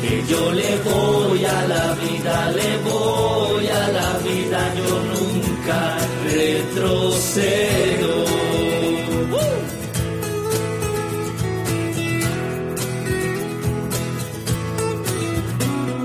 [0.00, 8.14] Que yo le voy a la vida, le voy a la vida, yo nunca retrocedo.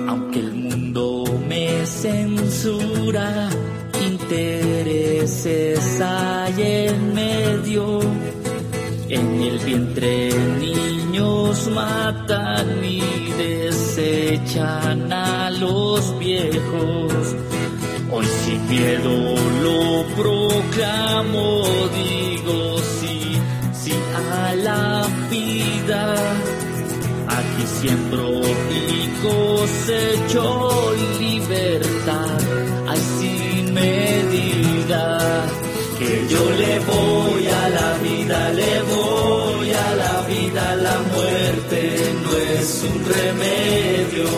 [0.09, 3.49] Aunque el mundo me censura,
[4.05, 8.01] intereses hay en medio.
[9.07, 10.29] En el vientre
[11.75, 13.01] matan y
[13.37, 17.35] desechan a los viejos.
[18.11, 19.15] Hoy sin miedo
[19.65, 21.63] lo proclamo,
[21.99, 23.37] digo sí,
[23.73, 23.93] sí
[24.39, 26.15] a la vida.
[27.37, 28.29] Aquí siembro
[28.71, 32.39] y cosecho libertad,
[32.87, 35.01] hay sin medida.
[35.99, 41.44] Que yo le voy a la vida, le voy a la vida, la muerte
[42.65, 44.29] es un remedio.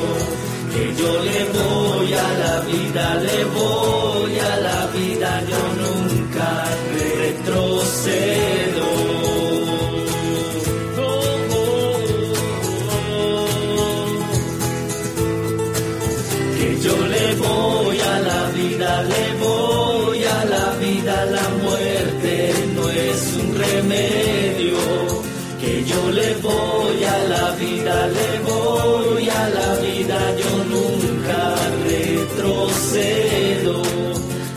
[0.73, 6.49] Que yo le voy a la vida, le voy a la vida, yo nunca
[6.97, 8.87] retrocedo.
[16.57, 22.33] Que yo le voy a la vida, le voy a la vida, la muerte
[22.75, 24.77] no es un remedio.
[25.61, 26.76] Que yo le voy
[28.07, 31.55] le voy a la vida, yo nunca
[31.87, 33.75] retrocedo.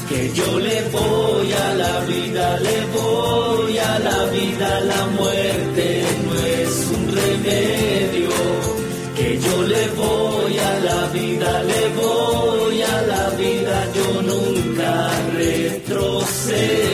[0.08, 6.34] Que yo le voy a la vida, le voy a la vida, la muerte no
[6.60, 8.30] es un remedio.
[9.16, 16.89] Que yo le voy a la vida, le voy a la vida, yo nunca retrocedo.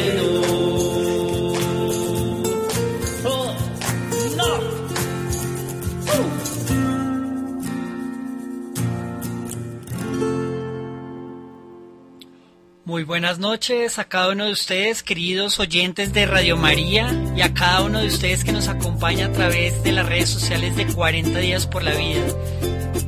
[12.97, 17.53] Muy buenas noches a cada uno de ustedes, queridos oyentes de Radio María, y a
[17.53, 21.39] cada uno de ustedes que nos acompaña a través de las redes sociales de 40
[21.39, 22.25] días por la vida.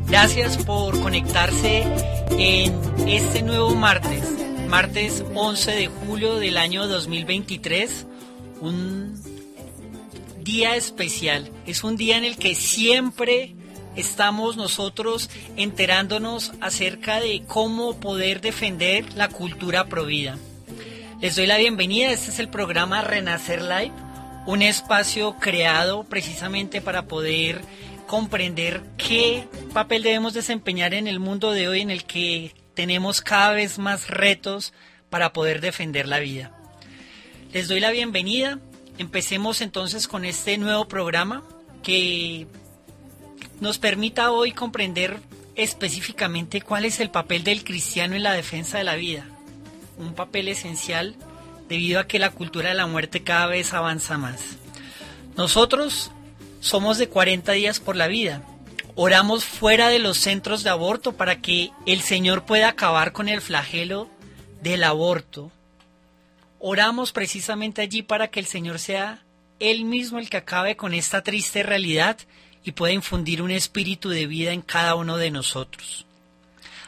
[0.06, 1.86] Gracias por conectarse
[2.32, 4.24] en este nuevo martes,
[4.68, 8.06] martes 11 de julio del año 2023,
[8.60, 9.18] un
[10.42, 11.50] día especial.
[11.64, 13.54] Es un día en el que siempre
[13.98, 20.38] estamos nosotros enterándonos acerca de cómo poder defender la cultura provida.
[21.20, 23.92] Les doy la bienvenida, este es el programa Renacer Live,
[24.46, 27.60] un espacio creado precisamente para poder
[28.06, 33.50] comprender qué papel debemos desempeñar en el mundo de hoy en el que tenemos cada
[33.50, 34.72] vez más retos
[35.10, 36.52] para poder defender la vida.
[37.52, 38.60] Les doy la bienvenida,
[38.96, 41.42] empecemos entonces con este nuevo programa
[41.82, 42.46] que
[43.60, 45.20] nos permita hoy comprender
[45.54, 49.24] específicamente cuál es el papel del cristiano en la defensa de la vida.
[49.98, 51.16] Un papel esencial
[51.68, 54.40] debido a que la cultura de la muerte cada vez avanza más.
[55.36, 56.10] Nosotros
[56.60, 58.42] somos de 40 días por la vida.
[58.94, 63.40] Oramos fuera de los centros de aborto para que el Señor pueda acabar con el
[63.40, 64.08] flagelo
[64.62, 65.52] del aborto.
[66.58, 69.22] Oramos precisamente allí para que el Señor sea
[69.60, 72.18] Él mismo el que acabe con esta triste realidad
[72.68, 76.04] y pueda infundir un espíritu de vida en cada uno de nosotros.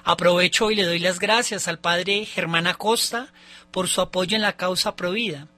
[0.04, 3.32] Aprovecho y le doy las gracias al padre Germán Acosta
[3.70, 5.48] por su apoyo en la causa Provida.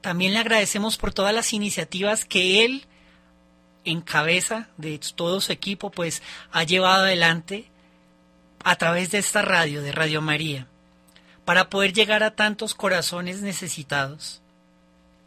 [0.00, 2.86] También le agradecemos por todas las iniciativas que él,
[3.84, 7.66] en cabeza de todo su equipo, pues ha llevado adelante
[8.64, 10.66] a través de esta radio, de Radio María,
[11.44, 14.40] para poder llegar a tantos corazones necesitados.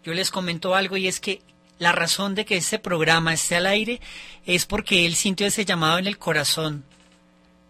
[0.04, 1.44] Yo les comento algo y es que
[1.80, 4.02] la razón de que este programa esté al aire
[4.46, 6.84] es porque él sintió ese llamado en el corazón,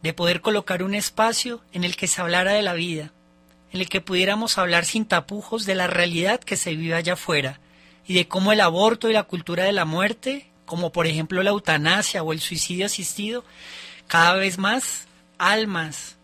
[0.01, 3.11] de poder colocar un espacio en el que se hablara de la vida,
[3.71, 7.59] en el que pudiéramos hablar sin tapujos de la realidad que se vive allá afuera
[8.07, 11.49] y de cómo el aborto y la cultura de la muerte, como por ejemplo la
[11.49, 13.43] eutanasia o el suicidio asistido,
[14.07, 15.07] cada vez más
[15.37, 16.15] almas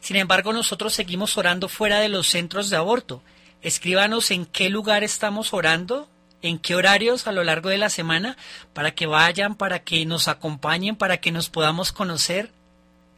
[0.00, 3.22] Sin embargo, nosotros seguimos orando fuera de los centros de aborto.
[3.60, 6.08] Escríbanos en qué lugar estamos orando,
[6.42, 8.36] en qué horarios a lo largo de la semana,
[8.72, 12.52] para que vayan, para que nos acompañen, para que nos podamos conocer,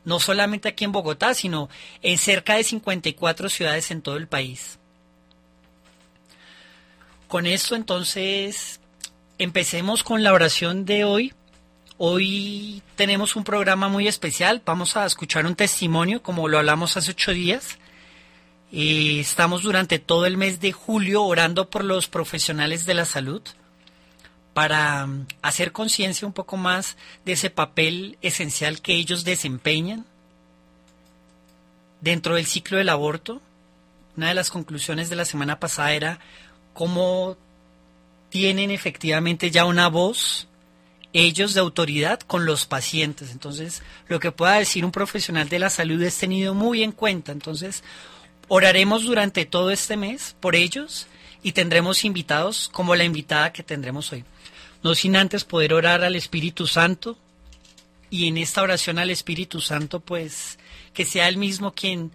[0.04, 1.68] no solamente aquí en Bogotá, sino
[2.00, 4.78] en cerca de 54 ciudades en todo el país.
[7.28, 8.80] Con esto entonces
[9.38, 11.34] empecemos con la oración de hoy.
[12.02, 17.10] Hoy tenemos un programa muy especial, vamos a escuchar un testimonio como lo hablamos hace
[17.10, 17.78] ocho días
[18.72, 23.42] estamos durante todo el mes de julio orando por los profesionales de la salud
[24.54, 25.10] para
[25.42, 30.06] hacer conciencia un poco más de ese papel esencial que ellos desempeñan
[32.00, 33.42] dentro del ciclo del aborto.
[34.16, 36.18] Una de las conclusiones de la semana pasada era
[36.72, 37.36] cómo
[38.30, 40.46] tienen efectivamente ya una voz
[41.12, 43.30] ellos de autoridad con los pacientes.
[43.32, 47.32] Entonces, lo que pueda decir un profesional de la salud es tenido muy en cuenta.
[47.32, 47.82] Entonces,
[48.52, 51.06] Oraremos durante todo este mes por ellos
[51.40, 54.24] y tendremos invitados como la invitada que tendremos hoy.
[54.82, 57.16] No sin antes poder orar al Espíritu Santo
[58.10, 60.58] y en esta oración al Espíritu Santo pues
[60.92, 62.10] que sea el mismo quien,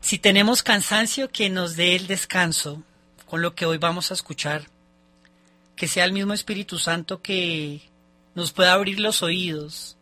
[0.00, 2.82] si tenemos cansancio, que nos dé el descanso
[3.26, 4.66] con lo que hoy vamos a escuchar.
[5.76, 7.82] Que sea el mismo Espíritu Santo que
[8.34, 9.96] nos pueda abrir los oídos.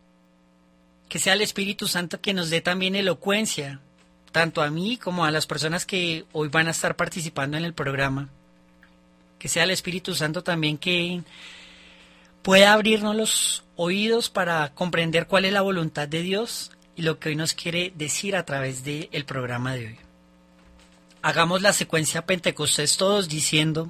[1.09, 3.81] Que sea el Espíritu Santo que nos dé también elocuencia
[4.31, 7.73] tanto a mí como a las personas que hoy van a estar participando en el
[7.73, 8.27] programa.
[9.39, 11.21] Que sea el Espíritu Santo también que
[12.41, 17.29] pueda abrirnos los oídos para comprender cuál es la voluntad de Dios y lo que
[17.29, 19.97] hoy nos quiere decir a través del programa de hoy.
[21.21, 23.89] Hagamos la secuencia Pentecostés todos diciendo,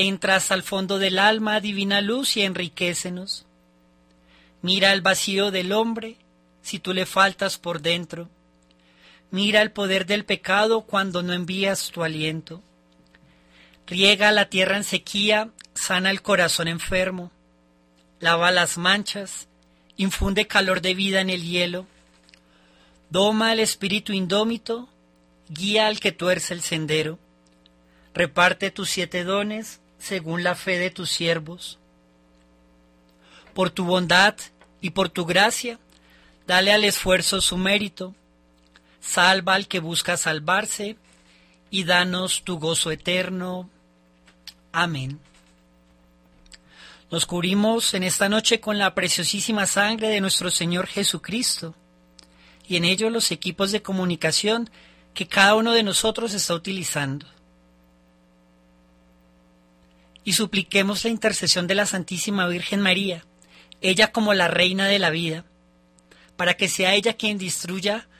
[0.00, 3.46] Entras al fondo del alma, divina luz, y enriquecenos.
[4.62, 6.18] Mira el vacío del hombre,
[6.62, 8.28] si tú le faltas por dentro
[9.32, 12.62] Mira el poder del pecado cuando no envías tu aliento.
[13.88, 17.32] Riega la tierra en sequía, sana el corazón enfermo.
[18.20, 19.48] Lava las manchas,
[19.96, 21.86] infunde calor de vida en el hielo.
[23.10, 24.88] Doma el espíritu indómito,
[25.48, 27.18] guía al que tuerce el sendero.
[28.14, 31.78] Reparte tus siete dones según la fe de tus siervos.
[33.54, 34.34] Por tu bondad
[34.80, 35.78] y por tu gracia,
[36.46, 38.14] dale al esfuerzo su mérito
[39.00, 40.96] salva al que busca salvarse,
[41.70, 43.68] y danos tu gozo eterno.
[44.72, 45.20] Amén.
[47.10, 51.74] Nos cubrimos en esta noche con la preciosísima sangre de nuestro Señor Jesucristo,
[52.66, 54.70] y en ello los equipos de comunicación
[55.14, 57.26] que cada uno de nosotros está utilizando.
[60.28, 63.24] Y supliquemos la intercesión de la Santísima Virgen María,
[63.80, 65.46] ella como la reina de la vida,
[66.36, 68.10] para que sea ella quien destruya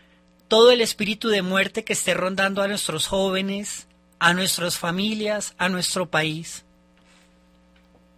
[0.49, 3.89] todo el espíritu de muerte que esté rondando a nuestros jóvenes,
[4.21, 6.65] a nuestras familias, a nuestro país.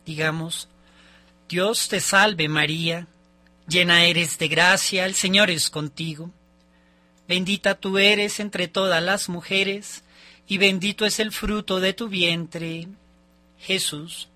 [0.07, 0.69] Digamos,
[1.49, 3.09] Dios te salve María,
[3.67, 6.31] llena eres de gracia, el Señor es contigo.
[7.27, 10.05] Bendita tú eres entre todas las mujeres,
[10.47, 12.87] y bendito es el fruto de tu vientre,
[13.61, 14.29] Jesús.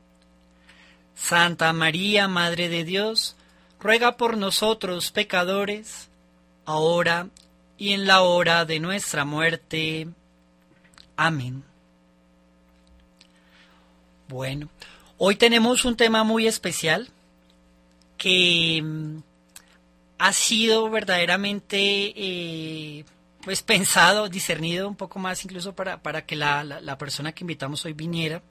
[1.15, 3.37] Santa María, Madre de Dios,
[3.81, 6.09] ruega por nosotros pecadores,
[6.65, 7.29] ahora
[7.79, 10.09] y en la hora de nuestra muerte.
[11.17, 11.65] Amén.
[14.29, 14.69] Bueno,
[15.19, 17.09] hoy tenemos un tema muy especial
[18.17, 19.19] que mm,
[20.19, 21.79] ha sido verdaderamente
[22.17, 23.05] eh,
[23.43, 27.85] pues pensado, discernido un poco más incluso para, para que la, la, persona que invitamos
[27.85, 28.43] hoy viniera.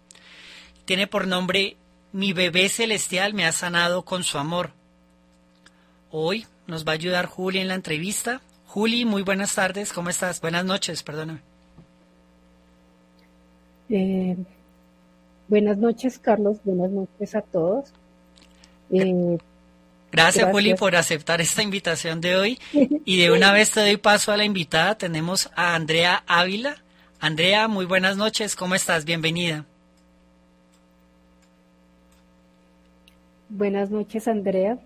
[0.85, 1.77] Tiene por nombre
[2.11, 4.71] Mi bebé celestial me ha sanado con su amor.
[6.11, 8.41] Hoy nos va a ayudar Juli en la entrevista.
[8.67, 10.39] Juli, muy buenas tardes, ¿cómo estás?
[10.41, 11.41] Buenas noches, perdóname.
[13.89, 14.37] Eh,
[15.47, 17.91] buenas noches, Carlos, buenas noches a todos.
[18.91, 19.37] Eh,
[20.11, 22.59] Gracias, Juli, por aceptar esta invitación de hoy.
[23.05, 24.95] Y de una vez te doy paso a la invitada.
[24.95, 26.83] Tenemos a Andrea Ávila.
[27.19, 28.55] Andrea, muy buenas noches.
[28.55, 29.05] ¿Cómo estás?
[29.05, 29.65] Bienvenida.
[33.55, 34.79] Buenas noches, Andrea.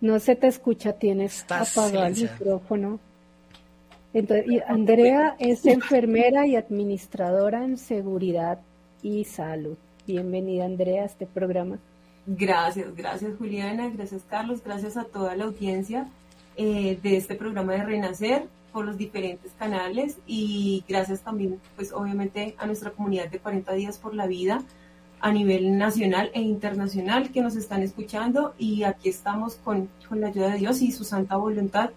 [0.00, 2.98] No se te escucha, tienes apagado el micrófono.
[4.14, 8.58] Entonces, Andrea es enfermera y administradora en seguridad
[9.02, 9.76] y salud.
[10.06, 11.78] Bienvenida, Andrea, a este programa.
[12.26, 16.08] Gracias, gracias Juliana, gracias Carlos, gracias a toda la audiencia
[16.56, 22.54] eh, de este programa de Renacer por los diferentes canales y gracias también, pues obviamente
[22.56, 24.64] a nuestra comunidad de 40 días por la vida
[25.20, 30.28] a nivel nacional e internacional que nos están escuchando y aquí estamos con, con la
[30.28, 31.90] ayuda de Dios y su santa voluntad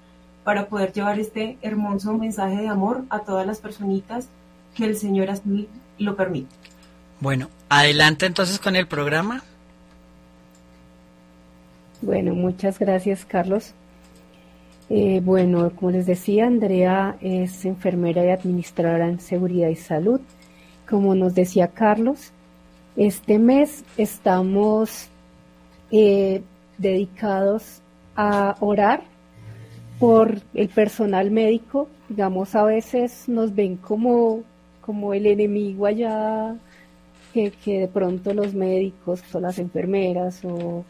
[0.44, 4.30] para poder llevar este hermoso mensaje de amor a todas las personitas
[4.76, 6.48] que el Señor así lo permite.
[7.20, 9.44] Bueno, adelante entonces con el programa.
[12.02, 13.74] Bueno, muchas gracias, Carlos.
[14.90, 20.22] Eh, bueno, como les decía, Andrea es enfermera y administradora en seguridad y salud.
[20.88, 22.32] Como nos decía Carlos,
[22.98, 25.08] este mes estamos
[25.92, 26.42] eh,
[26.78, 27.82] dedicados
[28.16, 29.04] a orar
[30.00, 31.88] por el personal médico.
[32.10, 34.44] Digamos, a veces nos ven como,
[34.82, 36.56] como el enemigo allá,
[37.34, 40.84] que, que de pronto los médicos o las enfermeras o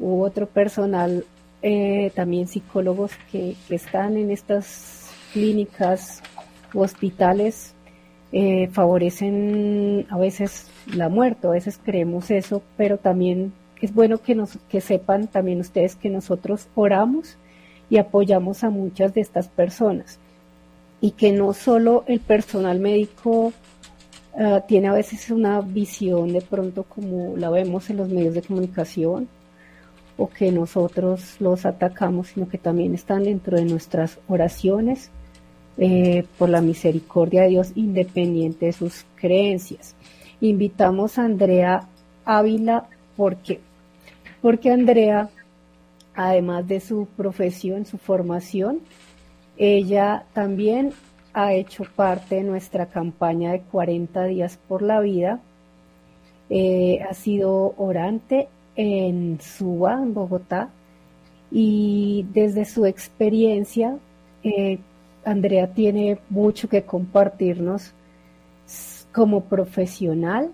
[0.00, 1.24] u otro personal,
[1.62, 6.22] eh, también psicólogos que, están en estas clínicas
[6.74, 7.74] hospitales,
[8.32, 14.34] eh, favorecen a veces la muerte, a veces creemos eso, pero también es bueno que,
[14.34, 17.36] nos, que sepan también ustedes que nosotros oramos
[17.88, 20.18] y apoyamos a muchas de estas personas.
[21.00, 23.52] Y que no solo el personal médico
[24.38, 28.42] ah, tiene a veces una visión de pronto como la vemos en los medios de
[28.42, 29.28] comunicación,
[30.16, 35.10] o que nosotros los atacamos, sino que también están dentro de nuestras oraciones
[35.78, 39.94] eh, por la misericordia de Dios, independiente de sus creencias.
[40.40, 41.88] Invitamos a Andrea
[42.24, 43.60] Ávila porque,
[44.42, 45.30] porque Andrea,
[46.14, 48.80] además de su profesión, su formación,
[49.56, 50.92] ella también
[51.32, 55.40] ha hecho parte de nuestra campaña de 40 días por la vida.
[56.48, 60.70] Eh, ha sido orante en SUA, en Bogotá,
[61.50, 63.98] y desde su experiencia,
[64.42, 64.78] eh,
[65.24, 67.92] Andrea tiene mucho que compartirnos
[69.12, 70.50] como profesional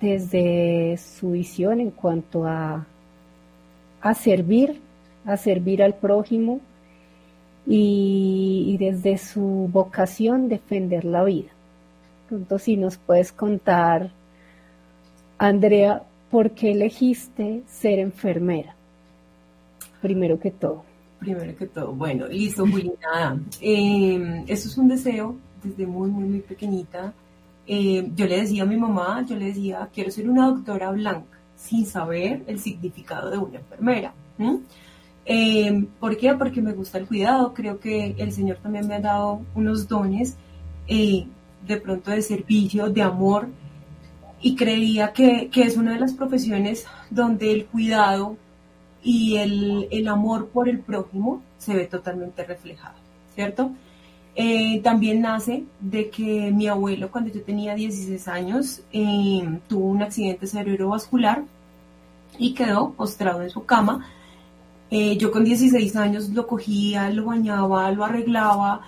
[0.00, 2.86] desde su visión en cuanto a,
[4.00, 4.80] a servir,
[5.24, 6.60] a servir al prójimo
[7.66, 11.50] y, desde su vocación defender la vida.
[12.30, 14.10] Entonces, si nos puedes contar,
[15.38, 18.74] Andrea, ¿por qué elegiste ser enfermera?
[20.00, 20.87] Primero que todo.
[21.18, 23.42] Primero que todo, bueno, listo, Juliana.
[23.60, 27.12] Eh, eso es un deseo desde muy, muy, muy pequeñita.
[27.66, 31.38] Em, yo le decía a mi mamá, yo le decía, quiero ser una doctora blanca,
[31.56, 34.14] sin saber el significado de una enfermera.
[35.24, 36.32] Em, ¿Por qué?
[36.34, 37.52] Porque me gusta el cuidado.
[37.52, 40.36] Creo que el Señor también me ha dado unos dones
[40.86, 41.26] eh,
[41.66, 43.48] de pronto de servicio, de amor,
[44.40, 48.36] y creía que, es una de las profesiones donde el cuidado
[49.10, 52.96] y el, amor por el prójimo se ve totalmente reflejado,
[53.34, 53.70] ¿cierto?
[54.34, 60.02] Eh, también nace de que mi abuelo, cuando yo tenía 16 años, eh, tuvo un
[60.02, 61.42] accidente cerebrovascular
[62.36, 64.04] y quedó postrado en su cama.
[64.90, 68.82] Eh, yo con 16 años lo cogía, lo bañaba, lo arreglaba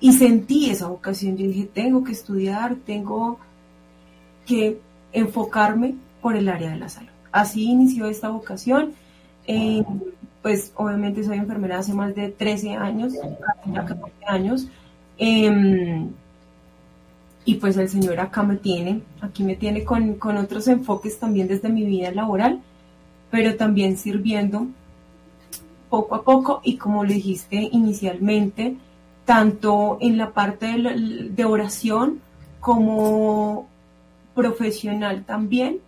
[0.00, 1.36] y sentí esa vocación.
[1.36, 3.38] Yo dije, tengo que estudiar, tengo
[4.44, 4.80] que
[5.12, 7.10] enfocarme por el área de la salud.
[7.30, 8.94] Así inició esta vocación.
[9.46, 9.84] Eh,
[10.42, 13.14] pues obviamente soy enfermera hace más de 13 años,
[13.66, 14.66] ya 14 años.
[15.18, 16.10] Em,
[17.44, 21.48] y pues el Señor acá me tiene, aquí me tiene con, con otros enfoques también
[21.48, 22.60] desde mi vida laboral,
[23.30, 24.66] pero también sirviendo
[25.88, 28.76] poco a poco y como le dijiste inicialmente,
[29.24, 32.20] tanto en la parte de, oración
[32.60, 33.68] como
[34.34, 35.78] profesional también,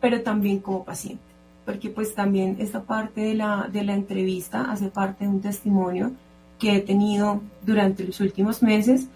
[0.00, 1.22] pero también como paciente,
[1.66, 6.12] porque pues también esta parte de la, de la entrevista hace parte de un testimonio
[6.60, 9.08] que he tenido durante los últimos meses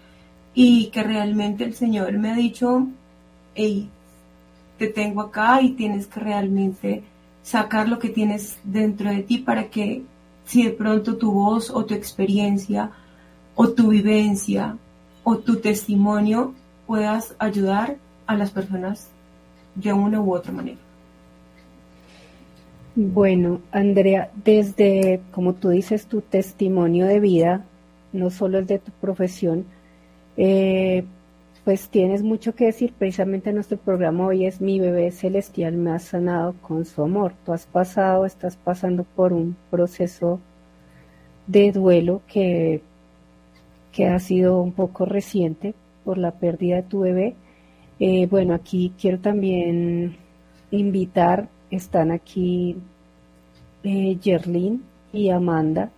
[0.53, 2.87] y que realmente el Señor me ha dicho,
[3.55, 3.89] hey,
[4.77, 7.03] te tengo acá y tienes que realmente
[7.41, 10.03] sacar lo que tienes dentro de ti para que
[10.45, 12.91] si de pronto tu voz o tu experiencia
[13.55, 14.75] o tu vivencia
[15.23, 16.53] o tu testimonio
[16.85, 17.95] puedas ayudar
[18.27, 19.07] a las personas
[19.75, 20.90] de una u otra manera.
[22.95, 27.65] Bueno, Andrea, desde, como tú dices, tu testimonio de vida,
[28.11, 29.65] no solo es de tu profesión,
[30.35, 31.05] eh,
[31.63, 32.93] pues tienes mucho que decir.
[32.97, 37.33] Precisamente nuestro programa hoy es Mi bebé celestial me ha sanado con su amor.
[37.45, 40.39] Tú has pasado, estás pasando por un proceso
[41.47, 42.81] de duelo que,
[43.91, 47.35] que ha sido un poco reciente por la pérdida de tu bebé.
[47.99, 50.17] Eh, bueno, aquí quiero también
[50.71, 52.77] invitar, están aquí
[53.83, 54.19] eh,
[55.13, 55.89] y Amanda,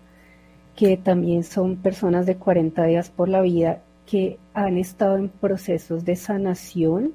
[0.75, 6.05] que también son personas de 40 días por la vida que han estado en procesos
[6.05, 7.14] de sanación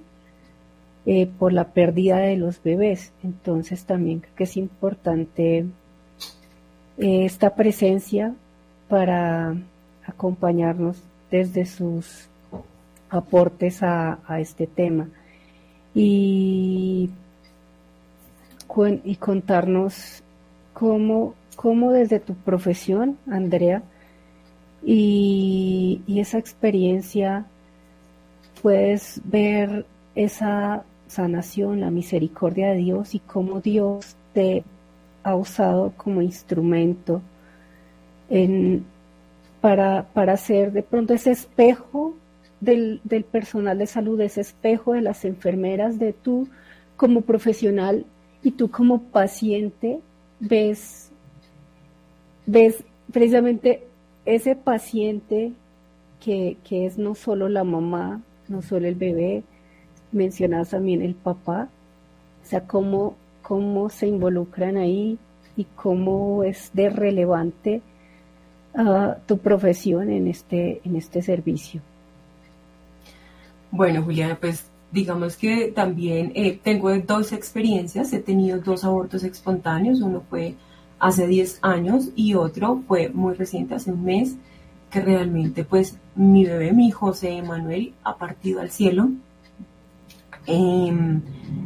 [1.06, 3.12] eh, por la pérdida de los bebés.
[3.22, 8.34] Entonces también creo que es importante eh, esta presencia
[8.88, 9.56] para
[10.06, 12.28] acompañarnos desde sus
[13.10, 15.08] aportes a, este tema
[15.94, 17.10] y,
[19.04, 20.22] y contarnos
[20.72, 23.82] cómo, cómo desde tu profesión, Andrea,
[24.84, 27.46] y, esa experiencia
[28.62, 34.64] puedes ver esa sanación, la misericordia de Dios y cómo Dios te
[35.22, 37.22] ha usado como instrumento
[38.30, 38.84] en,
[39.60, 42.14] para, para ser de pronto ese espejo
[42.60, 46.48] del, del, personal de salud, ese espejo de las enfermeras, de tú
[46.96, 48.04] como profesional
[48.42, 50.00] y tú como paciente,
[50.40, 51.10] ves,
[52.46, 53.86] ves precisamente
[54.24, 55.52] ese paciente
[56.20, 59.42] que, es no solo la mamá, no solo el bebé,
[60.12, 61.68] mencionas también el papá,
[62.42, 65.18] o sea, cómo, cómo se involucran ahí
[65.56, 67.82] y cómo es de relevante
[68.74, 71.80] ah, tu profesión en este, en este servicio.
[73.70, 80.00] Bueno, Juliana, pues digamos que también eh, tengo dos experiencias, he tenido dos abortos espontáneos,
[80.00, 80.54] uno fue
[80.98, 84.36] hace 10 años y otro fue muy reciente, hace un mes,
[84.90, 89.10] que realmente pues mi bebé, mi José Emanuel, ha partido al cielo.
[90.46, 91.20] Em,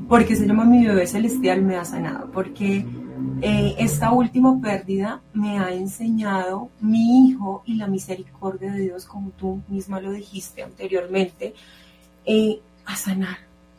[0.08, 2.84] porque se llama mi bebé celestial me ha sanado, porque
[3.40, 9.30] eh, esta última pérdida me ha enseñado mi hijo y la misericordia de Dios, como
[9.30, 11.54] tú misma lo dijiste anteriormente,
[12.24, 13.38] eh, a sanar,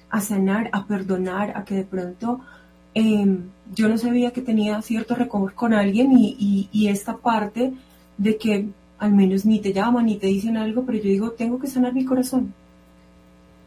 [0.10, 2.42] a sanar, a perdonar, a que de pronto
[2.96, 7.74] Em, yo no sabía que tenía cierto rencor con alguien y, esta parte
[8.18, 11.60] de que al menos ni te llaman ni te dicen algo, pero yo digo, tengo
[11.60, 12.54] que sanar mi corazón.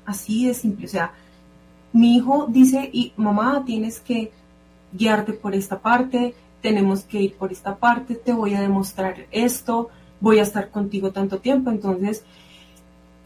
[0.04, 0.86] Así de simple.
[0.86, 1.12] O sea,
[1.92, 4.30] mi hijo dice, y mamá, tienes que
[4.92, 9.90] guiarte por esta parte, tenemos que ir por esta parte, te voy a demostrar esto,
[10.20, 11.70] voy a estar contigo tanto tiempo.
[11.70, 12.24] Entonces,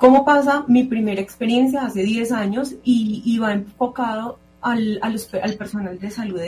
[0.00, 5.98] ¿cómo pasa mi primera experiencia hace 10 años y, y va enfocado al, al personal
[5.98, 6.40] de salud.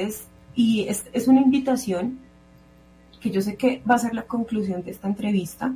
[0.54, 2.18] Y es, es, una invitación
[3.20, 5.72] que yo sé que va a ser la conclusión de esta entrevista,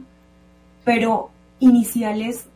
[0.84, 2.46] pero iniciales,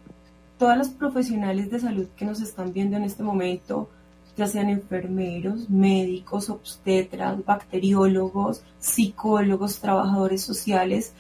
[0.58, 3.88] todas las profesionales de salud que nos están viendo en este momento,
[4.36, 11.14] ya sean enfermeros, médicos, obstetras, bacteriólogos, psicólogos, trabajadores sociales,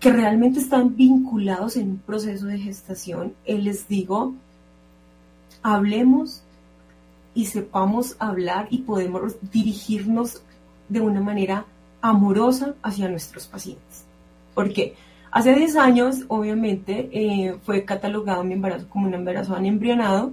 [0.00, 4.34] que realmente están vinculados en un proceso de gestación, eh, les digo,
[5.62, 6.42] hablemos
[7.34, 10.42] y sepamos hablar y podemos dirigirnos
[10.88, 11.64] de una manera
[12.00, 14.04] amorosa hacia nuestros pacientes.
[14.54, 14.94] Porque
[15.30, 20.32] hace 10 años, obviamente, eh, fue catalogado mi embarazo como un embarazo anembrionado,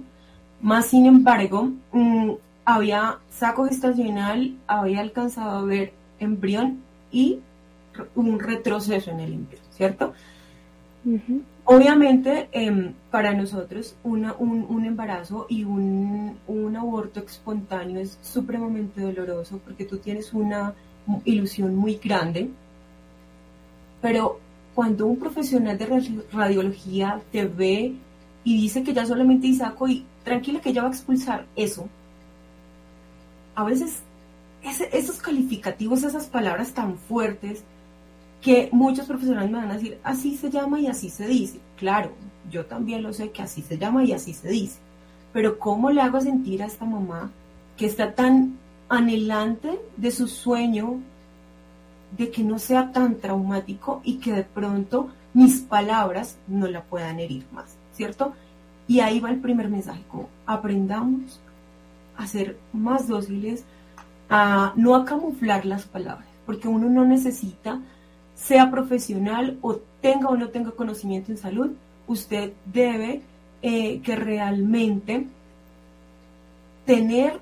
[0.60, 2.30] más sin embargo, mm,
[2.64, 6.78] había saco gestacional, había alcanzado a ver embrión
[7.12, 7.40] y
[8.14, 10.14] un retroceso en el embrión, ¿cierto?
[11.66, 16.38] Obviamente, em, para nosotros un, embarazo y un,
[16.76, 20.74] aborto espontáneo es supremamente doloroso porque tú tienes una
[21.24, 22.50] ilusión muy grande,
[24.00, 24.40] pero
[24.74, 27.94] cuando un profesional de radiología te ve
[28.42, 31.88] y dice que ya solamente saco y tranquila que ya va a expulsar eso,
[33.54, 34.02] a veces
[34.92, 37.64] esos calificativos, esas palabras tan fuertes,
[38.44, 41.60] que muchos profesionales me van a decir, así se llama y así se dice.
[41.78, 42.12] Claro,
[42.50, 44.80] yo también lo sé que así se llama y así se dice.
[45.32, 47.30] Pero ¿cómo le hago sentir a esta mamá
[47.78, 48.58] que está tan
[48.90, 51.00] anhelante de su sueño
[52.18, 57.20] de que no sea tan traumático y que de pronto mis palabras no la puedan
[57.20, 58.34] herir más, ¿cierto?
[58.86, 61.40] Y ahí va el primer mensaje, como aprendamos
[62.18, 63.64] a ser más dóciles,
[64.28, 67.80] a no a camuflar las palabras, porque uno no necesita
[68.34, 71.70] sea profesional o tenga o no tenga conocimiento en salud,
[72.06, 73.22] usted debe
[73.62, 75.26] eh, que realmente
[76.84, 77.40] tener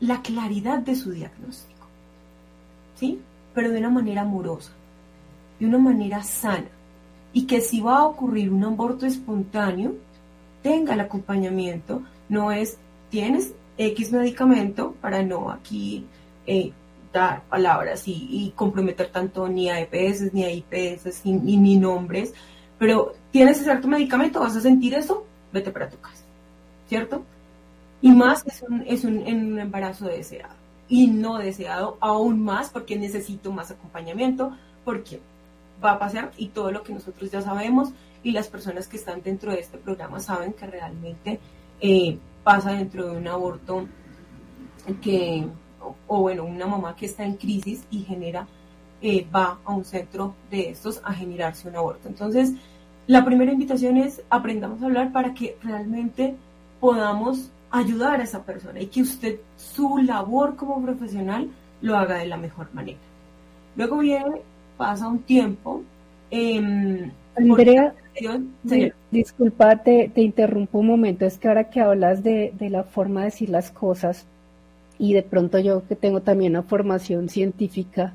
[0.00, 1.86] la claridad de su diagnóstico,
[2.94, 3.20] ¿sí?
[3.54, 4.70] Pero de una manera amorosa,
[5.58, 6.68] de una manera sana,
[7.32, 9.94] y que si va a ocurrir un aborto espontáneo,
[10.62, 12.78] tenga el acompañamiento, no es,
[13.10, 16.04] tienes X medicamento para no aquí
[16.46, 16.72] eh,
[17.12, 22.34] palabras y, comprometer tanto ni a EPS, ni a IPS, ni, ni nombres,
[22.78, 26.22] pero tienes cierto medicamento, vas a sentir eso, vete para tu casa,
[26.88, 27.24] ¿cierto?
[28.00, 30.54] Y más es un, es un, en un embarazo deseado.
[30.88, 35.20] Y no deseado aún más porque necesito más acompañamiento, porque
[35.84, 37.90] va a pasar y todo lo que nosotros ya sabemos
[38.22, 41.40] y las personas que están dentro de este programa saben que realmente
[41.80, 43.86] eh, pasa dentro de un aborto
[45.02, 45.46] que
[46.06, 48.46] o, bueno, una mamá que está en crisis y genera,
[49.00, 52.08] eh, va a un centro de estos a generarse un aborto.
[52.08, 52.52] Entonces,
[53.06, 56.34] la primera invitación es aprendamos a hablar para que realmente
[56.80, 61.48] podamos ayudar a esa persona y que usted su labor como profesional
[61.80, 62.98] lo haga de la mejor manera.
[63.76, 64.42] Luego viene,
[64.76, 65.82] pasa un tiempo.
[66.30, 67.94] Eh, Andrea,
[69.10, 73.26] disculpa, te, interrumpo un momento, es que ahora que hablas de, de la forma de
[73.26, 74.26] decir las cosas,
[74.98, 78.14] y de pronto yo que tengo también una formación científica,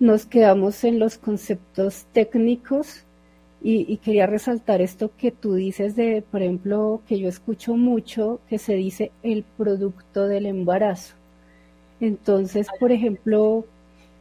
[0.00, 3.04] nos quedamos en los conceptos técnicos
[3.60, 8.58] y, quería resaltar esto que tú dices de, por ejemplo, que yo escucho mucho que
[8.58, 11.14] se dice el producto del embarazo.
[12.00, 13.64] Entonces, por ejemplo,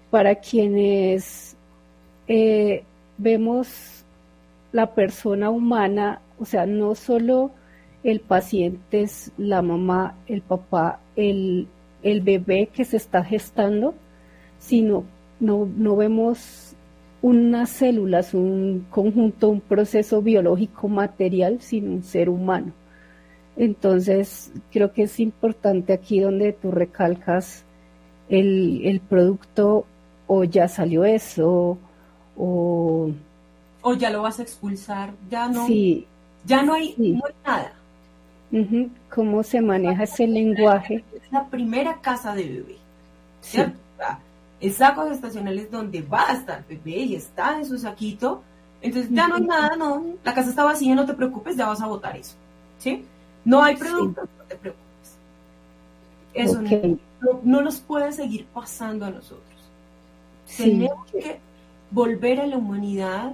[0.09, 1.55] para quienes
[2.27, 2.83] eh,
[3.19, 4.03] vemos
[4.71, 7.51] la persona humana, o sea, no solo
[8.03, 11.67] el paciente es la mamá, el papá, el,
[12.11, 13.93] el bebé que se está gestando,
[14.59, 15.03] sino
[15.39, 16.75] no, no vemos
[17.21, 22.71] unas células, un conjunto, un proceso biológico material, sino un ser humano.
[23.55, 27.63] Entonces, creo que es importante aquí donde tú recalcas
[28.29, 29.85] el, producto
[30.27, 31.77] o ya salió eso
[32.37, 33.11] o...
[33.81, 35.65] O ya lo vas a expulsar, ya no,
[36.45, 37.73] ya no hay, no hay nada.
[39.13, 41.03] ¿Cómo se maneja ese lenguaje?
[41.31, 42.77] La primera casa de bebé.
[43.41, 43.79] ¿cierto?
[44.59, 48.41] El saco estacional es donde va a estar el bebé y está en su saquito.
[48.81, 51.81] Entonces ya no hay nada, no, la casa está vacía, no te preocupes, ya vas
[51.81, 52.35] a votar eso.
[52.79, 53.05] ¿Sí?
[53.45, 54.85] No hay productos, no te preocupes.
[56.33, 59.43] Eso no, no, nos puede seguir pasando a nosotros.
[60.55, 61.39] Tenemos que
[61.91, 63.33] volver a la humanidad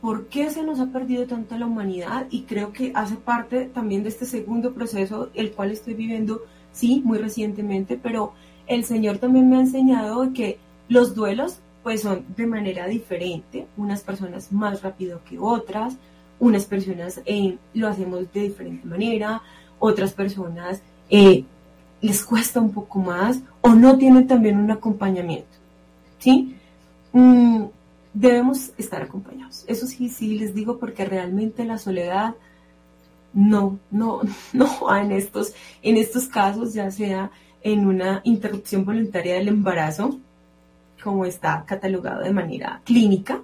[0.00, 4.04] por qué se nos ha perdido tanto la humanidad y creo que hace parte también
[4.04, 8.32] de este segundo proceso, el cual estoy viviendo, sí, muy recientemente, pero
[8.66, 14.02] el Señor también me ha enseñado que los duelos pues son de manera diferente, unas
[14.02, 15.96] personas más rápido que otras,
[16.38, 19.42] unas personas eh, lo hacemos de diferente manera,
[19.78, 21.44] otras personas eh,
[22.00, 25.56] les cuesta un poco más o no tienen también un acompañamiento,
[26.18, 26.56] ¿sí?
[27.12, 27.64] Mm,
[28.12, 29.64] debemos estar acompañados.
[29.66, 32.34] Eso sí, sí les digo porque realmente la soledad
[33.32, 34.20] no, no,
[34.52, 37.30] no en estos, en estos casos, ya sea
[37.62, 40.18] en una interrupción voluntaria del embarazo,
[41.02, 43.42] como está catalogado de manera clínica,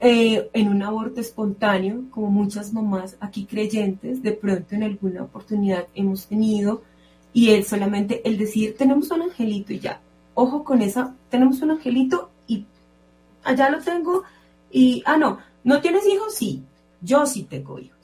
[0.00, 5.86] eh, en un aborto espontáneo, como muchas mamás aquí creyentes, de pronto en alguna oportunidad
[5.94, 6.82] hemos tenido,
[7.32, 10.00] y es solamente el decir, tenemos un angelito y ya,
[10.34, 12.30] ojo con esa, tenemos un angelito
[13.44, 14.22] allá lo tengo
[14.70, 16.34] y, ah, no, ¿no tienes hijos?
[16.34, 16.62] Sí,
[17.00, 17.98] yo sí tengo hijos.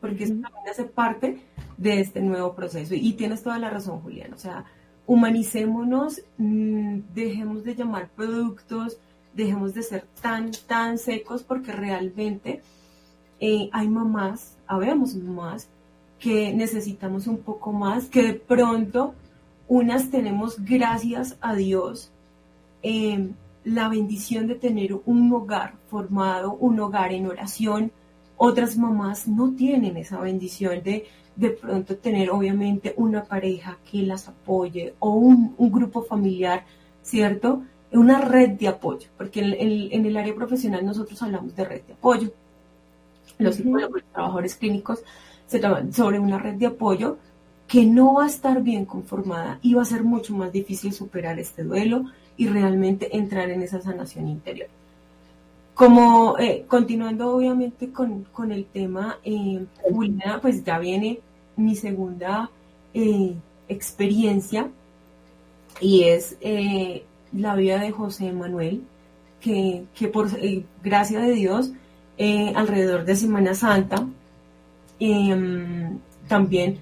[0.00, 1.40] Porque eso también hace parte
[1.76, 2.94] de este nuevo proceso.
[2.94, 4.32] Y tienes toda la razón, Julián.
[4.32, 4.64] O sea,
[5.06, 8.98] humanicémonos, mm, dejemos de llamar productos,
[9.34, 12.62] dejemos de ser tan, tan secos, porque realmente
[13.40, 15.68] eh, hay mamás, habemos mamás,
[16.18, 19.14] que necesitamos un poco más, que de pronto
[19.68, 22.10] unas tenemos, gracias a Dios,
[22.82, 23.34] em,
[23.64, 27.92] la bendición de tener un hogar formado, un hogar en oración.
[28.38, 31.06] Otras mamás no tienen esa bendición de
[31.38, 36.64] de pronto tener obviamente una pareja que las apoye o un, grupo familiar,
[37.00, 37.62] ¿cierto?
[37.92, 42.32] Una red de apoyo, porque en, el área profesional nosotros hablamos de red de apoyo.
[43.38, 45.04] Los psicólogos, los trabajadores clínicos
[45.46, 47.18] se trabajan sobre una red de apoyo
[47.68, 51.38] que no va a estar bien conformada y va a ser mucho más difícil superar
[51.38, 52.02] este duelo
[52.36, 54.68] y realmente entrar en esa sanación interior.
[55.78, 59.64] Como eh, continuando obviamente con, el tema, eh,
[60.42, 61.20] pues ya viene
[61.54, 62.50] mi segunda
[62.92, 63.36] eh,
[63.68, 64.68] experiencia
[65.80, 66.36] y es
[67.32, 68.82] la vida de José Manuel,
[69.40, 71.70] que, por eh, gracia de Dios,
[72.56, 74.04] alrededor de Semana Santa,
[74.98, 76.78] em, también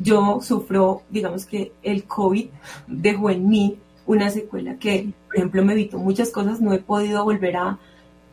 [0.00, 2.48] yo sufro, digamos que el COVID
[2.88, 7.22] dejó en mí una secuela que, por ejemplo, me evitó muchas cosas, no he podido
[7.22, 7.78] volver a,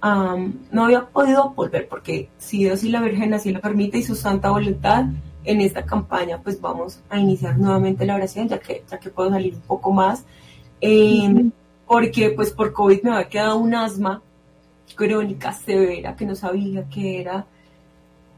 [0.02, 4.16] no había podido volver porque si Dios y la Virgen así lo permite y su
[4.16, 5.06] santa voluntad,
[5.44, 9.30] en esta campaña pues vamos a iniciar nuevamente la oración, ya que, ya que puedo
[9.30, 10.26] salir un poco más,
[10.82, 11.52] em,
[11.88, 14.22] porque pues por COVID me había quedado un asma
[14.96, 17.46] crónica severa que no sabía qué era,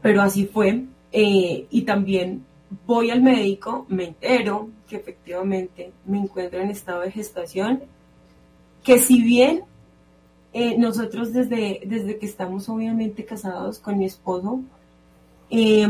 [0.00, 0.84] pero así fue.
[1.12, 2.44] Eh, y también
[2.86, 7.82] voy al médico, me entero que efectivamente me encuentro en estado de gestación,
[8.84, 9.64] que si bien
[10.52, 14.60] eh, nosotros desde, desde que estamos obviamente casados con mi esposo,
[15.50, 15.86] eh,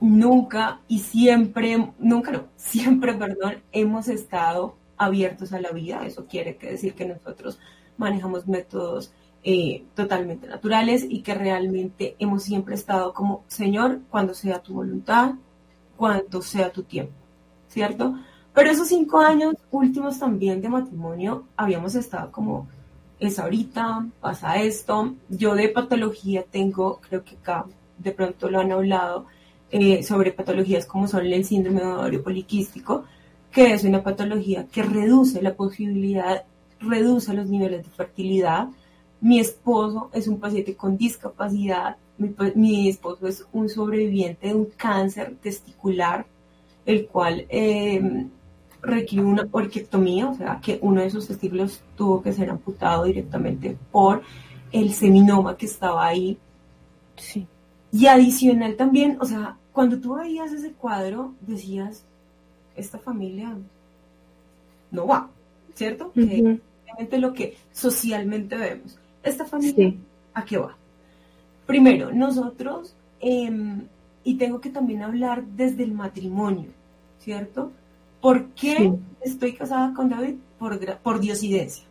[0.00, 6.04] nunca y siempre, nunca no, siempre, perdón, hemos estado abiertos a la vida.
[6.06, 7.58] Eso quiere decir que nosotros
[7.96, 9.12] manejamos métodos
[9.44, 15.34] eh, totalmente naturales y que realmente hemos siempre estado como, Señor, cuando sea tu voluntad,
[15.96, 17.12] cuando sea tu tiempo,
[17.68, 18.18] ¿cierto?
[18.54, 22.68] Pero esos cinco años últimos también de matrimonio habíamos estado como,
[23.26, 25.14] es ahorita, pasa esto.
[25.28, 27.66] Yo de patología tengo, creo que acá
[27.98, 29.26] de pronto lo han hablado,
[29.70, 33.04] eh, sobre patologías como son el síndrome de ovario poliquístico,
[33.50, 36.44] que es una patología que reduce la posibilidad,
[36.80, 38.68] reduce los niveles de fertilidad.
[39.20, 45.36] Mi esposo es un paciente con discapacidad, mi, esposo es un sobreviviente de un cáncer
[45.40, 46.26] testicular,
[46.84, 48.26] el cual eh,
[48.82, 53.76] requiere una orquiectomía, o sea que uno de sus testículos tuvo que ser amputado directamente
[53.90, 54.22] por
[54.72, 56.36] el seminoma que estaba ahí.
[57.16, 57.46] Sí.
[57.92, 62.04] Y adicional también, o sea, cuando tú veías ese cuadro, decías,
[62.74, 63.56] esta familia
[64.90, 65.28] no va,
[65.74, 66.12] ¿cierto?
[66.12, 66.60] Que
[66.98, 68.98] es lo que socialmente vemos.
[69.22, 69.94] Esta familia,
[70.34, 70.76] ¿a qué va?
[71.66, 73.86] Primero, nosotros, em,
[74.24, 76.70] y tengo que también hablar desde el matrimonio,
[77.20, 77.72] ¿cierto?
[78.22, 80.36] ¿Por qué estoy casada con David?
[80.58, 81.84] Por, por diosidencia.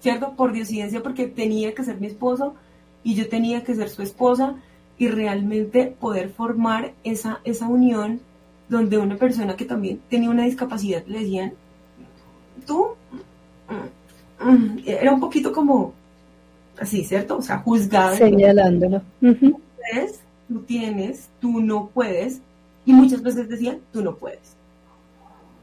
[0.00, 0.34] ¿Cierto?
[0.36, 2.54] Por diosidencia, porque tenía que ser mi esposo
[3.02, 4.54] y yo tenía que ser su esposa
[4.96, 8.20] y realmente poder formar esa, esa unión
[8.68, 11.52] donde una persona que también tenía una discapacidad le decían,
[12.64, 12.90] tú,
[13.68, 15.92] mm, mm", era un poquito como
[16.78, 17.38] así, ¿cierto?
[17.38, 18.16] O sea, juzgada.
[18.16, 19.02] Señalándolo.
[19.20, 22.40] Tú puedes, tú tienes, tú no puedes,
[22.86, 24.59] y muchas veces decían, tú no puedes.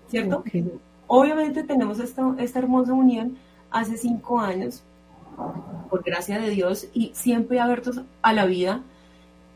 [0.10, 0.44] ¿Cierto?
[1.08, 3.38] Obviamente tenemos esta, esta hermosa unión
[3.72, 4.84] hace cinco años,
[5.90, 8.82] por gracia de Dios, y siempre abiertos a la vida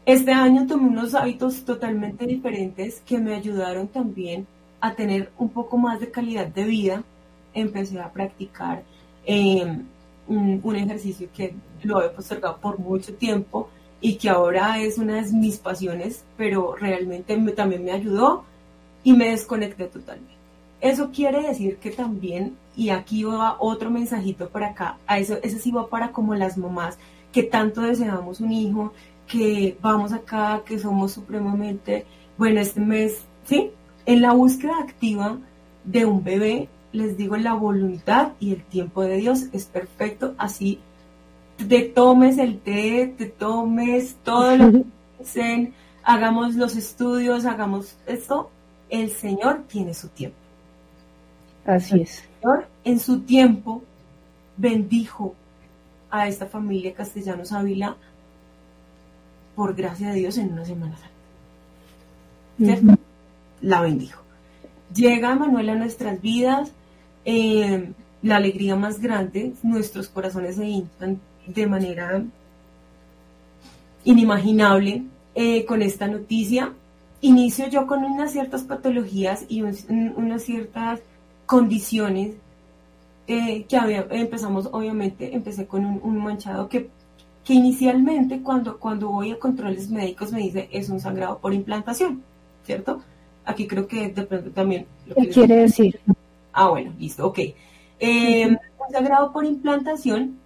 [0.06, 4.48] este año tomé unos hábitos totalmente diferentes que me ayudaron también
[4.80, 7.04] a tener un poco más de calidad de vida.
[7.54, 8.82] Empecé a practicar
[9.26, 9.86] em,
[10.28, 13.70] un, ejercicio que lo he postergado por mucho tiempo
[14.02, 18.44] y que ahora es una de mis pasiones, pero realmente también me ayudó
[19.04, 20.31] y me desconecté totalmente.
[20.82, 25.60] Eso quiere decir que también, y aquí va otro mensajito para acá, a eso, ese
[25.60, 26.98] sí va para como las mamás
[27.32, 28.94] que tanto deseamos un hijo,
[29.28, 32.06] que vamos acá, que somos supremamente,
[32.38, 33.72] bueno, este mes, ¿sí?
[34.06, 35.38] En la búsqueda activa
[35.86, 40.80] de un bebé, les digo, la voluntad y el tiempo de Dios es perfecto, así
[41.70, 44.84] te tomes el té, te tomes todo lo que
[45.20, 48.50] dicen, hagamos los estudios, hagamos esto,
[48.90, 50.41] el Señor tiene su tiempo.
[51.66, 52.24] Así es.
[52.24, 53.84] El Señor en su tiempo
[54.58, 55.36] bendijo
[56.10, 57.96] a esta familia Castellanos Ávila
[59.56, 60.98] por gracia de Dios, en una Semana
[62.58, 62.98] Santa.
[63.62, 64.22] La bendijo.
[64.94, 66.72] Llega Manuel a nuestras vidas,
[67.26, 72.24] eh, la alegría más grande, nuestros corazones se inflan de manera
[74.04, 75.04] inimaginable
[75.36, 76.74] eh, con esta noticia.
[77.22, 81.02] Inicio yo con unas ciertas patologías y unas ciertas
[81.52, 82.36] condiciones
[83.28, 86.90] eh, que había, empezamos, obviamente, empecé con un, manchado que,
[87.44, 92.24] que inicialmente cuando, cuando voy a controles médicos me dice es un sangrado por implantación,
[92.64, 93.02] ¿cierto?
[93.44, 94.86] Aquí creo que de pronto también...
[95.14, 96.00] ¿Qué quiere decir?
[96.54, 97.40] Ah, bueno, listo, ok.
[98.00, 100.38] Eh, un sangrado por implantación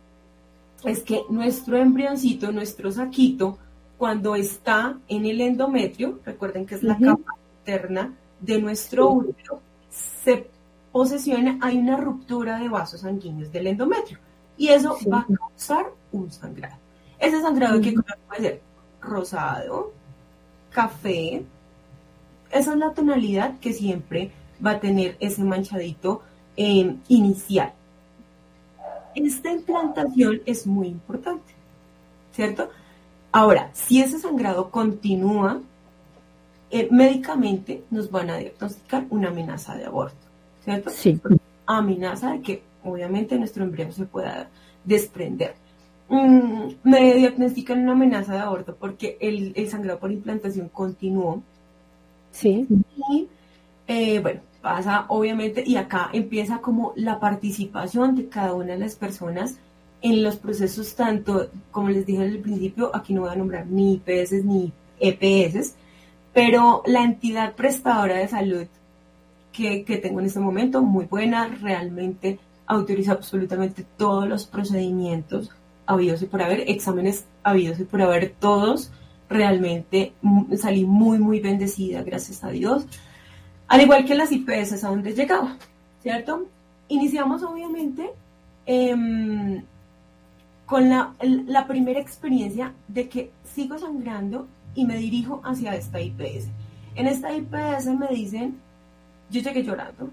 [0.86, 3.60] es que nuestro embrioncito, nuestro saquito,
[4.00, 10.55] cuando está en el endometrio, recuerden que es la capa interna de nuestro útero, se
[10.96, 14.18] posesiona, hay una ruptura de vasos sanguíneos del endometrio
[14.56, 16.78] y eso va a causar un sangrado.
[17.20, 18.62] Ese sangrado que puede ser
[19.02, 19.92] rosado,
[20.72, 21.44] café,
[22.50, 24.32] esa es la tonalidad que siempre
[24.66, 26.22] va a tener ese manchadito
[26.56, 27.74] eh, inicial.
[29.16, 31.52] Esta implantación es muy importante,
[32.32, 32.70] ¿cierto?
[33.34, 35.60] Ahora, si ese sangrado continúa,
[36.72, 40.25] eh, médicamente nos van a diagnosticar una amenaza de aborto,
[40.66, 40.90] ¿cierto?
[40.90, 41.22] Sí.
[41.66, 44.50] Amenaza de que obviamente nuestro embrión se pueda
[44.84, 45.56] desprender.
[46.10, 51.42] Mm, me diagnostican una amenaza de aborto porque el, el sangrado por implantación continuó.
[52.32, 52.68] Sí.
[53.10, 53.28] Y
[53.88, 58.96] eh, bueno, pasa obviamente, y acá empieza como la participación de cada una de las
[58.96, 59.58] personas
[60.02, 63.94] en los procesos, tanto como les dije al principio, aquí no voy a nombrar ni
[63.94, 65.76] IPS ni EPS,
[66.34, 68.68] pero la entidad prestadora de salud
[69.56, 75.52] que, tengo en este momento, muy buena, realmente autoriza absolutamente todos los procedimientos
[75.86, 78.92] habidos y por haber, exámenes habidos y por haber, todos,
[79.30, 82.86] realmente mm, salí muy, muy bendecida, gracias a Dios.
[83.68, 85.58] Al igual que las IPS a donde llegaba,
[86.02, 86.48] ¿cierto?
[86.88, 88.12] Iniciamos obviamente
[88.66, 89.64] em,
[90.66, 96.48] con la, la, primera experiencia de que sigo sangrando y me dirijo hacia esta IPS.
[96.96, 98.60] En esta IPS me dicen,
[99.30, 100.10] yo llegué llorando.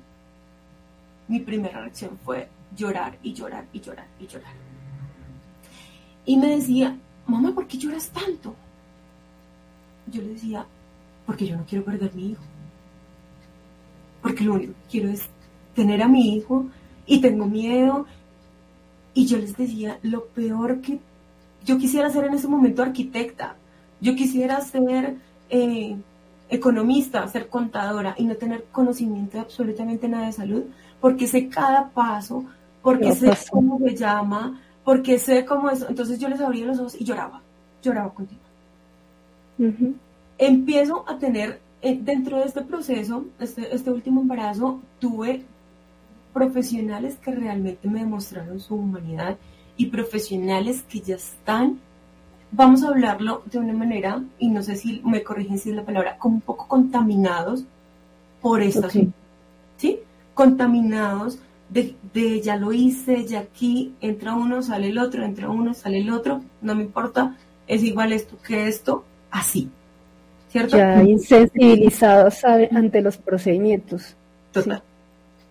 [1.29, 4.55] Mi primera reacción fue llorar y llorar y llorar y llorar.
[6.25, 6.96] Y me decía,
[7.27, 8.55] mamá, ¿por qué lloras tanto?
[10.07, 10.66] Yo le decía,
[11.27, 12.42] porque yo no quiero perder mi hijo
[14.22, 15.22] porque lo único que quiero es
[15.75, 16.66] tener a mi hijo
[17.05, 18.07] y tengo miedo.
[19.14, 21.01] Y yo les decía, lo peor que
[21.66, 23.57] yo quisiera ser en ese momento arquitecta,
[24.01, 25.16] yo quisiera ser
[25.51, 25.96] eh,
[26.53, 30.65] economista, ser contadora y no tener conocimiento de absolutamente nada de salud,
[31.01, 32.45] porque sé cada paso,
[32.83, 35.85] porque sé cómo me llama, porque sé cómo es.
[35.88, 37.41] Entonces yo les abría los ojos y lloraba,
[37.83, 38.41] lloraba contigo.
[40.38, 45.45] Empiezo a tener eh, dentro de este proceso, este, este último embarazo, tuve
[46.35, 49.37] profesionales que realmente me demostraron su humanidad
[49.77, 51.79] y profesionales que ya están,
[52.53, 55.85] vamos a hablarlo de una manera, y no sé si me corrigen si es la
[55.85, 57.65] palabra, como un poco contaminados
[58.41, 60.01] por esta ¿sí?
[60.35, 61.38] Contaminados
[61.69, 65.99] de, de, ya lo hice, ya aquí, entra uno, sale el otro, entra uno, sale
[65.99, 67.37] el otro, no me importa,
[67.67, 69.71] es igual esto que esto, así.
[70.53, 74.15] Ya insensibilizados ante los procedimientos.
[74.53, 74.83] Total.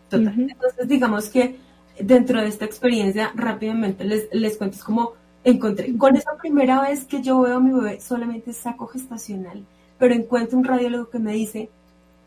[0.09, 0.35] Total.
[0.37, 1.57] Entonces, digamos que
[1.99, 7.05] dentro de esta experiencia, rápidamente les, les cuento, es como encontré, con esa primera vez
[7.05, 9.63] que yo veo a mi bebé solamente saco gestacional,
[9.97, 11.69] pero encuentro un radiólogo que me dice,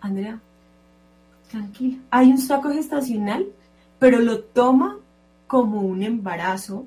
[0.01, 0.41] Andrea,
[1.51, 3.47] tranquila, hay un saco gestacional,
[3.99, 4.99] pero lo toma
[5.47, 6.87] como un embarazo,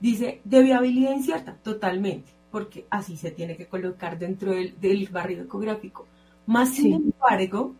[0.00, 5.42] dice, de viabilidad incierta, totalmente porque así se tiene que colocar dentro del, del barrio
[5.42, 6.06] ecográfico.
[6.46, 7.74] Más sin embargo,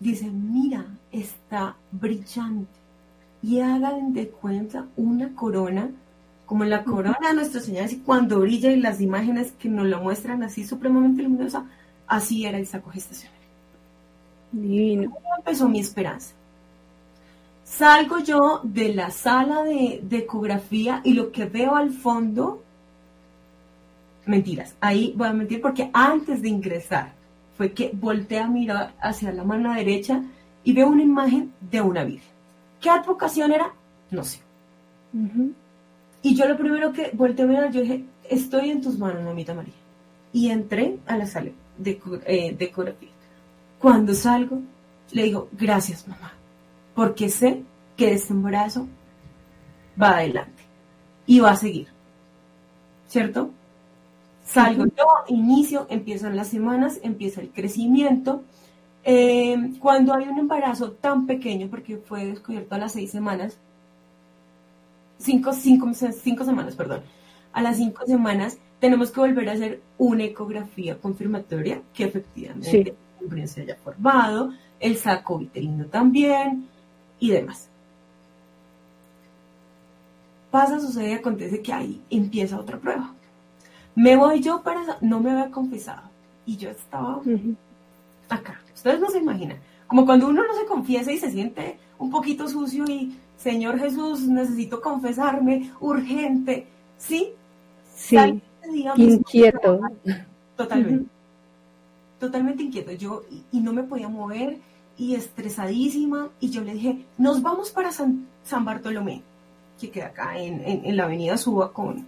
[0.00, 2.68] dicen, mira, está brillante.
[3.42, 5.90] Y hagan de cuenta una corona,
[6.54, 10.00] como la corona de Nuestra Señora, y cuando brilla y las imágenes que nos lo
[10.00, 11.66] muestran así supremamente luminosa,
[12.06, 13.36] así era el saco gestacional.
[14.52, 15.16] Divino.
[15.36, 16.32] empezó mi esperanza.
[17.64, 22.62] Salgo yo de la sala de, de ecografía y lo que veo al fondo
[24.24, 27.14] mentiras, ahí voy a mentir porque antes de ingresar
[27.56, 30.22] fue que volteé a mirar hacia la mano derecha
[30.62, 32.30] y veo una imagen de una Virgen.
[32.80, 33.72] ¿Qué advocación era?
[34.12, 34.38] No sé.
[36.24, 39.52] Y yo lo primero que volteé a mirar, yo dije, estoy en tus manos, mamita
[39.52, 39.74] María.
[40.32, 42.72] Y entré a la sala de, eh, de
[43.78, 44.62] Cuando salgo,
[45.12, 46.32] le digo, gracias mamá,
[46.94, 47.62] porque sé
[47.94, 48.88] que este embarazo
[50.00, 50.62] va adelante
[51.26, 51.88] y va a seguir.
[53.06, 53.50] ¿Cierto?
[54.46, 58.44] Salgo yo, inicio, empiezan las semanas, empieza el crecimiento.
[59.04, 63.58] Eh, cuando hay un embarazo tan pequeño, porque fue descubierto a las seis semanas,
[65.18, 67.02] cinco, cinco, cinco semanas, perdón,
[67.52, 72.94] a las cinco semanas tenemos que volver a hacer una ecografía confirmatoria que efectivamente
[73.30, 76.68] el se haya formado, el saco vitelino también
[77.18, 77.70] y demás.
[80.50, 83.14] Pasa, sucede, acontece que ahí empieza otra prueba.
[83.94, 86.02] Me voy yo para, no me había confesado
[86.44, 87.22] y yo estaba
[88.28, 88.60] acá.
[88.74, 92.48] Ustedes no se imaginan, como cuando uno no se confiesa y se siente un poquito
[92.48, 96.66] sucio y, Señor Jesús, necesito confesarme, urgente,
[96.98, 97.32] ¿sí?
[97.94, 98.16] Sí,
[98.96, 99.80] inquieto.
[100.56, 101.10] Totalmente.
[102.18, 102.92] Totalmente inquieto.
[102.92, 103.22] Yo,
[103.52, 104.58] y, no me podía mover
[104.96, 106.30] y estresadísima.
[106.40, 108.26] Y yo le dije, nos vamos para San,
[108.60, 109.22] Bartolomé,
[109.80, 112.06] que queda acá en, la avenida Suba con,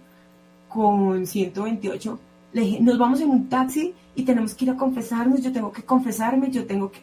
[0.69, 2.19] con 128.
[2.53, 5.41] Le dije, nos vamos en un taxi y tenemos que ir a confesarnos.
[5.41, 6.99] Yo tengo que confesarme, yo tengo que...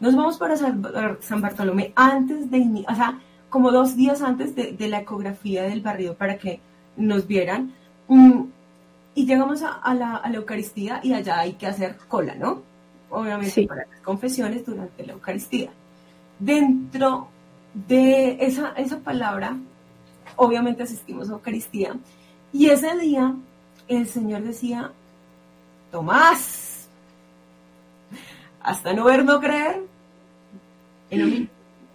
[0.00, 3.18] Nos vamos para San, Bartolomé antes de, o sea,
[3.50, 6.60] como dos días antes de, de la ecografía del barrio para que
[6.96, 7.74] nos vieran.
[8.08, 8.44] Mm,
[9.14, 12.62] y llegamos a, la, Eucaristía y allá hay que hacer cola, ¿no?
[13.10, 15.70] Obviamente para las confesiones durante la Eucaristía.
[16.38, 17.28] Dentro
[17.74, 19.56] de esa, esa palabra,
[20.36, 21.96] obviamente asistimos a Eucaristía.
[22.52, 23.34] Y ese día
[23.88, 24.92] el Señor decía,
[25.90, 26.88] Tomás,
[28.62, 29.89] hasta no ver, no creer.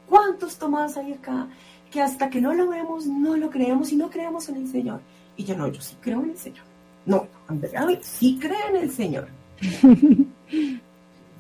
[0.08, 1.48] ¿Cuántos Tomás hay acá?
[1.96, 5.00] que hasta que no lo vemos, no lo creemos y no creemos en el Señor.
[5.38, 6.66] Y yo no, yo sí creo en el Señor.
[7.06, 9.30] No, Andrea sí cree en el Señor.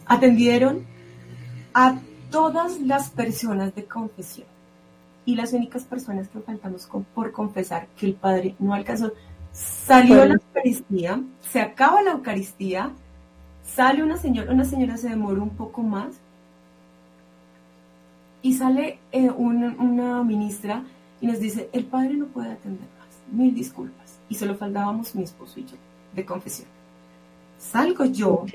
[0.05, 0.85] Atendieron
[1.73, 1.99] a
[2.31, 4.47] todas las personas de confesión.
[5.25, 9.11] Y las únicas personas que faltamos por confesar que el Padre no alcanzó.
[9.51, 12.91] Salió la Eucaristía, se acaba la Eucaristía,
[13.63, 16.15] sale una señora, una señora se demoró un poco más,
[18.45, 20.83] y sale eh, una ministra
[21.19, 24.19] y nos dice, el padre no puede atender más, mil disculpas.
[24.29, 25.75] Y se lo faltábamos mi esposo y yo,
[26.13, 26.67] de confesión.
[27.57, 28.45] Salgo yo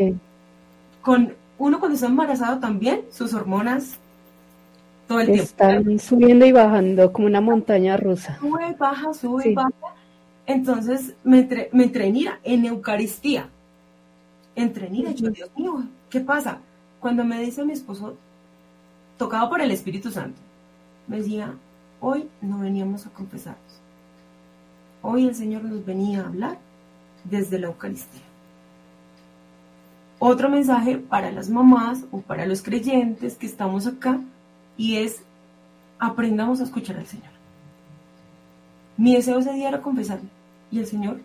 [1.02, 3.98] con uno cuando está embarazado también, sus hormonas
[5.08, 5.42] todo el tiempo.
[5.42, 8.38] Están subiendo y bajando como una montaña rusa.
[8.38, 9.72] Sube, baja, sube, baja.
[10.46, 12.12] Entonces me, me entré
[12.44, 13.48] en Eucaristía.
[14.54, 16.58] Entré en yo, Dios mío, ¿qué pasa?
[17.00, 18.14] Cuando me dice mi esposo,
[19.20, 20.40] tocado por el Espíritu Santo,
[21.06, 21.54] me decía,
[22.00, 23.78] hoy no veníamos a confesarnos.
[25.02, 26.58] Hoy el Señor nos venía a hablar
[27.24, 28.22] desde la Eucaristía.
[30.18, 34.20] Otro mensaje para las mamás o para los creyentes que estamos acá
[34.78, 35.22] y es
[35.98, 37.28] aprendamos a escuchar al Señor.
[38.96, 40.30] Mi deseo ese día era confesarme
[40.70, 41.20] y el Señor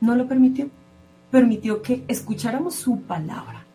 [0.00, 0.70] no lo permitió.
[1.32, 3.65] Permitió que escucháramos su palabra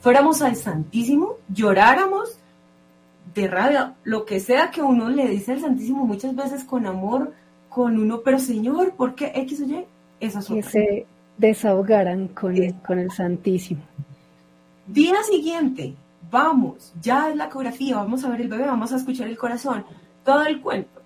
[0.00, 2.38] fuéramos al Santísimo, lloráramos
[3.34, 7.32] de rabia, lo que sea que uno le dice al Santísimo muchas veces con amor,
[7.68, 9.84] con uno, pero Señor, ¿por qué X o Y?
[10.18, 11.06] Esas que se
[11.38, 13.82] desahogaran con, el, con el Santísimo.
[14.86, 15.94] Día siguiente,
[16.30, 19.84] vamos, ya es la ecografía, vamos a ver el bebé, vamos a escuchar el corazón,
[20.24, 21.00] todo el cuento.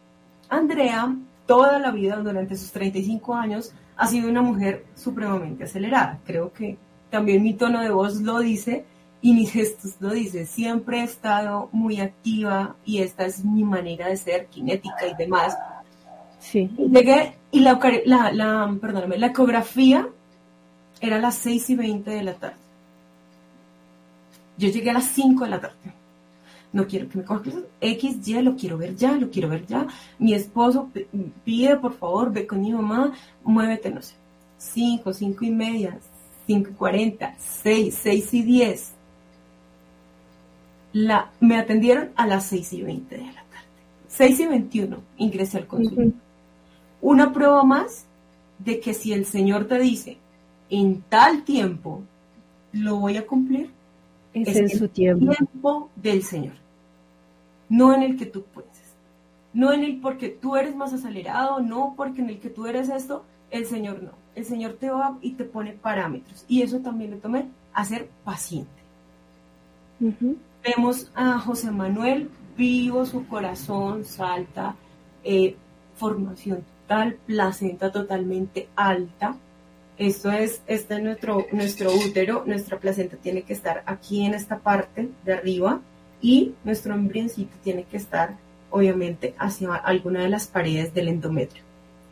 [0.49, 1.15] Andrea,
[1.47, 6.19] toda la vida, durante sus 35 años, ha sido una mujer supremamente acelerada.
[6.25, 6.79] Creo que
[7.15, 8.85] también mi tono de voz lo dice
[9.23, 10.47] y mis gestos lo dice.
[10.47, 15.57] Siempre he estado muy activa y esta es mi manera de ser, kinética y demás.
[16.41, 16.69] Sí.
[16.77, 20.09] Llegué y la, la, la, perdóname, la ecografía
[21.01, 22.57] era a las 6 y 20 de la tarde.
[24.59, 25.95] Yo llegué a las 5 de la tarde.
[26.73, 29.87] No quiero que me cojas X, Y, lo quiero ver ya, lo quiero ver ya.
[30.19, 30.91] Mi esposo
[31.45, 33.13] pide, por favor, ve con mi mamá,
[33.45, 34.17] muévete, no sé.
[34.59, 35.99] 5, 5 y media,
[36.49, 38.93] 5.40, 6, 6 y 10.
[40.93, 43.69] La, me atendieron a las 6 y 20 de la tarde.
[44.09, 46.13] 6 y 21 ingresé al consultorio.
[47.01, 48.07] Una prueba más
[48.59, 50.19] de que si el Señor te dice,
[50.71, 52.03] en tal tiempo
[52.73, 53.71] lo voy a cumplir,
[54.33, 55.33] es, en su tiempo.
[55.33, 56.55] tiempo del Señor,
[57.69, 58.71] no en el que tú puedes.
[59.53, 62.89] No en el porque tú eres más acelerado, no porque en el que tú eres
[62.89, 64.11] esto, el Señor no.
[64.35, 66.45] El Señor te va y te pone parámetros.
[66.49, 68.71] Y eso también le tomé a ser paciente.
[70.65, 74.77] Vemos a José Manuel vivo, su corazón salta,
[75.23, 75.57] eh,
[75.97, 79.37] formación total, placenta totalmente alta.
[79.97, 84.59] Esto es, este es nuestro, nuestro útero, nuestra placenta tiene que estar aquí en esta
[84.59, 85.81] parte de arriba
[86.21, 88.37] y nuestro embrioncito tiene que estar
[88.71, 91.63] obviamente hacia alguna de las paredes del endometrio,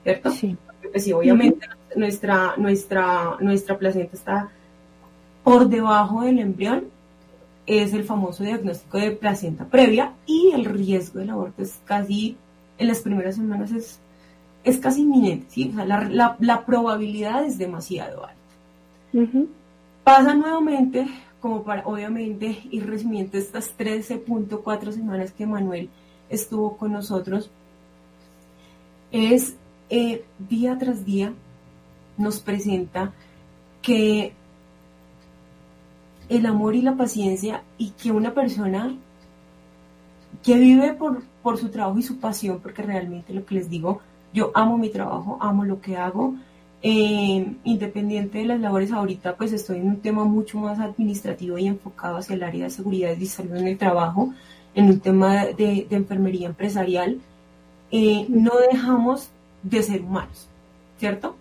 [0.04, 0.30] ¿cierto?
[0.30, 0.56] Sí
[0.92, 1.66] pues sí, obviamente
[1.96, 4.48] nuestra, nuestra, nuestra placenta está
[5.44, 6.84] por debajo del embrión,
[7.66, 12.36] es el famoso diagnóstico de placenta previa y el riesgo del aborto es casi,
[12.78, 13.98] en las primeras semanas es,
[14.64, 15.70] es casi inminente, ¿sí?
[15.72, 19.46] O sea, la, la, probabilidad es demasiado alta.
[20.04, 21.06] Pasa nuevamente,
[21.40, 25.88] como para obviamente ir resumiendo estas 13.4 semanas que Manuel
[26.28, 27.50] estuvo con nosotros,
[29.12, 29.54] es
[29.90, 31.34] eh, día tras día
[32.16, 33.12] nos presenta
[33.80, 34.32] que
[36.28, 38.96] el amor y la paciencia y que una persona
[40.42, 44.00] que vive por, por su trabajo y su pasión, porque realmente lo que les digo,
[44.32, 46.34] yo amo mi trabajo, amo lo que hago,
[46.84, 51.66] eh, independiente de las labores ahorita, pues estoy en un tema mucho más administrativo y
[51.66, 54.32] enfocado hacia el área de seguridad y salud en el trabajo,
[54.74, 57.20] en un tema de, enfermería empresarial,
[57.90, 59.28] eh, no dejamos
[59.62, 60.48] de ser humanos,
[60.98, 61.36] ¿cierto?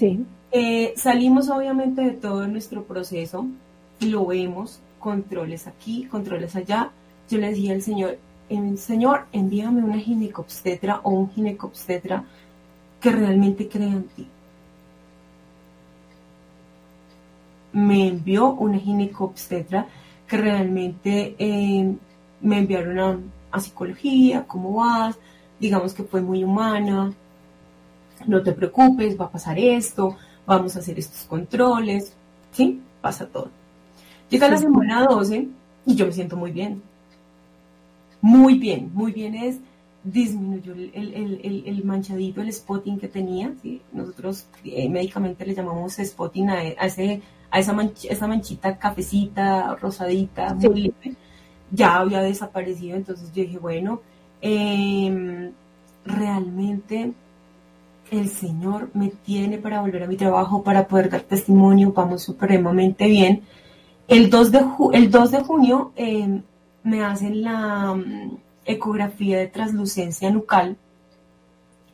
[0.00, 0.24] Sí.
[0.50, 3.46] Eh, salimos obviamente de todo nuestro proceso,
[4.00, 6.90] lo vemos, controles aquí, controles allá.
[7.28, 8.16] Yo le decía al Señor,
[8.78, 12.24] Señor, envíame una ginecobstetra o un ginecobstetra
[12.98, 14.26] que realmente crea en ti.
[17.74, 19.86] Me envió una ginecobstetra
[20.26, 21.94] que realmente eh,
[22.40, 25.18] me enviaron a psicología, ¿cómo vas?
[25.60, 27.12] Digamos que fue muy humana,
[28.26, 30.16] no te preocupes, va a pasar esto,
[30.46, 32.12] vamos a hacer estos controles,
[32.52, 32.80] ¿sí?
[33.00, 33.50] Pasa todo.
[34.28, 35.48] Llega la semana 12
[35.86, 36.82] y yo me siento muy bien.
[38.20, 39.58] Muy bien, muy bien es
[40.02, 43.52] disminuyó el, manchadito, el spotting que tenía.
[43.62, 43.80] ¿sí?
[43.92, 47.76] Nosotros eh, médicamente le llamamos spotting a, ese, a esa,
[48.08, 50.92] esa manchita cafecita, rosadita, muy
[51.70, 54.00] Ya había desaparecido, entonces yo dije, bueno,
[54.40, 55.52] em,
[56.04, 57.12] realmente
[58.10, 63.06] el Señor me tiene para volver a mi trabajo, para poder dar testimonio, vamos supremamente
[63.06, 63.42] bien.
[64.08, 66.42] El 2 de, el 2 de junio em,
[66.82, 70.76] me hacen la mm, ecografía de translucencia nucal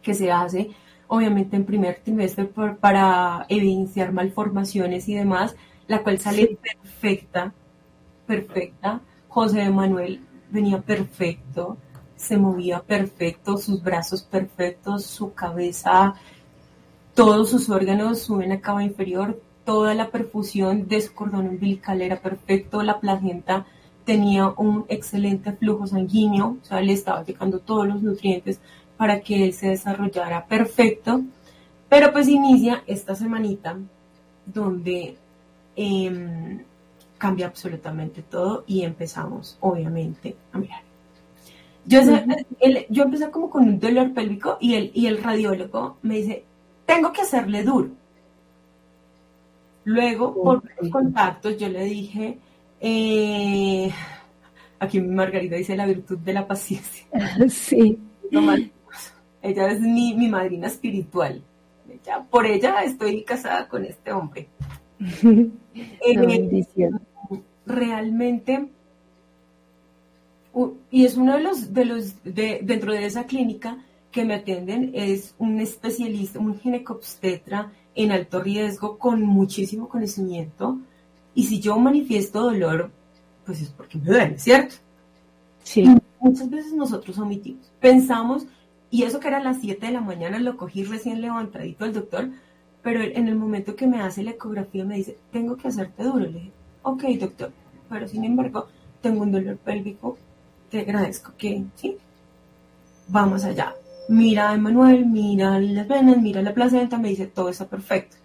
[0.02, 0.70] que se hace
[1.08, 2.50] obviamente en primer trimestre
[2.80, 5.56] para evidenciar malformaciones y demás,
[5.86, 7.52] la cual sale perfecta,
[8.26, 9.00] perfecta.
[9.28, 11.76] José Manuel venía perfecto,
[12.26, 16.14] se movía perfecto, sus brazos perfectos, su cabeza,
[17.14, 22.20] todos sus órganos suben a cabo inferior, toda la perfusión de su cordón umbilical era
[22.20, 23.66] perfecto, la placenta
[24.04, 28.60] tenía un excelente flujo sanguíneo, o sea, le estaba llegando todos los nutrientes
[28.96, 31.22] para que él se desarrollara perfecto,
[31.88, 33.76] pero pues inicia esta semanita
[34.46, 35.16] donde
[35.74, 36.62] em,
[37.18, 40.85] cambia absolutamente todo y empezamos obviamente a mirar.
[41.86, 42.00] Yo,
[42.90, 46.44] yo empecé como con un dolor pélvico y el, y el radiólogo me dice,
[46.84, 47.90] tengo que hacerle duro.
[49.84, 52.38] Luego, por los contactos, yo le dije,
[52.80, 53.88] eh,
[54.80, 57.06] aquí Margarita dice la virtud de la paciencia.
[57.48, 57.98] Sí.
[59.42, 61.40] ella es mi, madrina espiritual.
[62.30, 64.48] por ella estoy casada con este hombre.
[66.08, 66.16] Eh,
[67.66, 68.68] realmente,
[70.90, 73.78] y es uno de los, de los de, dentro de esa clínica
[74.10, 80.78] que me atienden, es un especialista, un ginecobstetra en alto riesgo con muchísimo conocimiento.
[81.34, 82.90] Y si yo manifiesto dolor,
[83.44, 84.76] pues es porque me duele, ¿cierto?
[85.62, 85.84] Sí.
[86.20, 87.70] muchas veces nosotros omitimos.
[87.80, 88.46] Pensamos,
[88.90, 91.92] y eso que era a las 7 de la mañana, lo cogí recién levantadito al
[91.92, 92.30] doctor,
[92.82, 96.20] pero en el momento que me hace la ecografía me dice, tengo que hacerte duro.
[96.20, 96.52] Le dije,
[96.82, 97.52] ok, doctor,
[97.90, 98.68] pero sin embargo,
[99.02, 100.16] tengo un dolor pélvico,
[100.70, 101.96] te agradezco que, sí,
[103.08, 103.74] vamos allá
[104.08, 108.16] mira a Emanuel, mira las venas, mira la placenta, me dice todo está perfecto.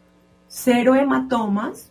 [0.47, 1.89] Cero hematomas,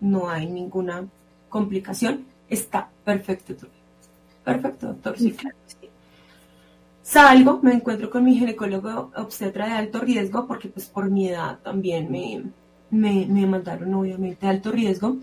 [0.00, 1.04] no hay ninguna
[1.48, 3.54] complicación, está perfecto.
[4.44, 5.56] Perfecto, doctor, sí, claro.
[7.02, 11.58] Salgo, me encuentro con mi ginecólogo obstetra de alto riesgo, porque pues por mi edad
[11.62, 12.44] también me,
[12.90, 15.16] me, me mandaron obviamente de alto riesgo.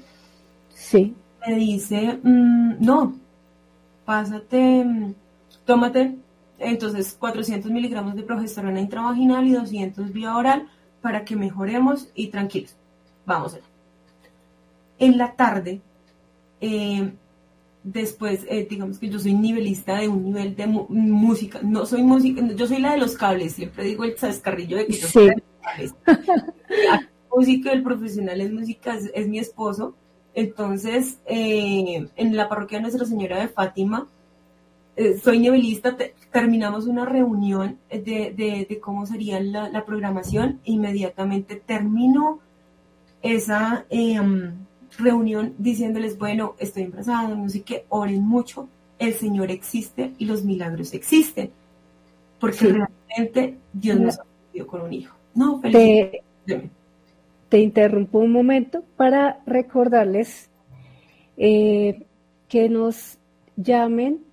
[0.73, 1.15] Sí.
[1.47, 3.15] Me dice, mm, no,
[4.07, 5.13] pásate, mm,
[5.65, 6.17] tómate
[6.59, 10.67] entonces, 400 miligramos de progesterona intravaginal y 200 vía oral
[11.01, 12.75] para que mejoremos y tranquilos.
[13.25, 13.63] Vamos allá.
[14.99, 15.81] En la tarde,
[16.59, 17.13] eh,
[17.83, 21.59] después, eh, digamos que yo soy nivelista de un nivel de música.
[21.61, 23.53] No soy música, yo soy la de los cables.
[23.53, 25.31] Siempre digo el chascarrillo de que yo soy
[25.61, 25.93] cables.
[27.31, 29.95] música, el profesional en música es, mi esposo.
[30.37, 34.07] Entonces, eh, en la parroquia Nuestra Señora de Fátima,
[34.95, 35.97] eh, soy nivelista,
[36.31, 40.59] terminamos una reunión de, cómo sería la, programación.
[40.63, 42.39] E inmediatamente termino
[43.23, 44.53] esa em,
[44.99, 48.69] reunión diciéndoles, bueno, estoy embarazada, no sé qué, oren mucho,
[48.99, 51.49] el Señor existe y los milagros existen,
[52.39, 55.15] porque realmente Dios nos ha con un hijo.
[55.33, 56.21] No, te,
[57.49, 60.49] te, interrumpo un momento para recordarles
[61.37, 62.05] eh,
[62.47, 63.17] que nos
[63.55, 64.23] llamen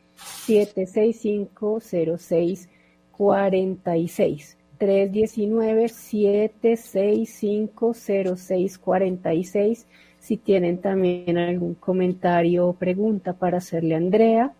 [4.78, 9.88] 765 0646 319 765 0646
[10.26, 14.54] si tienen también algún comentario o pregunta para hacerle a Andrea,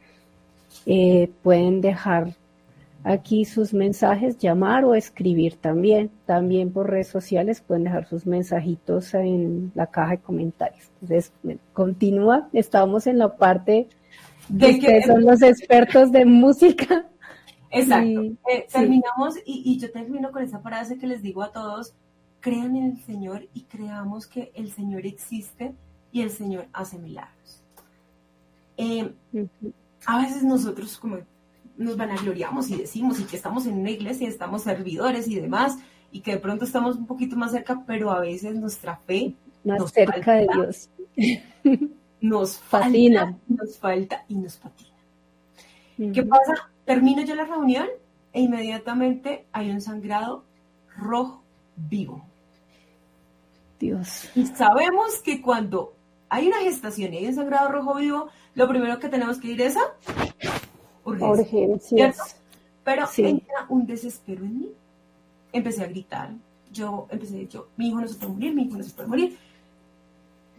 [0.86, 2.36] eh, pueden dejar
[3.04, 6.12] aquí sus mensajes, llamar o escribir también.
[6.28, 10.88] También por redes sociales pueden dejar sus mensajitos en la caja de comentarios.
[11.02, 11.32] Entonces,
[11.74, 12.48] continúa.
[12.54, 13.88] Estamos en la parte
[14.50, 17.08] de que son los expertos de música.
[17.80, 18.22] Exacto.
[18.50, 21.94] Eh, terminamos y, y yo termino con esa frase que les digo a todos
[22.46, 25.74] crean en el Señor y creamos que el Señor existe
[26.12, 27.64] y el Señor hace milagros.
[28.78, 29.12] Eh,
[30.06, 31.18] a veces nosotros como
[31.76, 35.80] nos vanagloriamos y decimos y que estamos en una iglesia, estamos servidores y demás,
[36.12, 39.92] y que de pronto estamos un poquito más cerca, pero a veces nuestra fe más
[39.92, 40.90] cerca de Dios
[42.22, 44.92] nos fascina, nos falta y nos patina.
[46.14, 46.70] ¿Qué pasa?
[46.86, 47.88] Termino yo la reunión
[48.32, 50.44] e inmediatamente hay un sangrado
[50.98, 51.42] rojo
[51.76, 52.24] vivo.
[53.80, 54.30] Dios.
[54.36, 55.94] Y sabemos que cuando
[56.30, 59.62] hay una gestación y hay un sangrado rojo vivo, lo primero que tenemos que ir
[59.62, 59.82] es a
[61.04, 62.38] urgencias.
[62.84, 64.70] Pero entra un desespero en mí.
[65.52, 66.32] Empecé a gritar.
[66.72, 69.38] Yo empecé, yo, mi hijo no se puede morir, mi hijo no se puede morir.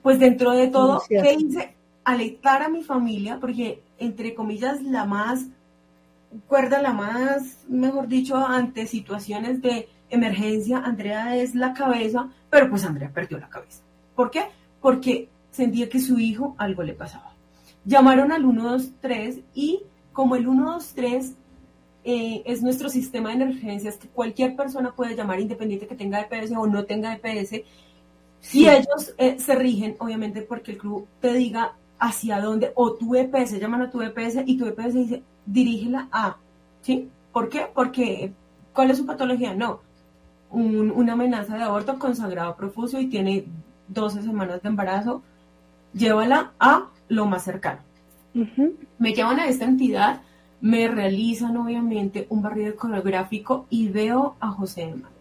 [0.03, 1.75] Pues dentro de todo, ¿qué hice?
[2.05, 5.47] Alertar a mi familia, porque entre comillas, la más
[6.41, 12.85] cuerda, la más, mejor dicho, ante situaciones de emergencia, Andrea es la cabeza, pero pues
[12.85, 13.83] Andrea perdió la cabeza.
[14.15, 14.45] ¿Por qué?
[14.81, 17.33] Porque sentía que su hijo algo le pasaba.
[17.85, 19.83] Llamaron al 123 y
[20.13, 21.35] como el 123
[22.05, 26.53] eh, es nuestro sistema de emergencias que cualquier persona puede llamar independiente que tenga EPS
[26.57, 27.63] o no tenga EPS,
[28.41, 33.15] si ellos eh, se rigen, obviamente porque el club te diga hacia dónde, o tu
[33.15, 36.37] EPS, llaman a tu EPS y tu EPS dice, dirígela a,
[36.83, 37.09] ¿sí?
[37.33, 37.67] ¿Por qué?
[37.73, 38.33] Porque,
[38.73, 39.55] ¿cuál es su patología?
[39.55, 39.81] No,
[40.51, 43.45] una amenaza de aborto con sangrado profuso y tiene
[43.89, 45.23] 12 semanas de embarazo,
[45.93, 47.81] llévala a lo más cercano.
[48.99, 50.21] Me llevan a esta entidad,
[50.61, 55.13] me realizan obviamente un barrido ecográfico y veo a José Manuel.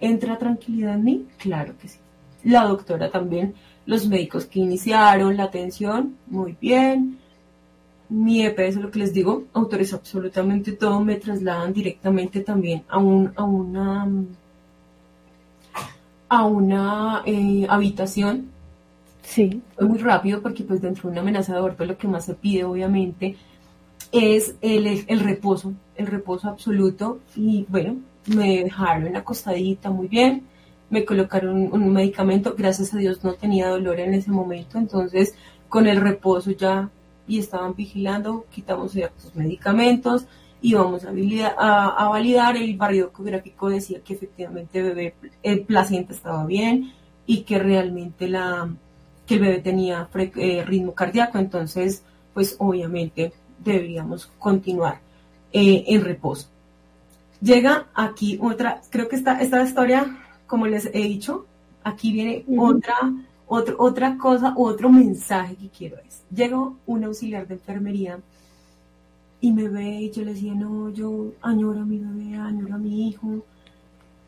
[0.00, 1.26] ¿Entra tranquilidad en mí?
[1.38, 1.98] Claro que sí.
[2.44, 3.54] La doctora también,
[3.86, 7.18] los médicos que iniciaron la atención, muy bien
[8.12, 13.32] mi EPS, lo que les digo, autores absolutamente todo, me trasladan directamente también a, un,
[13.34, 14.06] a una,
[16.28, 18.50] a una eh, habitación.
[19.22, 19.62] Sí.
[19.76, 22.34] Fue muy rápido porque pues dentro de una amenaza de aborto lo que más se
[22.34, 23.36] pide obviamente
[24.10, 30.42] es el, el reposo, el reposo absoluto y bueno, me dejaron acostadita muy bien,
[30.92, 35.34] me colocaron un medicamento, gracias a Dios no tenía dolor en ese momento, entonces
[35.70, 36.90] con el reposo ya
[37.26, 40.26] y estaban vigilando, quitamos ciertos medicamentos
[40.60, 46.44] y vamos a, a, validar, el barrido ecográfico decía que efectivamente bebé, el placenta estaba
[46.44, 46.92] bien
[47.24, 48.68] y que realmente la,
[49.26, 53.32] que el bebé tenía eh, ritmo cardíaco, entonces pues obviamente
[53.64, 55.00] deberíamos continuar
[55.54, 56.48] eh, en reposo.
[57.40, 60.21] Llega aquí otra, creo que esta, esta historia,
[60.52, 61.46] como les he dicho,
[61.82, 62.94] aquí viene otra
[63.46, 68.18] otra cosa, otro mensaje que quiero es, llegó un auxiliar de enfermería
[69.40, 72.78] y me ve y yo le decía, no, yo añoro a mi bebé, añoro a
[72.78, 73.46] mi hijo.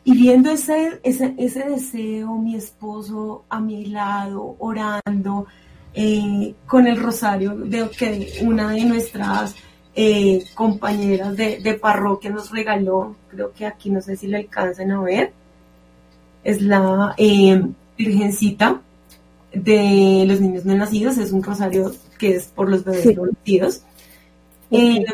[0.03, 5.47] Y viendo ese, ese, ese deseo, mi esposo a mi lado, orando,
[5.93, 9.55] eh, con el rosario de que una de nuestras
[9.95, 15.03] eh, compañeras de, parroquia nos regaló, creo que aquí no sé si le alcanzan a
[15.03, 15.35] ver,
[16.45, 17.66] es la eh,
[17.97, 18.80] Virgencita
[19.53, 23.82] de los niños no nacidos, es un rosario que es por los bebés no nacidos.
[24.70, 25.05] Eh,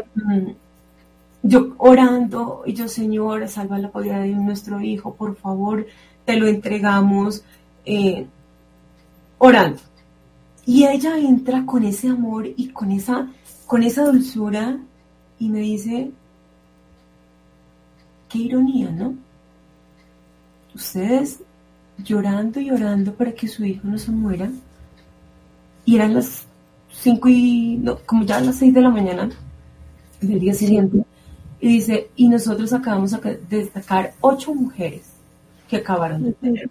[1.42, 5.86] yo orando, y yo, Señor, salva la vida de nuestro hijo, por favor,
[6.24, 7.44] te lo entregamos,
[7.84, 8.26] eh,
[9.38, 9.80] orando.
[10.66, 13.28] Y ella entra con ese amor y con esa,
[13.66, 14.78] con esa dulzura
[15.38, 16.10] y me dice,
[18.28, 19.14] qué ironía, ¿no?
[20.80, 21.42] Ustedes
[21.98, 24.50] llorando y llorando para que su hijo no se muera.
[25.84, 26.46] Y eran las
[26.90, 29.28] cinco y, no, como ya las seis de la mañana
[30.22, 31.04] del día siguiente.
[31.60, 35.02] Y dice, y nosotros acabamos de destacar ocho mujeres
[35.68, 36.70] que acabaron de tener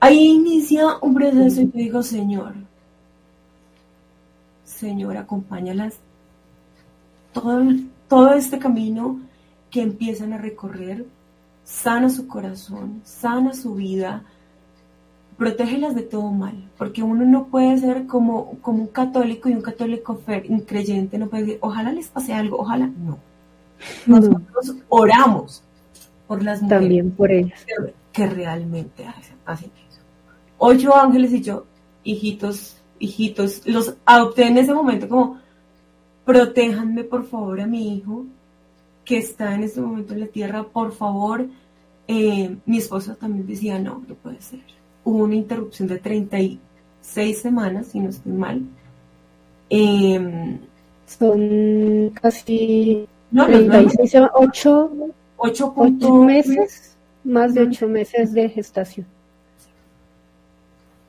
[0.00, 2.54] Ahí inicia un proceso y yo digo, Señor,
[4.64, 5.96] Señor, acompáñalas
[7.34, 7.62] todo,
[8.08, 9.20] todo este camino
[9.70, 11.04] que empiezan a recorrer,
[11.70, 14.24] sana su corazón, sana su vida,
[15.38, 19.62] protégelas de todo mal, porque uno no puede ser como, como un católico y un
[19.62, 23.18] católico un creyente, no puede decir, ojalá les pase algo, ojalá, no.
[24.04, 25.62] Nosotros oramos
[26.26, 27.64] por las mujeres También por ellas.
[28.12, 29.70] Que, realmente hacen, hacen
[30.58, 31.64] ocho ángeles y yo,
[32.02, 35.38] hijitos, hijitos, los adopté en ese momento como,
[36.26, 38.26] protéjanme por favor a mi hijo
[39.04, 41.48] que está en este momento en la tierra, por favor.
[42.12, 44.58] Eh, mi esposo también decía, no, no puede ser.
[45.04, 48.62] Hubo una interrupción de 36 semanas, si no estoy mal.
[49.68, 50.58] Em,
[51.06, 54.90] Son casi no, 36, 8,
[55.36, 59.06] 8, 8 meses, más de 8 meses de gestación.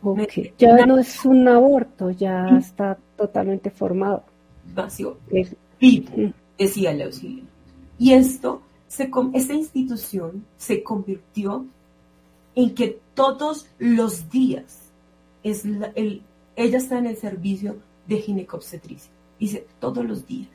[0.03, 0.53] Okay.
[0.59, 4.23] Ya no es un aborto, ya está totalmente formado.
[4.75, 5.17] Vacío.
[5.79, 7.43] Vivo, decía el auxilio.
[7.97, 8.61] Y esto,
[8.91, 11.65] se, esta institución se convirtió
[12.55, 14.91] en que todos los días
[15.43, 16.23] es el,
[16.57, 19.09] ella está en el servicio de ginecobstetricia.
[19.39, 20.49] Dice, todos los días.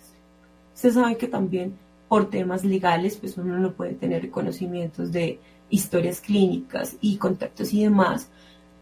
[0.74, 1.78] Se sabe que también
[2.08, 7.84] por temas legales, pues uno no puede tener conocimientos de historias clínicas y contactos y
[7.84, 8.28] demás,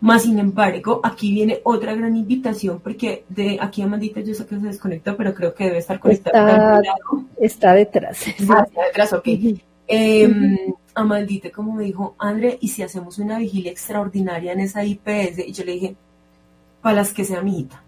[0.01, 4.61] más sin embargo, aquí viene otra gran invitación, porque de aquí Amandita yo sé que
[4.61, 6.83] se desconecta, pero creo que debe estar conectada.
[7.41, 8.25] Está, detrás.
[8.49, 9.29] Ah, está detrás, ok.
[9.87, 10.57] Em,
[10.95, 15.39] Amandita, como me dijo, André, ¿y si hacemos una vigilia extraordinaria en esa IPS?
[15.47, 15.97] Y yo le dije,
[16.81, 17.83] para las que sea mi hija,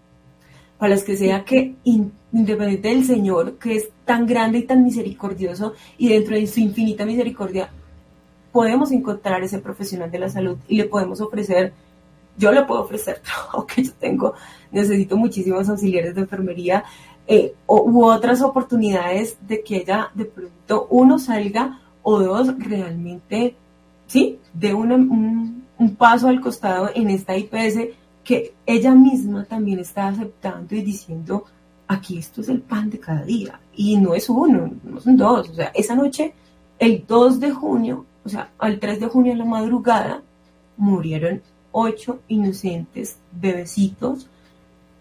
[0.77, 5.73] para las que sea que, independiente del Señor, que es tan grande y tan misericordioso,
[5.97, 7.69] y dentro de su infinita misericordia,
[8.51, 11.73] podemos encontrar ese profesional de la salud y le podemos ofrecer
[12.37, 14.33] yo le puedo ofrecer trabajo que yo tengo,
[14.71, 16.83] necesito muchísimos auxiliares de enfermería
[17.27, 23.55] eh, u otras oportunidades de que ella de pronto uno salga o dos realmente,
[24.07, 27.89] sí, de un, un paso al costado en esta IPS
[28.23, 31.45] que ella misma también está aceptando y diciendo,
[31.87, 33.59] aquí esto es el pan de cada día.
[33.73, 35.49] Y no es uno, no son dos.
[35.49, 36.33] O sea, esa noche,
[36.77, 40.21] el 2 de junio, o sea, al 3 de junio en la madrugada,
[40.75, 41.41] murieron
[41.79, 44.27] ocho inocentes bebecitos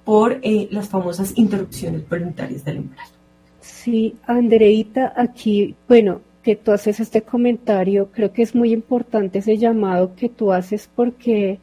[0.05, 3.13] por eh, las famosas interrupciones voluntarias del embarazo.
[3.61, 9.57] Sí, Andreita, aquí, bueno, que tú haces este comentario, creo que es muy importante ese
[9.57, 11.59] llamado que tú haces porque,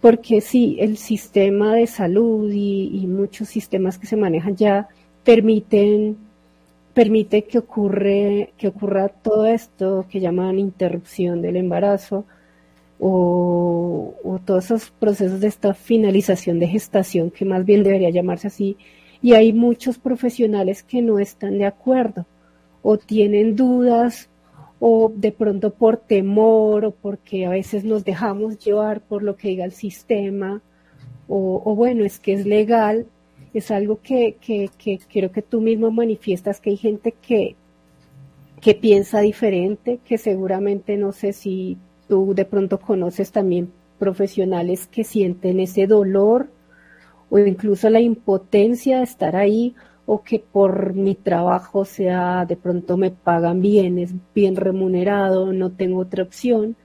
[0.00, 4.88] porque sí, el sistema de salud y, muchos sistemas que se manejan ya
[5.24, 6.16] permiten
[6.94, 12.24] permite que ocurre que ocurra todo esto que llaman interrupción del embarazo
[13.04, 18.76] o, todos esos procesos de esta finalización de gestación, que más bien debería llamarse así,
[19.20, 22.26] y hay muchos profesionales que no están de acuerdo
[22.80, 24.28] o tienen dudas
[24.78, 29.48] o de pronto por temor o porque a veces nos dejamos llevar por lo que
[29.48, 30.62] diga el sistema
[31.28, 33.06] o, bueno, es que es legal,
[33.54, 37.56] es algo que, que, que creo que tú mismo manifiestas que hay gente que,
[38.60, 41.78] que piensa diferente, que seguramente no sé si
[42.12, 46.50] tú de pronto conoces también profesionales que sienten ese dolor
[47.30, 52.98] o incluso la impotencia de estar ahí o que por mi trabajo sea de pronto
[52.98, 56.76] me pagan bien, es bien remunerado, no tengo otra opción,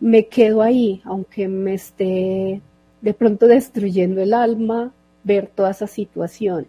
[0.00, 2.62] me quedo ahí, aunque me esté
[3.02, 6.66] de pronto destruyendo el alma, ver toda esa situación.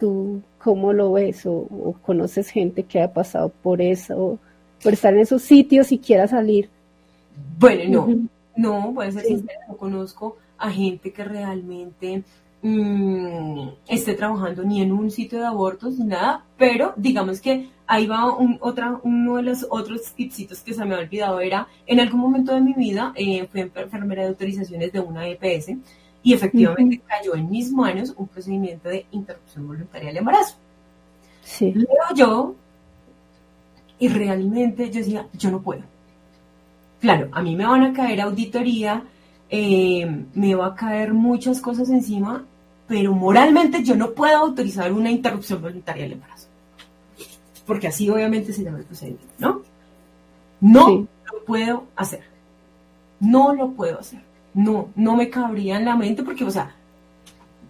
[0.00, 1.44] ¿Tú cómo lo ves?
[1.44, 4.38] ¿O, conoces gente que ha pasado por eso,
[4.82, 6.70] por estar en esos sitios y quiera salir?
[7.58, 8.06] Bueno,
[8.56, 12.22] no, no, puede ser sincera, no conozco a gente que realmente
[12.62, 18.06] mm, esté trabajando ni en un sitio de abortos ni nada, pero digamos que ahí
[18.06, 22.00] va un, otra, uno de los otros tipsitos que se me ha olvidado, era en
[22.00, 25.72] algún momento de mi vida eh, fui enfermera de autorizaciones de una EPS
[26.22, 30.56] y efectivamente cayó en mis manos un procedimiento de interrupción voluntaria del embarazo.
[31.42, 31.72] Sí.
[31.74, 32.54] Leo yo
[33.98, 35.82] y realmente yo decía, yo no puedo
[37.04, 39.02] claro, a mí me van a caer auditoría,
[39.50, 42.46] eh, me va a caer muchas cosas encima,
[42.88, 46.48] pero moralmente yo no puedo autorizar una interrupción voluntaria del embarazo.
[47.66, 49.60] Porque así obviamente se llama el procedimiento, ¿no?
[50.62, 52.22] No lo puedo hacer.
[53.20, 54.22] No lo puedo hacer.
[54.54, 56.74] No, no me cabría en la mente porque, o sea,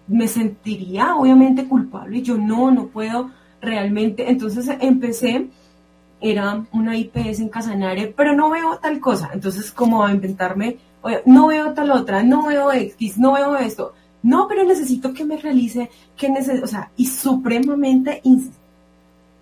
[0.07, 4.29] me sentiría obviamente culpable y yo no, no puedo realmente.
[4.29, 5.49] Entonces empecé,
[6.31, 9.29] era una IPS en Casanare, pero no veo tal cosa.
[9.33, 10.77] Entonces, como a inventarme,
[11.25, 13.93] no veo tal otra, no veo X, no veo esto.
[14.23, 18.23] No, pero necesito que me realice, que necesito, o sea, y supremamente,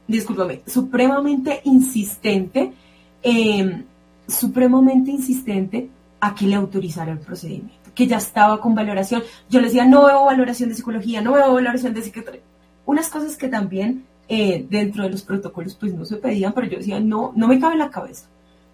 [0.08, 2.74] discúlpame, supremamente insistente,
[3.22, 3.86] em,
[4.28, 9.24] supremamente insistente a que le autorizara el procedimiento que ya estaba con valoración.
[9.50, 12.42] Yo le decía, no veo valoración de psicología, no veo valoración de psiquiatría.
[12.86, 16.78] Unas cosas que también eh, dentro de los protocolos pues no se pedían, pero yo
[16.78, 18.28] decía, no, no me cabe en la cabeza.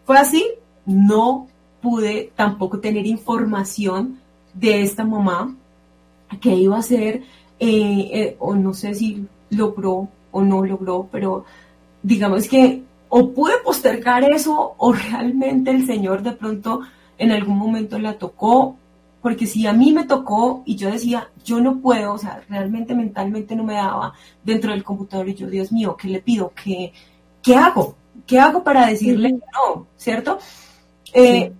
[0.05, 0.45] Fue así,
[0.85, 1.47] no
[1.81, 4.19] pude tampoco tener información
[4.53, 5.55] de esta mamá
[6.41, 7.23] que iba a ser,
[7.59, 11.45] eh, eh, o no sé si logró o no logró, pero
[12.03, 16.81] digamos que o pude postergar eso o realmente el Señor de pronto
[17.17, 18.75] en algún momento la tocó
[19.22, 22.95] porque si a mí me tocó y yo decía, yo no puedo, o sea, realmente
[22.95, 24.13] mentalmente no me daba
[24.43, 26.53] dentro del computador y yo, Dios mío, ¿qué le pido?
[26.55, 26.93] ¿Qué,
[27.41, 27.95] qué hago?
[28.26, 29.88] ¿Qué hago para decirle no?
[29.97, 30.39] ¿Cierto?
[31.13, 31.51] Eh,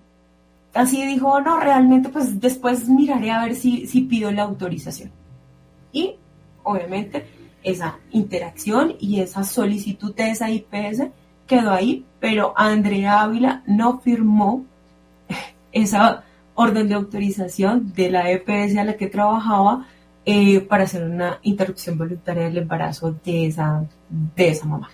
[0.74, 5.12] así dijo, no, realmente pues después miraré a ver si, si pido la autorización.
[5.92, 6.16] Y
[6.64, 7.28] obviamente
[7.64, 11.08] esa interacción y esa solicitud de esa IPS
[11.46, 14.66] quedó ahí, pero Andrea Ávila no firmó
[15.74, 16.24] esa
[16.60, 19.88] orden de autorización de la EPS a la que trabajaba
[20.26, 23.86] eh, para hacer una interrupción voluntaria del embarazo de esa,
[24.36, 24.90] de esa mamá.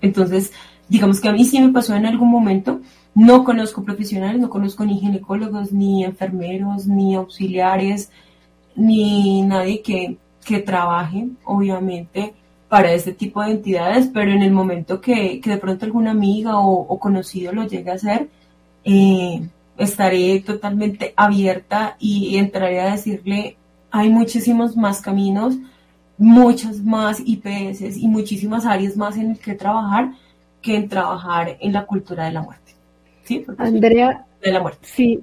[0.00, 0.52] Entonces,
[0.88, 2.80] digamos que a mí sí me pasó en algún momento.
[3.14, 8.10] No conozco profesionales, no conozco ni ginecólogos, ni enfermeros, ni auxiliares,
[8.74, 12.32] ni nadie que, que trabaje, obviamente,
[12.70, 16.58] para este tipo de entidades, pero en el momento que, que de pronto alguna amiga
[16.58, 18.30] o, o conocido lo llegue a hacer,
[18.84, 19.42] eh,
[19.84, 23.56] estaré totalmente abierta y entraré a decirle,
[23.90, 25.56] hay muchísimos más caminos,
[26.18, 30.12] muchas más IPS y muchísimas áreas más en el que trabajar
[30.62, 32.72] que en trabajar en la cultura de la muerte.
[33.24, 33.44] ¿Sí?
[33.58, 34.80] Andrea, de la muerte.
[34.82, 35.22] Sí.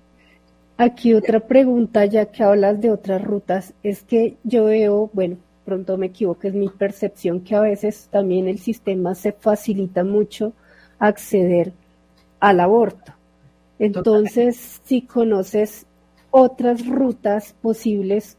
[0.78, 5.98] Aquí otra pregunta, ya que hablas de otras rutas, es que yo veo, bueno, pronto
[5.98, 10.54] me equivoco, es mi percepción que a veces también el sistema se facilita mucho
[10.98, 11.74] acceder
[12.40, 13.14] al aborto.
[13.80, 15.86] Entonces, si conoces
[16.32, 18.38] otras rutas posibles,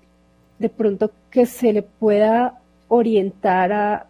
[0.58, 4.06] de pronto que se le pueda orientar a,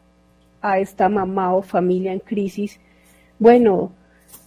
[0.78, 2.80] esta mamá o familia en crisis,
[3.38, 3.92] bueno,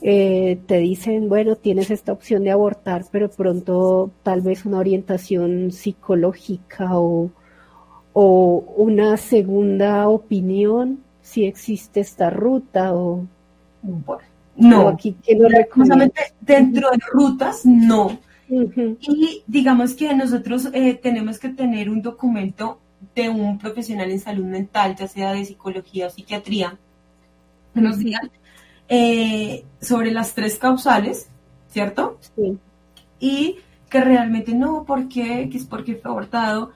[0.01, 5.71] eh, te dicen, bueno, tienes esta opción de abortar, pero pronto tal vez una orientación
[5.71, 7.31] psicológica o,
[8.11, 13.25] o una segunda opinión, si existe esta ruta o...
[13.81, 15.47] Bueno, no, aquí que no
[16.41, 18.19] dentro de rutas, no.
[18.49, 22.79] Y digamos que nosotros eh, tenemos que tener un documento
[23.15, 26.77] de un profesional en salud mental, ya sea de psicología o psiquiatría,
[27.73, 28.29] que nos digan
[28.89, 31.27] eh, sobre las tres causales,
[31.69, 32.19] ¿cierto?
[32.35, 32.57] Sí.
[33.19, 33.57] Y
[33.89, 35.49] que realmente no, ¿por qué?
[35.51, 36.71] Que es porque fue abortado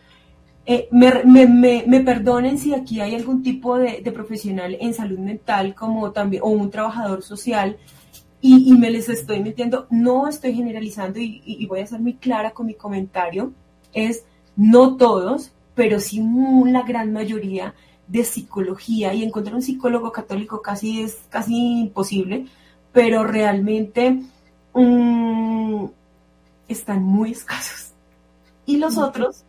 [0.69, 6.43] eh, me, perdonen si aquí hay algún tipo de, profesional en salud mental como también,
[6.43, 7.77] o un trabajador social,
[8.41, 12.65] y, me les estoy metiendo, no estoy generalizando y, voy a ser muy clara con
[12.65, 13.53] mi comentario,
[13.93, 14.25] es
[14.57, 16.21] no todos, pero sí
[16.65, 17.73] la gran mayoría
[18.07, 22.45] de psicología, y encontrar un psicólogo católico casi es casi imposible,
[22.91, 24.21] pero realmente
[24.73, 25.85] mm,
[26.67, 27.93] están muy escasos.
[28.65, 29.45] Y los otros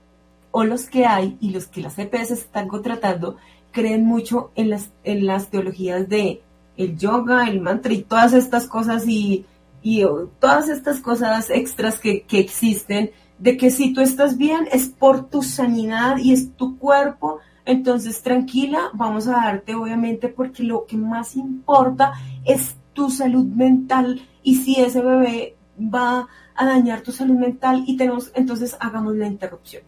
[0.50, 3.36] o los que hay y los que las EPS están contratando
[3.72, 6.42] creen mucho en las, en las teologías de
[6.76, 9.44] el yoga, el mantra y todas estas cosas y,
[9.82, 10.04] y
[10.40, 15.28] todas estas cosas extras que, que existen, de que si tú estás bien es por
[15.28, 20.96] tu sanidad y es tu cuerpo, entonces tranquila, vamos a darte obviamente porque lo que
[20.96, 27.36] más importa es tu salud mental y si ese bebé va a dañar tu salud
[27.36, 29.82] mental y tenemos, entonces hagamos la interrupción.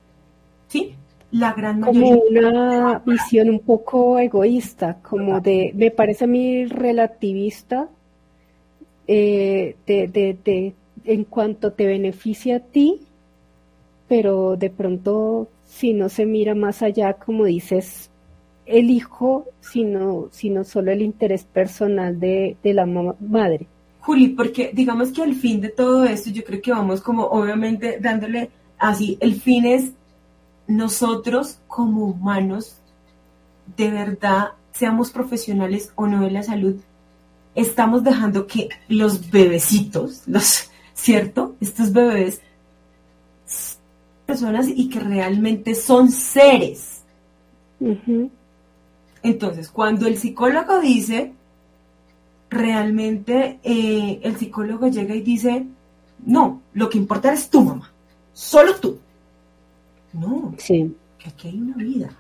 [0.71, 0.95] ¿Sí?
[1.33, 2.17] La gran mayoría.
[2.17, 7.89] Como una visión un poco egoísta, como de, me parece a mí relativista,
[9.07, 13.01] eh, de, de, de, en cuanto te beneficia a ti,
[14.09, 18.11] pero de pronto si no se mira más allá, como dices,
[18.67, 23.67] el hijo, sino, sino solo el interés personal de, de la madre.
[24.01, 27.99] Juli, porque digamos que al fin de todo esto, yo creo que vamos como obviamente
[28.01, 29.93] dándole así, el fin es
[30.71, 32.77] nosotros como humanos,
[33.77, 36.77] de verdad, seamos profesionales o no de la salud,
[37.55, 41.57] estamos dejando que los bebecitos, los, ¿cierto?
[41.61, 42.41] Estos bebés,
[44.27, 47.03] personas y que realmente son seres.
[49.23, 51.33] Entonces, cuando el psicólogo dice,
[52.49, 55.67] realmente eh, el psicólogo llega y dice,
[56.25, 57.91] no, lo que importa es tu mamá,
[58.33, 59.01] solo tú.
[60.13, 60.95] No, sí.
[61.19, 62.11] que aquí hay una vida.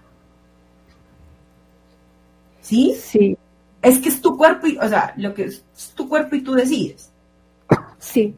[2.61, 2.95] ¿Sí?
[2.97, 3.37] Sí.
[3.83, 5.65] Es que es tu cuerpo y, o sea, lo que es,
[5.95, 7.11] tu cuerpo y tú decides.
[7.99, 8.35] Sí.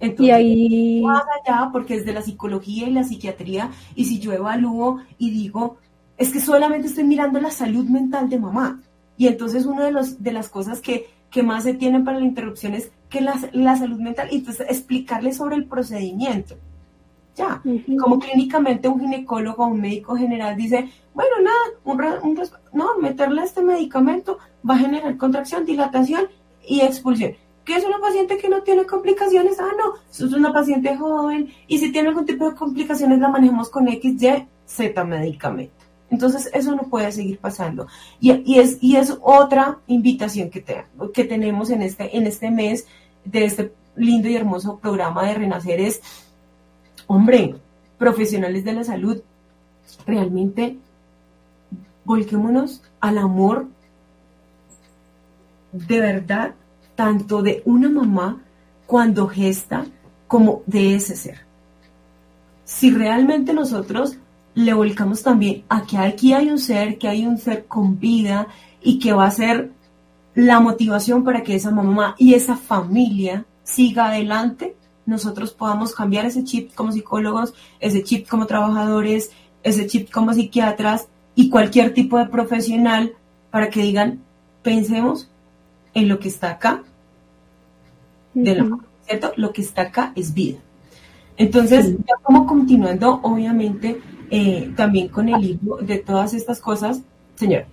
[0.00, 1.02] Entonces, y ahí...
[1.02, 5.30] más allá, porque es de la psicología y la psiquiatría, y si yo evalúo y
[5.30, 5.78] digo,
[6.18, 8.82] es que solamente estoy mirando la salud mental de mamá.
[9.16, 12.26] Y entonces una de, los, de las cosas que, que más se tienen para la
[12.26, 16.56] interrupción es que la, la salud mental, y entonces explicarle sobre el procedimiento.
[17.34, 17.60] Ya,
[18.00, 22.40] como clínicamente un ginecólogo o un médico general dice, bueno, nada, un,
[22.72, 26.28] no, meterle este medicamento va a generar contracción, dilatación
[26.64, 27.32] y expulsión.
[27.64, 29.58] ¿Qué es una paciente que no tiene complicaciones?
[29.58, 33.68] Ah, no, es una paciente joven y si tiene algún tipo de complicaciones la manejamos
[33.68, 35.74] con X, Y, Z medicamento.
[36.10, 37.88] Entonces, eso no puede seguir pasando.
[38.20, 42.50] Y, y, es, y es otra invitación que, te, que tenemos en este, en este
[42.50, 42.86] mes
[43.24, 46.02] de este lindo y hermoso programa de Renacer es
[47.06, 47.56] hombre,
[47.98, 49.20] profesionales de la salud,
[50.06, 50.78] realmente
[52.04, 53.66] volquémonos al amor
[55.72, 56.54] de verdad,
[56.94, 58.40] tanto de una mamá
[58.86, 59.84] cuando gesta
[60.28, 61.40] como de ese ser.
[62.64, 64.16] Si realmente nosotros
[64.54, 68.46] le volcamos también a que aquí hay un ser, que hay un ser con vida
[68.80, 69.72] y que va a ser
[70.34, 74.76] la motivación para que esa mamá y esa familia siga adelante,
[75.06, 79.30] nosotros podamos cambiar ese chip como psicólogos, ese chip como trabajadores,
[79.62, 83.14] ese chip como psiquiatras y cualquier tipo de profesional
[83.50, 84.20] para que digan,
[84.62, 85.28] pensemos
[85.94, 86.82] en lo que está acá,
[88.34, 89.32] de la, ¿cierto?
[89.36, 90.58] Lo que está acá es vida.
[91.36, 94.00] Entonces, ya como continuando, obviamente,
[94.30, 97.02] eh, también con el libro de todas estas cosas,
[97.34, 97.64] señor.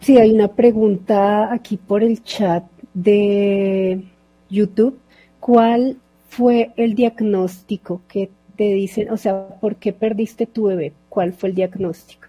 [0.00, 4.04] Sí, hay una pregunta aquí por el chat de
[4.50, 4.98] YouTube.
[5.40, 5.96] ¿Cuál
[6.36, 10.92] fue el diagnóstico que te dicen, o sea, ¿por qué perdiste tu bebé?
[11.08, 12.26] ¿Cuál fue el diagnóstico?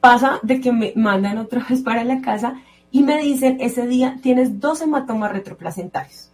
[0.00, 4.18] Pasa de que me mandan otra vez para la casa y me dicen, ese día
[4.22, 6.30] tienes dos hematomas retroplacentarios.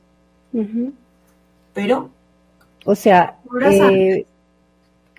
[1.73, 2.11] Pero...
[2.87, 4.27] O sea, eh,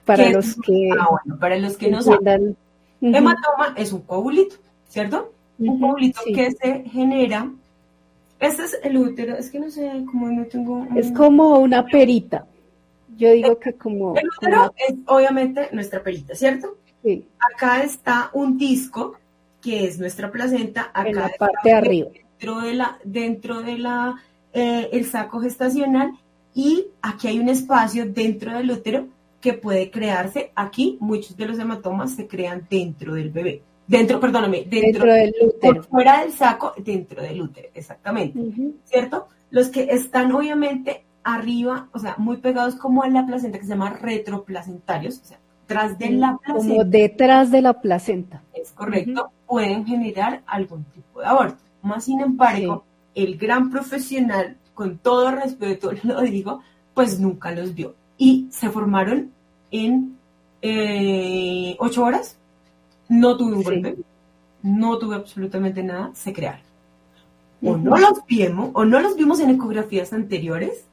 [0.03, 2.55] para, los que, ah, bueno, para los que no saben,
[3.01, 4.55] hematoma es un coagulito,
[4.87, 5.31] ¿cierto?
[5.57, 7.51] Un coagulito que se genera
[8.39, 10.85] este es el útero, es que no sé, como no tengo...
[10.95, 12.45] Es como una perita.
[13.17, 14.15] Yo digo que como...
[14.15, 16.77] El útero es obviamente nuestra perita, ¿cierto?
[17.03, 17.25] Sí.
[17.53, 19.15] Acá está un disco,
[19.61, 20.91] que es nuestra placenta.
[20.93, 22.09] Acá en la parte de arriba.
[22.39, 24.15] Dentro de la, dentro de la,
[24.53, 26.11] eh, el saco gestacional.
[26.53, 29.07] Y aquí hay un espacio dentro del útero
[29.39, 30.51] que puede crearse.
[30.55, 33.61] Aquí muchos de los hematomas se crean dentro del bebé.
[33.87, 35.83] Dentro, perdóname, dentro, del útero.
[35.83, 38.39] fuera del saco, dentro del útero, exactamente.
[38.85, 39.27] ¿Cierto?
[39.51, 43.71] Los que están obviamente arriba, o sea, muy pegados como a la placenta, que se
[43.71, 46.69] llama retroplacentarios, o sea, tras de la placenta.
[46.69, 48.41] Como detrás de la placenta.
[48.53, 51.57] Es correcto, pueden generar algún tipo de aborto.
[51.81, 52.83] Más sin embargo,
[53.13, 56.61] el gran profesional, con todo respeto lo digo,
[56.93, 57.95] pues nunca los vio.
[58.17, 59.31] Y se formaron
[59.71, 60.17] en
[60.61, 62.37] eh, ocho horas
[63.09, 63.95] no tuve un golpe,
[64.63, 66.61] no tuve absolutamente nada, se crearon.
[67.63, 70.85] O no los vimos, o no los vimos en ecografías anteriores,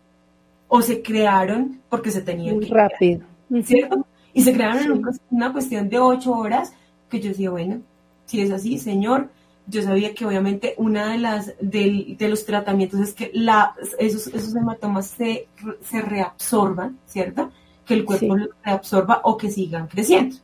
[0.68, 3.22] o se crearon porque se tenían Muy rápido.
[3.64, 4.06] ¿Cierto?
[4.32, 6.72] Y se crearon en una cuestión de ocho horas
[7.10, 7.82] que yo decía, bueno,
[8.24, 9.28] si es así, señor,
[9.66, 14.54] yo sabía que obviamente una de las de, los tratamientos es que la, esos, esos
[14.56, 15.48] hematomas se,
[15.82, 17.50] se reabsorban, ¿cierto?
[17.84, 20.36] Que el cuerpo los reabsorba o que sigan creciendo.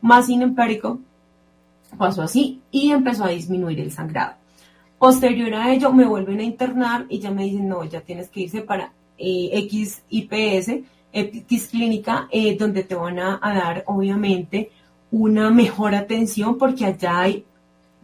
[0.00, 0.98] Más sin empárico,
[1.94, 4.34] pasó así y empezó a disminuir el sangrado.
[4.98, 8.40] Posterior a ello me vuelven a internar y ya me dicen, no, ya tienes que
[8.40, 14.70] irse para eh, XIPS, X clínica, eh, donde te van a, dar obviamente
[15.10, 17.44] una mejor atención porque allá hay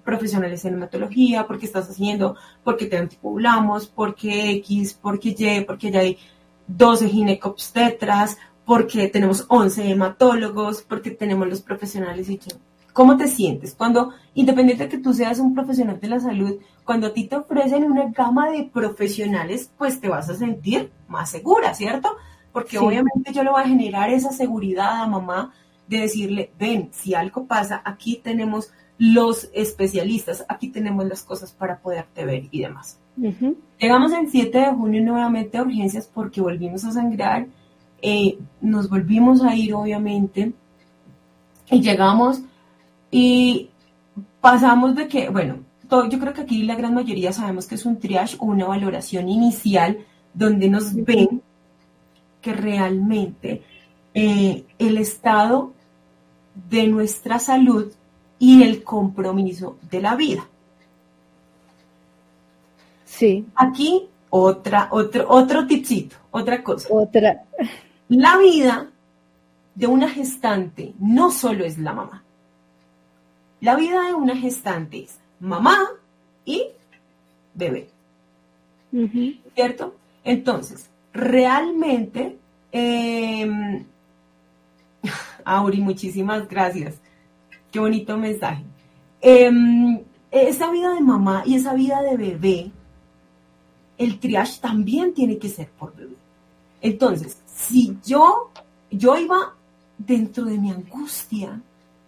[0.05, 6.01] profesionales en hematología, porque estás haciendo, porque te antipoblamos, porque X, porque Y, porque ya
[6.01, 6.19] hay
[6.67, 12.57] 12 ginecobstetras, porque tenemos 11 hematólogos, porque tenemos los profesionales y yo,
[12.93, 13.75] ¿Cómo te sientes?
[13.75, 17.37] Cuando, independiente de que tú seas un profesional de la salud, cuando a ti te
[17.37, 22.17] ofrecen una gama de profesionales, pues te vas a sentir más segura, ¿cierto?
[22.53, 25.53] Porque obviamente yo le voy a generar esa seguridad a mamá
[25.87, 31.79] de decirle, ven, si algo pasa, aquí tenemos los especialistas, aquí tenemos las cosas para
[31.79, 32.99] poderte ver y demás.
[33.79, 37.47] Llegamos el 7 de junio nuevamente a urgencias porque volvimos a sangrar,
[38.03, 40.53] eh, nos volvimos a ir obviamente
[41.71, 42.43] y llegamos
[43.11, 43.71] y
[44.41, 45.59] pasamos de que, bueno,
[45.91, 49.29] yo creo que aquí la gran mayoría sabemos que es un triage o una valoración
[49.29, 49.99] inicial
[50.33, 51.43] donde nos ven
[52.41, 53.63] que realmente
[54.15, 55.73] eh, el estado
[56.69, 57.93] de nuestra salud
[58.39, 60.47] y el compromiso de la vida.
[63.05, 63.45] Sí.
[63.55, 66.89] Aquí otra, otro, otro tipcito, otra cosa.
[66.91, 67.43] Otra.
[68.09, 68.89] La vida
[69.75, 72.25] de una gestante no solo es la mamá.
[73.61, 75.89] La vida de una gestante es mamá
[76.45, 76.67] y
[77.55, 77.91] bebé.
[79.55, 79.95] ¿Cierto?
[80.25, 82.39] Entonces, realmente,
[82.73, 83.85] eh,
[85.45, 86.97] Auri, muchísimas gracias.
[87.71, 88.65] Qué bonito mensaje.
[89.21, 90.01] Em,
[90.31, 92.71] esa vida de mamá y esa vida de bebé,
[93.99, 96.17] el triage también tiene que ser por bebé.
[96.81, 98.51] Entonces, si yo,
[98.91, 99.55] yo iba
[99.99, 101.61] dentro de mi angustia,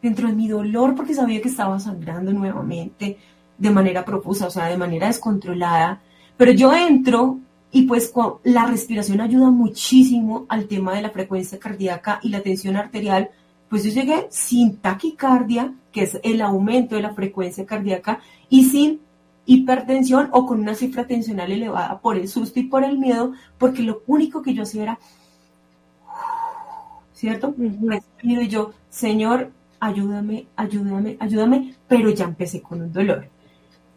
[0.03, 3.17] dentro de mi dolor, porque sabía que estaba sangrando nuevamente
[3.57, 6.03] de manera profusa, o sea, de manera descontrolada,
[6.37, 7.39] pero yo entro
[7.71, 12.77] y pues la respiración ayuda muchísimo al tema de la frecuencia cardíaca y la tensión
[12.77, 13.31] arterial,
[13.71, 19.01] pues yo llegué sin taquicardia, que es el aumento de la frecuencia cardíaca, y sin
[19.47, 23.83] hipertensión o con una cifra tensional elevada por el susto y por el miedo, porque
[23.83, 24.99] lo único que yo hacía era,
[27.15, 27.55] ¿cierto?
[27.57, 29.51] Respiro y yo, Señor,
[29.83, 33.27] ayúdame, ayúdame, ayúdame, pero ya empecé con un dolor.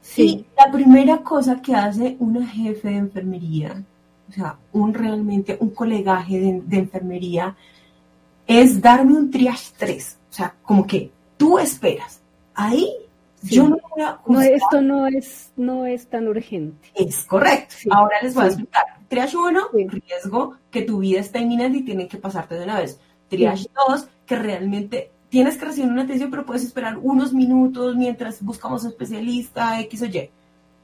[0.02, 0.46] Sí.
[0.58, 3.84] la primera cosa que hace una jefe de enfermería,
[4.30, 7.56] o sea, un realmente, un colegaje de, de enfermería,
[8.48, 10.18] es darme un triage 3.
[10.30, 12.20] O sea, como que tú esperas.
[12.56, 12.90] Ahí
[13.44, 16.90] yo no voy a no, esto no es, no es tan urgente.
[16.96, 17.76] Es correcto.
[17.92, 18.86] Ahora les voy a explicar.
[19.08, 23.00] Triage 1, riesgo que tu vida está inminente y tiene que pasarte de una vez.
[23.30, 28.42] Triage 2, que realmente tienes que recibir una atención, pero puedes esperar unos minutos mientras
[28.42, 30.30] buscamos un especialista, X o Y.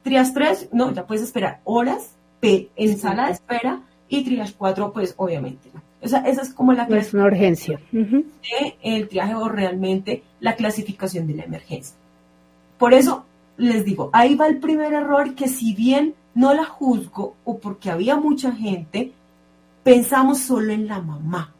[0.02, 2.12] Triage 3, no, ya puedes esperar horas
[2.42, 3.80] en sala de espera.
[4.08, 5.70] Y triage 4, pues obviamente.
[6.02, 7.80] O sea, esa es como la es una urgencia.
[7.92, 11.96] de el triaje o realmente la clasificación de la emergencia.
[12.76, 13.24] Por eso
[13.56, 17.90] les digo, ahí va el primer error que si bien no la juzgo o porque
[17.90, 19.12] había mucha gente,
[19.84, 21.54] pensamos solo en la mamá.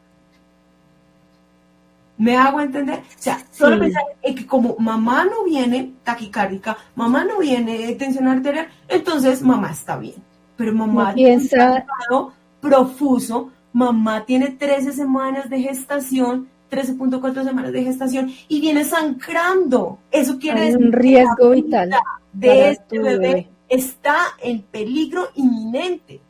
[2.23, 3.01] ¿Me hago entender?
[3.01, 8.29] O sea, solo pensar en que como mamá no viene taquicárdica, mamá no viene tensión
[8.29, 10.15] arterial, entonces mamá está bien.
[10.57, 11.85] Pero mamá piensa
[12.61, 19.99] profuso mamá tiene 13 semanas de gestación, 13.4 semanas de gestación y viene sangrando.
[20.11, 21.91] Eso quiere decir un riesgo vital
[22.33, 26.21] de este bebé, está en peligro inminente.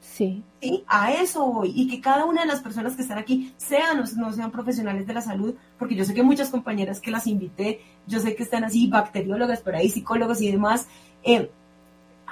[0.00, 0.44] Sí.
[0.64, 1.72] Sí, a eso voy.
[1.74, 5.06] Y que cada una de las personas que están aquí sean o no sean profesionales
[5.06, 8.44] de la salud, porque yo sé que muchas compañeras que las invité, yo sé que
[8.44, 10.88] están así, bacteriólogas por ahí, psicólogos y demás.
[11.22, 11.50] Eh,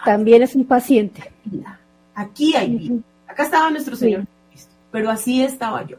[0.02, 1.30] También es un paciente.
[2.14, 3.02] Aquí hay vida.
[3.28, 4.26] Acá estaba nuestro Señor
[4.90, 5.96] pero así estaba yo.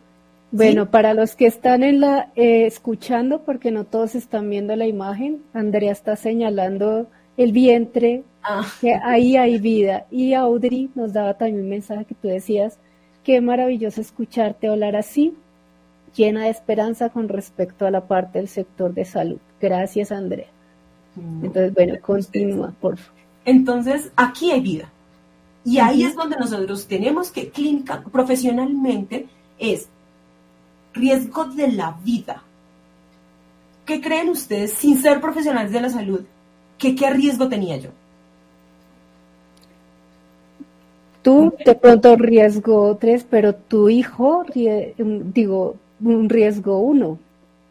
[0.52, 4.86] Bueno, para los que están en la eh, escuchando, porque no todos están viendo la
[4.86, 7.08] imagen, Andrea está señalando
[7.38, 8.66] el vientre, ah.
[8.82, 10.06] que ahí hay vida.
[10.12, 12.78] Y Audrey nos daba también un mensaje que tú decías,
[13.24, 15.34] qué maravilloso escucharte hablar así,
[16.16, 19.40] llena de esperanza con respecto a la parte del sector de salud.
[19.60, 20.48] Gracias, Andrea.
[21.16, 23.22] Mm, Entonces, bueno, continúa, por favor.
[23.46, 24.90] Entonces, aquí hay vida.
[25.66, 29.28] Y ahí es donde nosotros tenemos que, clínica, profesionalmente,
[29.58, 29.88] es
[30.94, 32.44] riesgo de la vida.
[33.86, 36.22] ¿Qué creen ustedes, sin ser profesionales de la salud,
[36.84, 37.92] que qué riesgo tenía yo?
[41.22, 44.44] Tú de pronto riesgo tres, pero tu hijo,
[44.98, 47.18] digo, un riesgo uno.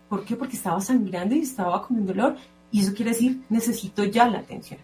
[0.09, 0.34] ¿Por qué?
[0.34, 2.36] Porque estaba sangrando y estaba con un dolor.
[2.70, 4.80] Y eso quiere decir, necesito ya la atención.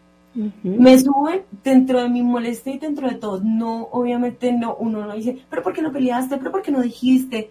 [0.63, 3.41] Me sube dentro de mi molestia y dentro de todo.
[3.43, 6.37] No, obviamente no, uno no dice, pero ¿por qué no peleaste?
[6.37, 7.51] ¿Pero por qué no dijiste?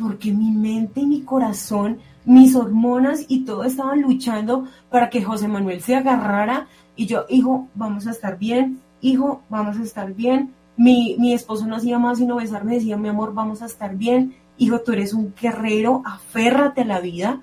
[0.00, 5.48] Porque mi mente y mi corazón, mis hormonas y todo estaban luchando para que José
[5.48, 6.66] Manuel se agarrara
[6.96, 10.52] y yo, hijo, vamos a estar bien, hijo, vamos a estar bien.
[10.76, 14.34] Mi, mi esposo no hacía más sino besarme, decía, mi amor, vamos a estar bien,
[14.58, 17.40] hijo, tú eres un guerrero, aférrate a la vida.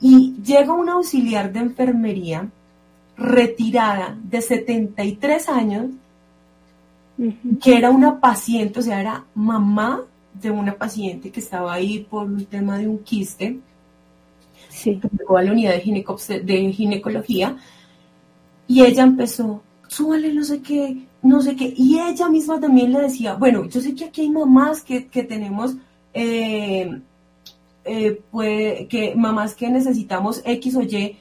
[0.00, 2.48] Y llega una auxiliar de enfermería
[3.16, 5.86] retirada de 73 años,
[7.60, 10.02] que era una paciente, o sea, era mamá
[10.40, 13.58] de una paciente que estaba ahí por un tema de un quiste,
[14.68, 15.00] sí.
[15.18, 17.56] llegó a la unidad de, de ginecología,
[18.66, 23.00] y ella empezó, súbale no sé qué, no sé qué, y ella misma también le
[23.00, 25.74] decía, bueno, yo sé que aquí hay mamás que, tenemos,
[26.12, 27.00] eh,
[27.84, 31.16] eh, que mamás que necesitamos X o Y,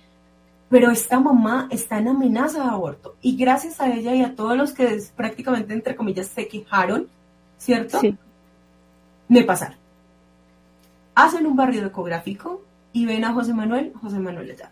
[0.70, 3.16] pero esta mamá está en amenaza de aborto.
[3.22, 7.08] Y gracias a ella y a todos los que prácticamente, entre comillas, se quejaron,
[7.58, 8.02] ¿cierto?
[8.02, 8.16] Sí.
[9.28, 9.78] Me pasaron.
[11.16, 12.62] Hacen un barrido ecográfico
[12.94, 14.72] y ven a José Manuel, José Manuel allá.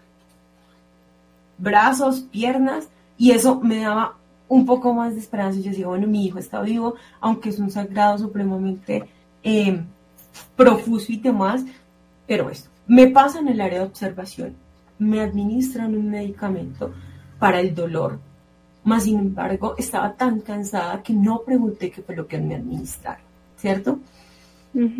[1.57, 2.87] Brazos, piernas,
[3.17, 4.15] y eso me daba
[4.47, 5.59] un poco más de esperanza.
[5.59, 9.09] Yo decía, bueno, mi hijo está vivo, aunque es un sagrado supremamente
[9.43, 9.81] eh,
[10.55, 11.63] profuso y demás,
[12.27, 14.55] pero esto, me pasa en el área de observación
[14.99, 16.93] me administran un medicamento
[17.39, 18.19] para el dolor.
[18.83, 23.23] Más sin embargo, estaba tan cansada que no pregunté qué fue lo que me administraron,
[23.57, 23.99] ¿cierto?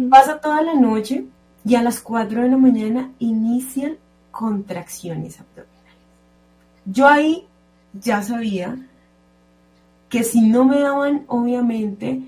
[0.10, 1.26] Pasa toda la noche
[1.66, 3.98] y a las 4 de la mañana inician
[4.32, 5.76] contracciones abdominales.
[6.86, 7.46] Yo ahí
[7.94, 8.78] ya sabía
[10.10, 12.22] que si no me daban, obviamente,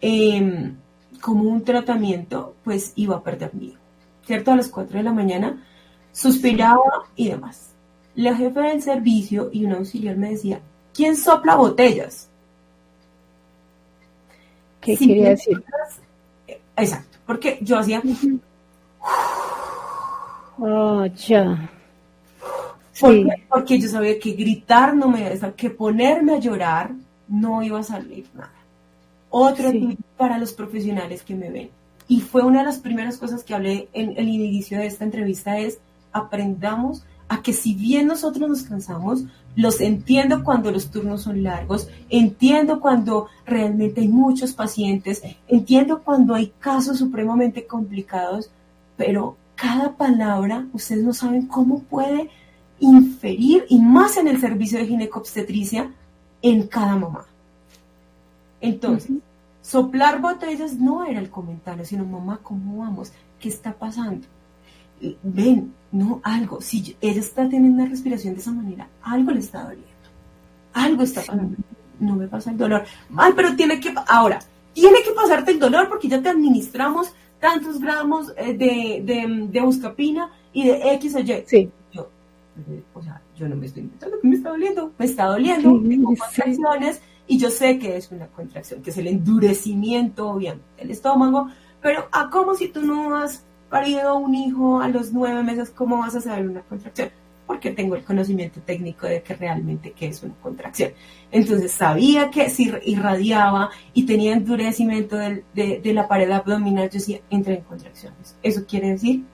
[0.00, 0.76] em,
[1.20, 3.74] como un tratamiento, pues iba a perder mi
[4.26, 4.52] ¿cierto?
[4.52, 5.62] A las 4 de la mañana
[6.12, 7.70] Suspiraba y demás.
[8.16, 10.60] La jefe del servicio y un auxiliar me decía,
[10.92, 12.28] ¿quién sopla botellas?
[14.80, 15.62] ¿Qué quería decir?
[16.82, 18.02] Exacto, porque yo hacía...
[20.58, 21.70] Oh, ya.
[23.48, 26.90] Porque, yo sabía que gritar no me que ponerme a llorar
[27.28, 28.52] no iba a salir nada.
[29.30, 29.70] Otro
[30.16, 31.70] para los profesionales que me ven.
[32.08, 35.58] Y fue una de las primeras cosas que hablé en el inicio de esta entrevista
[35.58, 35.78] es
[36.12, 39.24] aprendamos a que si bien nosotros nos cansamos,
[39.56, 46.34] los entiendo cuando los turnos son largos, entiendo cuando realmente hay muchos pacientes, entiendo cuando
[46.34, 48.50] hay casos supremamente complicados,
[48.96, 52.30] pero cada palabra, ustedes no saben cómo puede
[52.78, 55.90] inferir, y más en el servicio de ginecobstetricia,
[56.42, 57.26] en cada mamá.
[58.60, 59.16] Entonces,
[59.60, 63.12] soplar botellas no era el comentario, sino mamá, ¿cómo vamos?
[63.38, 64.26] ¿Qué está pasando?
[65.22, 69.62] Ven, no, algo, si ella está teniendo una respiración de esa manera, algo le está
[69.62, 69.86] doliendo,
[70.72, 71.56] algo está pasando,
[71.98, 72.84] no me pasa el dolor,
[73.16, 74.38] ay, pero tiene que, ahora,
[74.72, 79.60] tiene que pasarte el dolor porque ya te administramos tantos gramos eh, de, de, de
[79.60, 81.44] buscapina y de X o Y.
[81.46, 81.70] Sí.
[81.92, 82.08] Yo,
[82.94, 86.14] o sea, yo no me estoy inventando que me está doliendo, me está doliendo, tengo
[86.14, 91.48] contracciones y yo sé que es una contracción, que es el endurecimiento, obviamente, del estómago,
[91.80, 95.98] pero a como si tú no has parido un hijo a los nueve meses, ¿cómo
[95.98, 97.10] vas a saber una contracción?
[97.46, 100.92] Porque tengo el conocimiento técnico de que realmente qué es una contracción.
[101.32, 107.20] Entonces sabía que si irradiaba y tenía endurecimiento de, de, la pared abdominal, yo decía,
[107.30, 108.36] entré en contracciones.
[108.42, 109.24] Eso quiere decir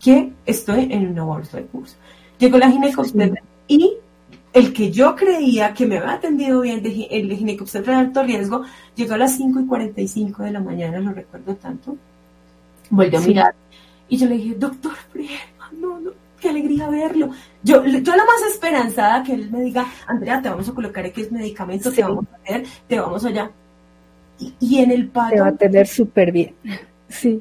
[0.00, 1.96] que estoy en una bolsa de curso.
[2.38, 3.94] Llegó la ginecobstetra y
[4.52, 8.62] el que yo creía que me había atendido bien, el ginecobstetra de alto riesgo,
[8.94, 11.96] llegó a las 5 y 45 de la mañana, lo recuerdo tanto,
[12.90, 13.54] Volvió a mirar.
[14.08, 14.92] Y yo le dije, doctor
[15.72, 16.10] no, no,
[16.40, 17.30] qué alegría verlo.
[17.62, 21.32] Yo, yo la más esperanzada que él me diga, Andrea, te vamos a colocar X
[21.32, 23.50] medicamento, te vamos a hacer, te vamos allá.
[24.60, 25.34] Y, en el pato...
[25.34, 26.54] Te va a tener súper bien.
[27.08, 27.40] Sí.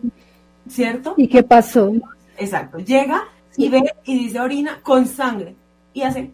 [0.67, 1.13] ¿Cierto?
[1.17, 1.93] ¿Y qué pasó?
[2.37, 2.79] Exacto.
[2.79, 3.25] Llega
[3.57, 5.55] y ve y dice orina con sangre.
[5.93, 6.23] Y hace...
[6.23, 6.31] Mm".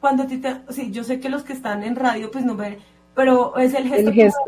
[0.00, 0.40] Cuando te,
[0.70, 2.76] sí, yo sé que los que están en radio pues no ven,
[3.14, 4.40] pero es el gesto, el gesto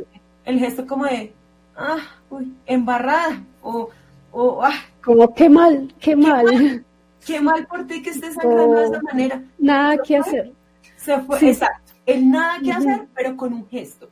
[0.46, 1.34] el gesto como de,
[1.76, 1.98] ah,
[2.30, 3.90] uy, embarrada, o,
[4.32, 4.72] o ah.
[5.04, 6.84] Como qué mal, qué, mal.
[7.24, 9.42] Qué mal por ti que estés sangrando de esa manera.
[9.58, 10.52] Nada que hacer.
[10.96, 11.92] Se fue, exacto.
[12.06, 14.08] El nada que hacer, pero con un gesto.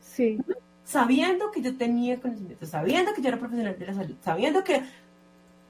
[0.00, 0.38] Sí.
[0.84, 4.82] Sabiendo que yo tenía conocimiento, sabiendo que yo era profesional de la salud, sabiendo que,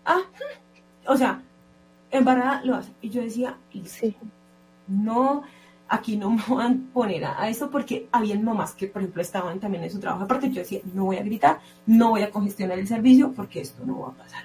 [0.07, 0.23] ah,
[1.07, 1.43] o sea,
[2.11, 2.93] embarrada lo hace.
[3.03, 4.17] Y yo decía, sí.
[4.89, 5.43] no,
[5.93, 9.61] aquí no me van a poner a, eso porque habían mamás que, por ejemplo, estaban
[9.61, 10.51] también en su trabajo aparte.
[10.51, 14.01] Yo decía, no voy a gritar, no voy a congestionar el servicio porque esto no
[14.01, 14.45] va a pasar.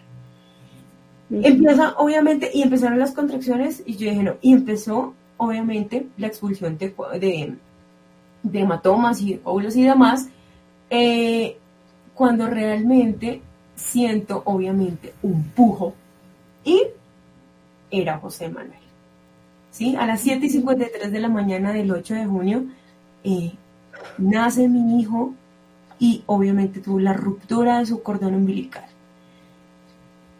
[1.29, 6.77] Empieza, obviamente, y empezaron las contracciones y yo dije, no, y empezó, obviamente, la expulsión
[6.77, 6.93] de,
[8.43, 10.27] de, hematomas y de coágulos y demás,
[10.89, 11.57] eh,
[12.13, 13.41] cuando realmente
[13.75, 15.93] siento, obviamente, un pujo
[16.65, 16.83] y
[17.89, 18.76] era José Manuel.
[19.99, 22.65] A las 7 y 53 de la mañana del 8 de junio
[23.23, 23.51] eh,
[24.17, 25.33] nace mi hijo
[25.99, 28.85] y obviamente tuvo la ruptura de su cordón umbilical.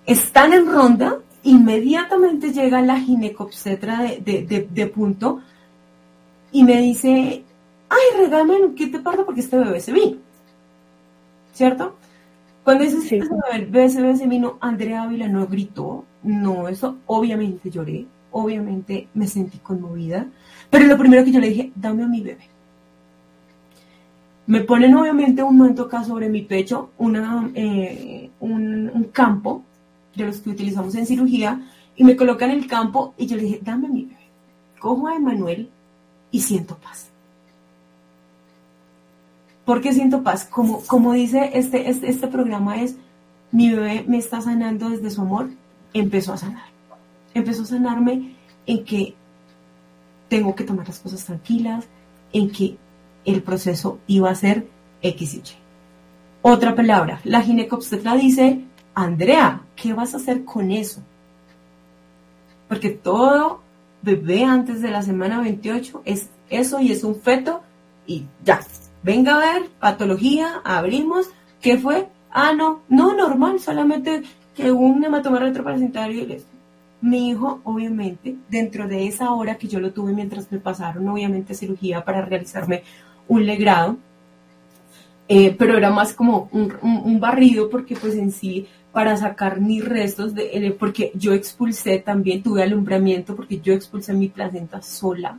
[0.08, 5.42] están en ronda, inmediatamente llega la ginecobstetra de, de, punto
[6.52, 7.44] y me dice,
[7.90, 9.24] ay, regálame ¿qué te pasa?
[9.24, 10.18] Porque este bebé se vino.
[11.54, 11.96] ¿Cierto?
[12.64, 13.20] Cuando dices, sí.
[13.54, 19.58] el bebé se vino, Andrea Ávila no gritó, no, eso obviamente lloré, obviamente me sentí
[19.60, 20.28] conmovida,
[20.70, 22.48] pero lo primero que yo le dije, dame a mi bebé.
[24.48, 29.64] Me ponen obviamente un manto acá sobre mi pecho, una, eh, un, un, campo
[30.16, 31.62] de los que utilizamos en cirugía,
[31.98, 34.18] y me colocan el campo y yo le dije, dame a mi bebé.
[34.80, 35.70] Cojo a Emanuel
[36.32, 37.10] y siento paz.
[39.66, 40.45] ¿Por qué siento paz?
[40.45, 42.95] Como, como dice este, este, este programa es,
[43.52, 45.49] mi bebé me está sanando desde su amor,
[45.94, 46.77] empezó a sanar.
[47.38, 48.36] Empezó a sanarme
[48.66, 49.14] en que
[50.28, 51.86] tengo que tomar las cosas tranquilas,
[52.34, 52.78] en que
[53.26, 54.68] el proceso iba a ser
[55.02, 55.44] X y Y.
[56.42, 58.62] Otra palabra, la ginecobstetra dice,
[58.96, 61.02] Andrea, ¿qué vas a hacer con eso?
[62.68, 63.62] Porque todo
[64.02, 67.62] bebé antes de la semana 28 es eso y es un feto
[68.08, 68.62] y ya.
[69.04, 71.28] Venga a ver, patología, abrimos,
[71.62, 72.08] ¿qué fue?
[72.32, 74.24] Ah, no, no, normal, solamente
[74.56, 76.26] que un hematoma retroparasitario y
[77.02, 81.53] Mi hijo, obviamente, dentro de esa hora que yo lo tuve mientras me pasaron, obviamente,
[81.53, 82.84] cirugía para realizarme
[83.28, 83.98] un legrado,
[85.30, 90.34] eh, pero era más como un, barrido porque pues en sí para sacar mis restos,
[90.34, 95.38] de, porque yo expulsé también, tuve alumbramiento porque yo expulsé mi placenta sola,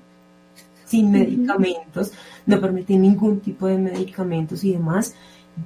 [0.85, 2.13] sin medicamentos,
[2.47, 5.15] no permití ningún tipo de medicamentos y demás,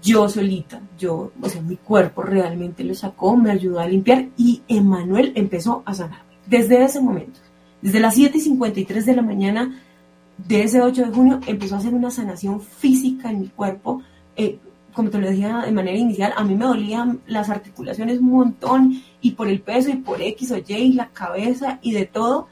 [0.00, 4.62] yo solita, yo, o sea, mi cuerpo realmente lo sacó, me ayudó a limpiar y
[4.68, 6.32] Emanuel empezó a sanarme.
[6.46, 7.40] Desde ese momento,
[7.80, 9.82] desde las 7 y 53 de la mañana,
[10.38, 14.02] de ese 8 de junio empezó a hacer una sanación física en mi cuerpo.
[14.36, 14.58] Eh,
[14.92, 19.02] como te lo decía de manera inicial, a mí me dolían las articulaciones un montón
[19.20, 22.48] y por el peso y por X o Y y la cabeza y de todo,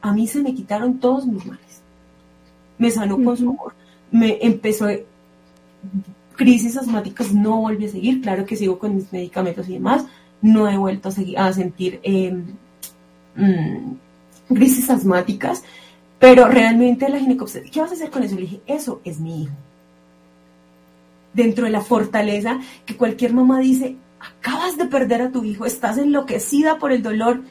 [0.00, 1.82] a mí se me quitaron todos mis males.
[2.78, 3.74] Me sanó con su amor.
[4.10, 4.88] Me empezó
[6.36, 10.04] crisis asmáticas, no volví a seguir, claro que sigo con mis medicamentos y demás,
[10.42, 12.44] no he vuelto a, seguir, a sentir em,
[13.36, 15.62] mm, crisis asmáticas
[16.24, 18.36] pero realmente la ginecobstetra, ¿qué vas a hacer con eso?
[18.36, 19.52] Le dije, eso es mi hijo.
[21.34, 25.98] Dentro de la fortaleza que cualquier mamá dice, acabas de perder a tu hijo, estás
[25.98, 27.42] enloquecida por el dolor,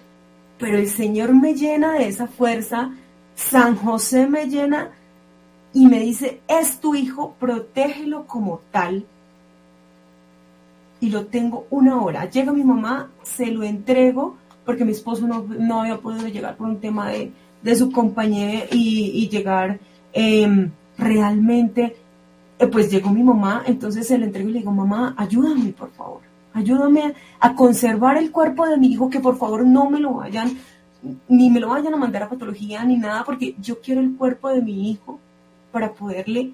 [0.58, 2.90] pero el Señor me llena de esa fuerza,
[3.36, 4.90] San José me llena
[5.74, 9.06] y me dice, es tu hijo, protégelo como tal.
[11.02, 12.30] Y lo tengo una hora.
[12.30, 16.68] Llega mi mamá, se lo entrego, porque mi esposo no, no había podido llegar por
[16.68, 17.32] un tema de,
[17.64, 19.80] de su compañía y, llegar
[20.14, 21.95] em, realmente,
[22.60, 25.91] eh, pues llegó mi mamá, entonces se le entrego y le digo, mamá, ayúdame por
[25.91, 26.22] favor,
[26.54, 30.56] ayúdame a conservar el cuerpo de mi hijo, que por favor no me lo vayan,
[31.28, 34.50] ni me lo vayan a mandar a patología ni nada, porque yo quiero el cuerpo
[34.50, 35.20] de mi hijo
[35.74, 36.52] para poderle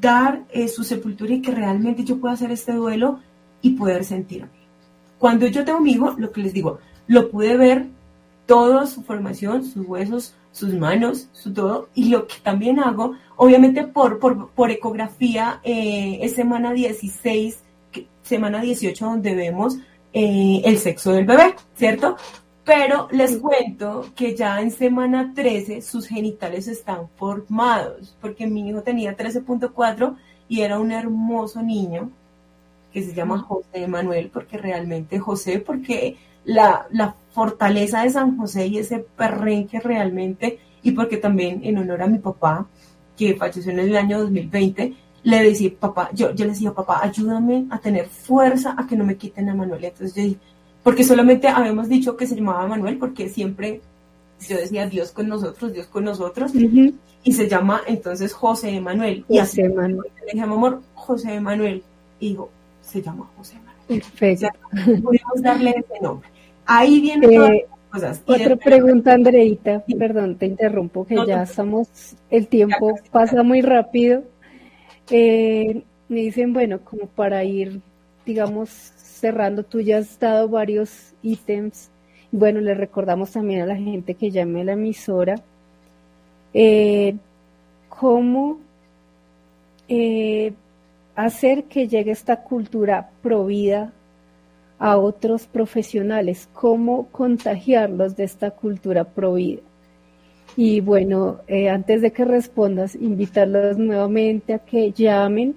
[0.00, 3.18] dar eh, su sepultura y que realmente yo pueda hacer este duelo
[3.62, 4.50] y poder sentirme.
[5.18, 6.78] Cuando yo tengo mi hijo, lo que les digo,
[7.08, 7.86] lo pude ver
[8.46, 11.88] toda su formación, sus huesos, sus manos, su todo.
[11.94, 17.58] Y lo que también hago, obviamente por, por, ecografía, eh, es semana 16,
[18.22, 19.76] semana 18 donde vemos
[20.12, 22.16] eh, el sexo del bebé, ¿cierto?
[22.70, 28.82] Pero les cuento que ya en semana 13 sus genitales están formados, porque mi hijo
[28.82, 30.14] tenía 13.4
[30.48, 32.12] y era un hermoso niño
[32.92, 38.68] que se llama José Manuel, porque realmente José, porque la, la fortaleza de San José
[38.68, 42.68] y ese perrenque realmente, y porque también en honor a mi papá,
[43.16, 44.94] que falleció en el año 2020,
[45.24, 49.02] le decía, papá, yo, yo le decía, papá, ayúdame a tener fuerza a que no
[49.02, 49.86] me quiten a Manuel.
[49.86, 50.38] Entonces yo dije,
[50.82, 53.80] porque solamente habíamos dicho que se llamaba Manuel, porque siempre
[54.48, 59.24] yo decía Dios con nosotros, Dios con nosotros, y se llama entonces José Emanuel.
[59.28, 60.10] Y así Manuel.
[60.24, 61.82] le dije, amor, José Emanuel.
[62.18, 62.50] Y dijo,
[62.80, 63.70] se llama José Manuel.
[63.86, 64.48] Perfecto.
[65.02, 66.28] podemos darle ese nombre.
[66.64, 68.22] Ahí viene todas eh, las cosas.
[68.26, 71.88] otra pregunta, Andreita, perdón, te interrumpo, que ya estamos,
[72.30, 74.22] el tiempo pasa muy rápido.
[75.10, 77.80] Eh, me dicen, bueno, como para ir,
[78.24, 81.90] digamos, cerrando, tú ya has dado varios ítems.
[82.32, 85.36] Bueno, le recordamos también a la gente que llame a la emisora.
[86.54, 87.16] Eh,
[87.88, 88.58] ¿Cómo
[91.16, 93.92] hacer que llegue esta cultura provida
[94.78, 99.60] a otros profesionales, cómo contagiarlos de esta cultura provida.
[100.56, 105.54] Y bueno, eh, antes de que respondas, invitarlos nuevamente a que llamen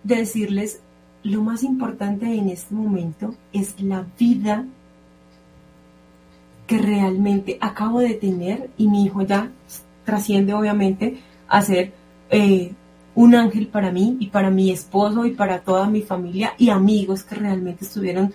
[0.02, 0.80] de decirles,
[1.22, 4.64] lo más importante en este momento es la vida
[6.66, 9.50] que realmente acabo de tener y mi hijo ya
[10.04, 11.18] trasciende obviamente
[11.48, 11.92] a ser
[12.30, 12.72] eh,
[13.14, 17.24] un ángel para mí y para mi esposo y para toda mi familia y amigos
[17.24, 18.32] que realmente estuvieron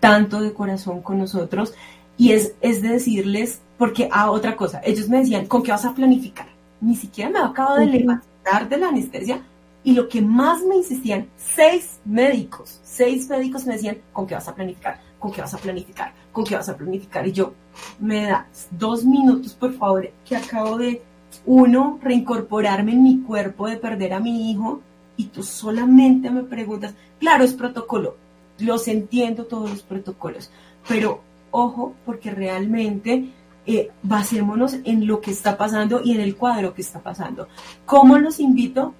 [0.00, 1.74] tanto de corazón con nosotros
[2.16, 5.72] y es, es de decirles, porque a ah, otra cosa, ellos me decían, ¿con qué
[5.72, 6.46] vas a planificar?
[6.80, 9.42] Ni siquiera me acabo de levantar de la anestesia
[9.82, 14.48] y lo que más me insistían, seis médicos, seis médicos me decían, ¿con qué vas
[14.48, 15.00] a planificar?
[15.18, 16.12] ¿Con qué vas a planificar?
[16.32, 17.26] ¿Con qué vas a planificar?
[17.26, 17.52] Y yo,
[17.98, 21.02] me das dos minutos, por favor, que acabo de,
[21.46, 24.80] uno, reincorporarme en mi cuerpo, de perder a mi hijo,
[25.16, 28.16] y tú solamente me preguntas, claro, es protocolo,
[28.58, 30.50] los entiendo todos los protocolos,
[30.88, 31.22] pero
[31.54, 33.30] ojo, porque realmente
[33.66, 37.48] eh, basémonos en lo que está pasando y en el cuadro que está pasando.
[37.86, 38.92] ¿Cómo los invito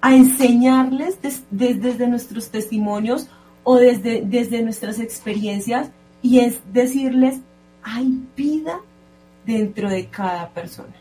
[0.00, 1.18] a enseñarles
[1.50, 3.28] desde nuestros testimonios
[3.62, 5.90] o desde, desde nuestras experiencias?
[6.20, 7.40] Y es decirles,
[7.82, 8.80] hay vida
[9.46, 10.94] dentro de cada persona.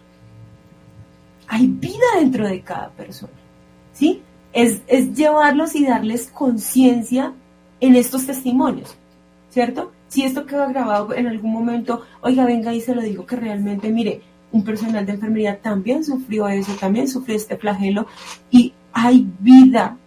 [1.48, 3.34] Hay vida dentro de cada persona.
[3.94, 4.22] ¿Sí?
[4.54, 7.34] Es, es llevarlos y darles conciencia
[7.82, 8.96] en estos testimonios,
[9.50, 9.92] ¿cierto?
[10.10, 13.90] Si esto queda grabado en algún momento, oiga, venga y se lo digo que realmente,
[13.90, 14.22] mire,
[14.52, 18.08] un personal de enfermería también sufrió eso, también sufrió este flagelo
[18.52, 19.98] y hay vida.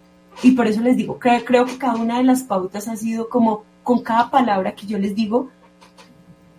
[0.42, 3.28] Y por eso les digo, creo, creo que cada una de las pautas ha sido
[3.28, 5.50] como con cada palabra que yo les digo,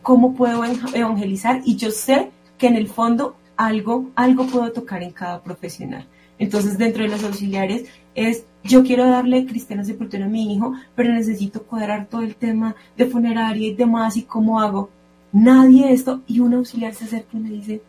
[0.02, 5.12] cómo puedo evangelizar y yo sé que en el fondo algo, algo puedo tocar en
[5.12, 6.08] cada profesional.
[6.40, 11.14] Entonces, dentro de los auxiliares es, yo quiero darle cristiana sepultura a mi hijo, pero
[11.14, 14.90] necesito cuadrar todo el tema de funeraria y demás, y cómo hago.
[15.32, 17.82] Nadie esto, y un auxiliar se acerca y me dice,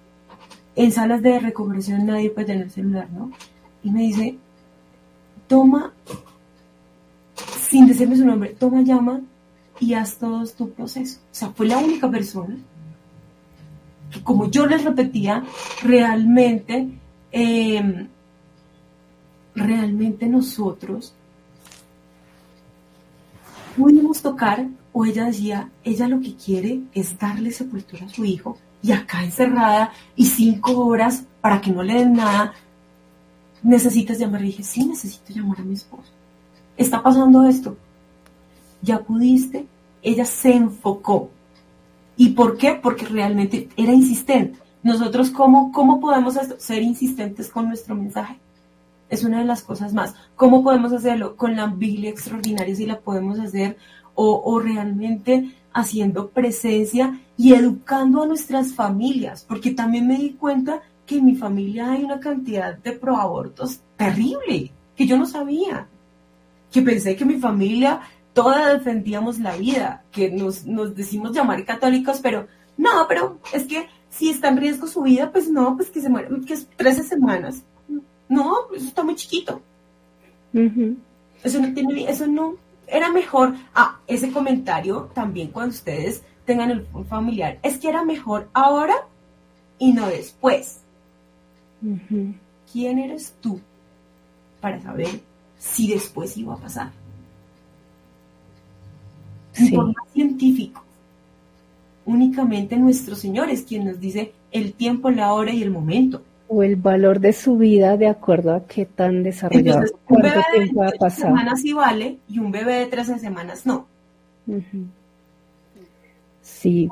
[0.77, 3.31] en salas de recuperación nadie puede tener celular, ¿no?
[3.83, 4.37] Y me dice,
[5.47, 5.93] toma,
[7.69, 9.21] sin decirme su nombre, toma llama
[9.79, 11.21] y haz todo tu proceso.
[11.21, 12.57] O sea, fue la única persona
[14.11, 15.45] que, como yo les repetía,
[15.83, 16.89] realmente
[17.31, 18.09] eh,
[19.55, 21.15] realmente nosotros
[23.77, 28.57] pudimos tocar, o ella decía, ella lo que quiere es darle sepultura a su hijo,
[28.83, 32.53] y acá encerrada, y cinco horas para que no le den nada,
[33.63, 34.43] necesitas llamar.
[34.43, 36.11] Dije, sí, necesito llamar a mi esposo.
[36.77, 37.77] Está pasando esto.
[38.83, 39.67] Ya pudiste.
[40.03, 41.31] Ella se enfocó.
[42.17, 42.79] ¿Y por qué?
[42.81, 44.59] Porque realmente era insistente.
[44.83, 48.39] Nosotros, ¿cómo, cómo podemos ser insistentes con nuestro mensaje?
[49.15, 50.15] Es una de las cosas más.
[50.37, 51.37] ¿Cómo podemos hacerlo?
[51.37, 53.77] Con la vigilia extraordinaria, si la podemos hacer,
[54.15, 61.19] o, realmente haciendo presencia y educando a nuestras familias, porque también me di cuenta que
[61.19, 65.89] en mi familia hay una cantidad de proabortos terrible, que yo no sabía,
[66.71, 68.01] que pensé que mi familia
[68.33, 72.47] toda defendíamos la vida, que nos, nos decimos llamar católicos, pero
[72.77, 76.09] no, pero es que si está en riesgo su vida, pues no, pues que se
[76.09, 77.65] muere, que es 13 semanas.
[78.29, 79.61] No, eso está muy chiquito.
[81.43, 82.55] Eso no tiene, eso no,
[82.87, 83.55] era mejor.
[83.75, 88.95] Ah, ese comentario también cuando ustedes tengan el familiar, es que era mejor ahora
[89.79, 90.81] y no después.
[92.73, 93.61] ¿Quién eres tú
[94.61, 95.21] para saber
[95.59, 96.91] si después iba a pasar?
[99.53, 99.77] Sí.
[100.13, 100.83] científico.
[102.07, 106.23] Únicamente nuestro Señor es quien nos dice el tiempo, la hora y el momento
[106.55, 110.45] o el valor de su vida de acuerdo a qué tan desarrollado, Entonces, un bebé
[110.53, 113.87] tiempo de ha semanas sí vale y un bebé de 13 semanas no.
[116.43, 116.89] Sí.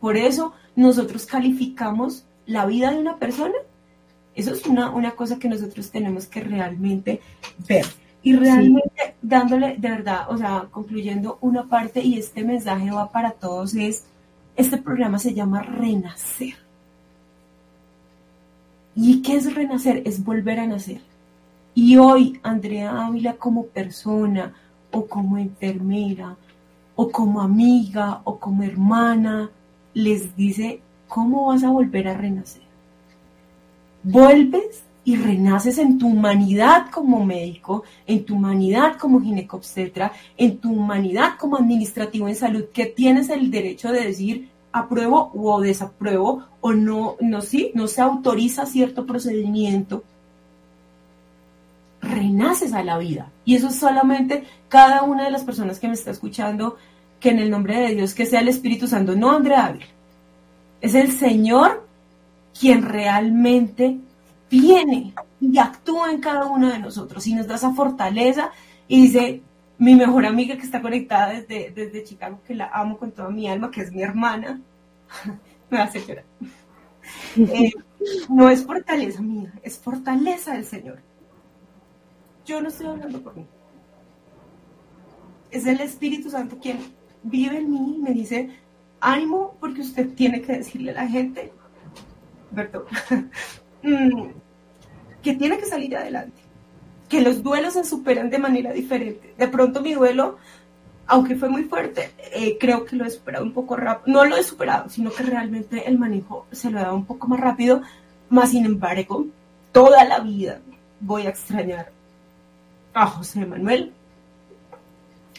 [0.00, 3.54] Por eso nosotros calificamos la vida de una persona.
[4.34, 7.20] Eso es una, una cosa que nosotros tenemos que realmente
[7.66, 7.86] ver.
[8.22, 13.32] Y realmente dándole, de verdad, o sea, concluyendo una parte y este mensaje va para
[13.32, 14.04] todos es,
[14.56, 16.65] este programa se llama Renacer
[18.96, 20.02] ¿Y qué es renacer?
[20.06, 21.00] Es volver a nacer.
[21.74, 24.54] Y hoy Andrea Ávila como persona
[24.90, 26.36] o como enfermera
[26.94, 29.50] o como amiga o como hermana
[29.92, 32.62] les dice ¿cómo vas a volver a renacer?
[34.02, 40.72] Vuelves y renaces en tu humanidad como médico, en tu humanidad como ginecobstetra, en tu
[40.72, 46.72] humanidad como administrativo en salud, que tienes el derecho de decir apruebo o desapruebo o
[46.72, 50.04] no, no, sí, no se autoriza cierto procedimiento
[52.00, 53.30] renaces a la vida.
[53.44, 56.76] Y eso es solamente cada una de las personas que me está escuchando,
[57.20, 59.86] que en el nombre de Dios, que sea el Espíritu Santo, no Andrea Ávila.
[60.80, 61.86] Es el Señor
[62.58, 63.98] quien realmente
[64.50, 68.50] viene y actúa en cada uno de nosotros y nos da esa fortaleza
[68.88, 69.42] y dice,
[69.78, 73.48] mi mejor amiga que está conectada desde, desde Chicago, que la amo con toda mi
[73.48, 74.60] alma, que es mi hermana,
[75.70, 76.24] me hace llorar.
[77.36, 77.72] Eh,
[78.28, 81.00] no es fortaleza mía, es fortaleza del Señor.
[82.44, 83.46] Yo no estoy hablando por mí.
[85.50, 86.78] Es el Espíritu Santo quien
[87.22, 88.50] vive en mí y me dice,
[89.00, 91.52] ánimo porque usted tiene que decirle a la gente,
[93.82, 94.28] mm,
[95.22, 96.40] que tiene que salir adelante,
[97.08, 99.34] que los duelos se superan de manera diferente.
[99.38, 100.38] De pronto mi duelo,
[101.06, 104.16] aunque fue muy fuerte, eh, creo que lo he superado un poco rápido.
[104.16, 107.28] No lo he superado, sino que realmente el manejo se lo he dado un poco
[107.28, 107.82] más rápido.
[108.28, 109.26] Más sin embargo,
[109.72, 110.60] toda la vida
[111.00, 111.92] voy a extrañar
[112.92, 113.92] a José Manuel,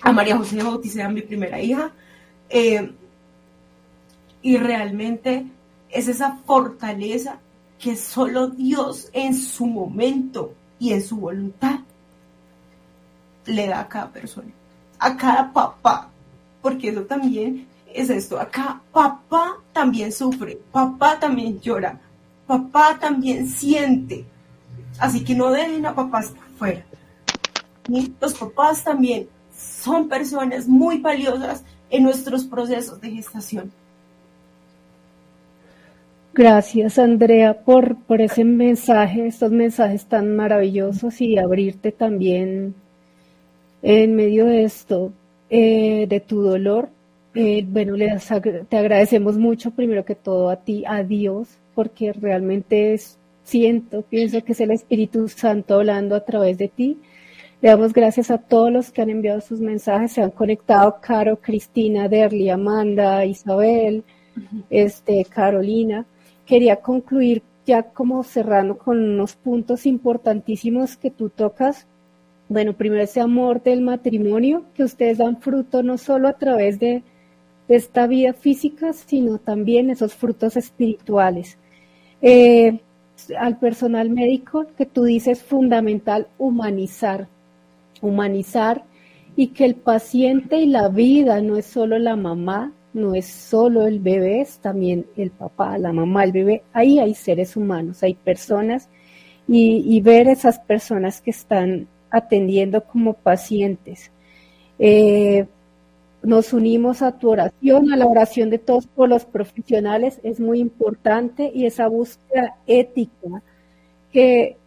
[0.01, 1.91] a María José bauticé a mi primera hija,
[2.49, 2.91] eh,
[4.41, 5.47] y realmente
[5.89, 7.39] es esa fortaleza
[7.79, 11.79] que solo Dios en su momento y en su voluntad
[13.45, 14.51] le da a cada persona,
[14.99, 16.09] a cada papá,
[16.61, 21.99] porque eso también es esto, acá papá también sufre, papá también llora,
[22.45, 24.25] papá también siente,
[24.99, 26.83] así que no dejen a papás fuera.
[28.19, 33.71] Los papás también son personas muy valiosas en nuestros procesos de gestación.
[36.37, 42.75] Gracias, Andrea, por, por ese mensaje, estos mensajes tan maravillosos y abrirte también
[43.81, 45.11] en medio de esto,
[45.49, 46.89] eh, de tu dolor.
[47.33, 47.95] Eh, bueno,
[48.69, 54.43] te agradecemos mucho, primero que todo a ti, a Dios, porque realmente es, siento, pienso
[54.43, 56.99] que es el Espíritu Santo hablando a través de ti
[57.59, 61.37] le damos gracias a todos los que han enviado sus mensajes, se han conectado, Caro,
[61.37, 64.03] Cristina, Derly, Amanda, Isabel,
[64.69, 66.05] este, Carolina.
[66.47, 71.85] Quería concluir ya como cerrando con unos puntos importantísimos que tú tocas.
[72.49, 77.03] Bueno, primero ese amor del matrimonio, que ustedes dan fruto no solo a través de,
[77.67, 81.57] esta vida física, sino también esos frutos espirituales.
[82.21, 82.79] Eh,
[83.37, 87.27] al personal médico, que tú dices fundamental humanizar,
[88.01, 88.85] humanizar
[89.35, 93.85] y que el paciente y la vida no es solo la mamá, no es solo
[93.85, 96.63] el bebé, es también el papá, la mamá, el bebé.
[96.73, 98.89] Ahí hay seres humanos, hay personas
[99.47, 104.11] y, ver esas personas que están atendiendo como pacientes.
[104.79, 105.47] Eh,
[106.23, 111.51] nos unimos a tu oración, a la oración de todos los profesionales, es muy importante
[111.53, 113.41] y esa búsqueda ética,
[114.11, 114.57] que,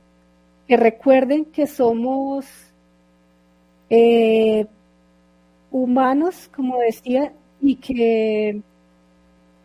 [0.67, 2.47] que recuerden que somos
[3.91, 4.67] eh,
[5.71, 7.33] humanos, como decía,
[7.63, 8.61] y que,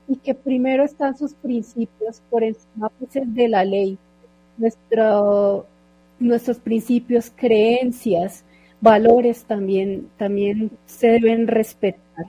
[0.08, 3.98] y que primero están sus principios por encima pues, de la ley,
[4.58, 5.66] Nuestro,
[6.20, 8.46] nuestros principios, creencias,
[8.80, 12.28] valores también, también se deben respetar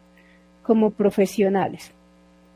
[0.62, 1.92] como profesionales.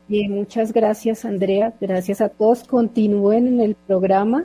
[0.09, 2.65] Bien, muchas gracias Andrea, gracias a todos.
[2.65, 4.43] Continúen en el programa.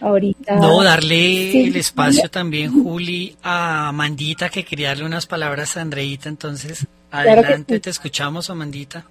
[0.00, 0.56] Ahorita.
[0.56, 6.28] No, darle el espacio también, Juli, a Mandita, que quería darle unas palabras a Andreita.
[6.28, 9.04] Entonces, adelante, te escuchamos, Amandita.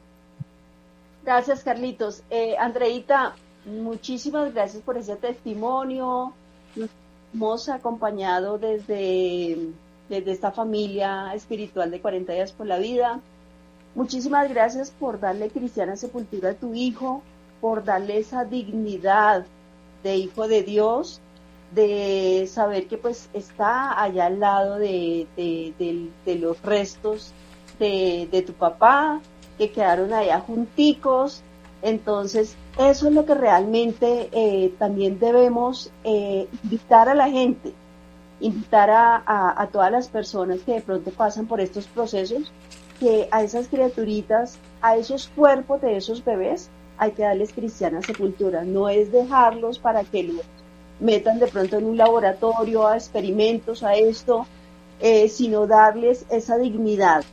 [1.24, 2.24] Gracias, Carlitos.
[2.30, 6.34] Eh, Andreita, muchísimas gracias por ese testimonio.
[6.76, 6.90] Nos
[7.34, 9.58] hemos acompañado desde,
[10.10, 13.20] desde esta familia espiritual de 40 días por la vida.
[13.96, 17.24] Muchísimas gracias por darle cristiana sepultura a tu hijo,
[17.60, 19.46] por darle esa dignidad
[20.04, 21.20] de hijo de Dios,
[21.72, 25.28] de saber que pues está allá al lado de,
[26.26, 27.34] los restos
[27.80, 29.22] de, tu papá,
[29.58, 31.44] que quedaron allá junticos.
[31.82, 37.74] Entonces, eso es lo que realmente eh, también debemos eh, invitar a la gente,
[38.40, 42.52] invitar a, a, todas las personas que de pronto pasan por estos procesos,
[43.00, 48.64] que a esas criaturitas, a esos cuerpos de esos bebés, hay que darles cristiana sepultura,
[48.64, 50.42] no es dejarlos para que los
[51.00, 54.48] metan de pronto en un laboratorio a experimentos, a esto,
[55.00, 57.24] eh, sino darles esa dignidad.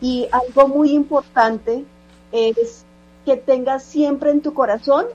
[0.00, 1.84] Y algo muy importante
[2.32, 2.84] es
[3.24, 5.06] que tengas siempre en tu corazón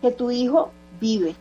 [0.00, 1.34] que tu hijo vive,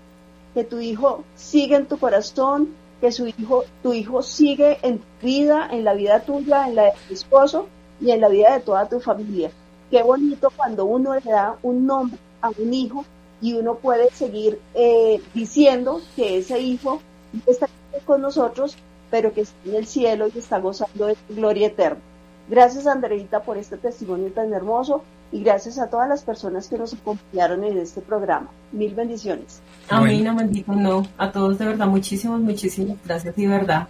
[0.53, 5.25] que tu hijo sigue en tu corazón, que su hijo, tu hijo sigue en tu
[5.25, 7.67] vida, en la vida tuya, en la de tu esposo
[8.01, 9.51] y en la vida de toda tu familia.
[9.89, 13.05] Qué bonito cuando uno le da un nombre a un hijo
[13.41, 17.01] y uno puede seguir eh, diciendo que ese hijo
[17.45, 17.67] está
[18.05, 18.75] con nosotros,
[19.09, 22.01] pero que está en el cielo y está gozando de gloria eterna.
[22.49, 26.93] Gracias, Andreita, por este testimonio tan hermoso y gracias a todas las personas que nos
[26.93, 28.49] acompañaron en este programa.
[28.71, 29.61] Mil bendiciones.
[29.87, 31.05] Amén, no bendito, no.
[31.17, 33.87] A todos de verdad, muchísimas, muchísimas gracias y verdad.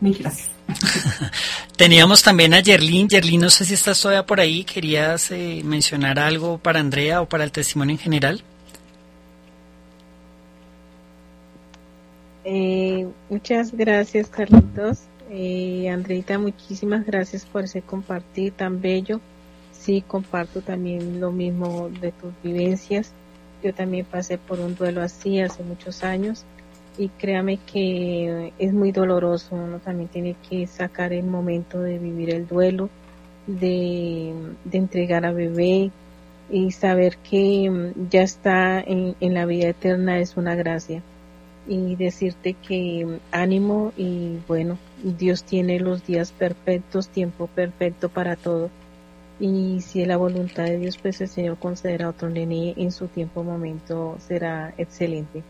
[0.00, 0.50] Mil gracias.
[1.76, 3.08] Teníamos también a Yerlin.
[3.08, 4.62] Yerlin, no sé si estás todavía por ahí.
[4.62, 8.42] ¿Querías eh, mencionar algo para Andrea o para el testimonio en general?
[12.44, 15.00] Eh, muchas gracias, Carlitos.
[15.30, 19.20] Eh, Andreita, muchísimas gracias por ese compartir tan bello.
[19.72, 23.12] Sí, comparto también lo mismo de tus vivencias.
[23.62, 26.44] Yo también pasé por un duelo así hace muchos años
[26.96, 29.54] y créame que es muy doloroso.
[29.54, 32.88] Uno también tiene que sacar el momento de vivir el duelo,
[33.46, 34.32] de,
[34.72, 35.90] entregar a bebé
[36.50, 41.02] y saber que ya está en la vida eterna es una gracia
[41.68, 48.70] y decirte que ánimo y bueno, Dios tiene los días perfectos, tiempo perfecto para todo.
[49.40, 53.06] Y si es la voluntad de Dios, pues el Señor concederá otro nene en su
[53.06, 55.42] tiempo momento, será excelente.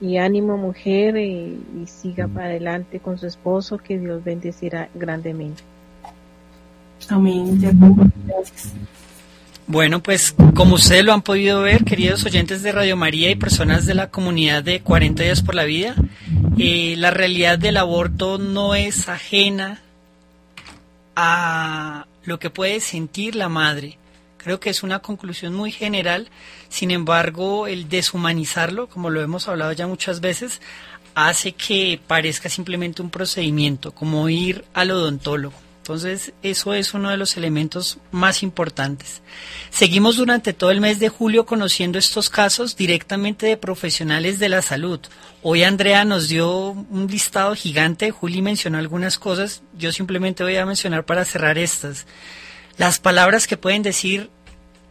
[0.00, 5.62] Y ánimo mujer y, y siga para adelante con su esposo, que Dios bendecirá grandemente.
[7.08, 7.58] Amén.
[8.26, 8.72] Gracias.
[9.70, 13.86] Bueno, pues como ustedes lo han podido ver, queridos oyentes de Radio María y personas
[13.86, 15.94] de la comunidad de 40 días por la vida,
[16.58, 19.80] eh, la realidad del aborto no es ajena
[21.14, 23.96] a lo que puede sentir la madre.
[24.38, 26.30] Creo que es una conclusión muy general,
[26.68, 30.60] sin embargo, el deshumanizarlo, como lo hemos hablado ya muchas veces,
[31.14, 35.69] hace que parezca simplemente un procedimiento, como ir al odontólogo.
[35.90, 39.22] Entonces, eso es uno de los elementos más importantes.
[39.70, 44.62] Seguimos durante todo el mes de julio conociendo estos casos directamente de profesionales de la
[44.62, 45.00] salud.
[45.42, 50.64] Hoy Andrea nos dio un listado gigante, Juli mencionó algunas cosas, yo simplemente voy a
[50.64, 52.06] mencionar para cerrar estas.
[52.78, 54.30] Las palabras que pueden decir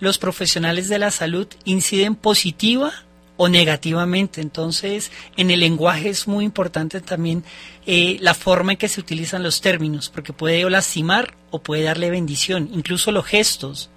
[0.02, 2.92] los profesionales de la salud inciden positiva
[3.41, 4.41] o negativamente.
[4.41, 7.45] Entonces, en el lenguaje es muy importante también
[7.86, 12.10] eh, la forma en que se utilizan los términos, porque puede lastimar o puede darle
[12.10, 13.90] bendición, incluso los gestos.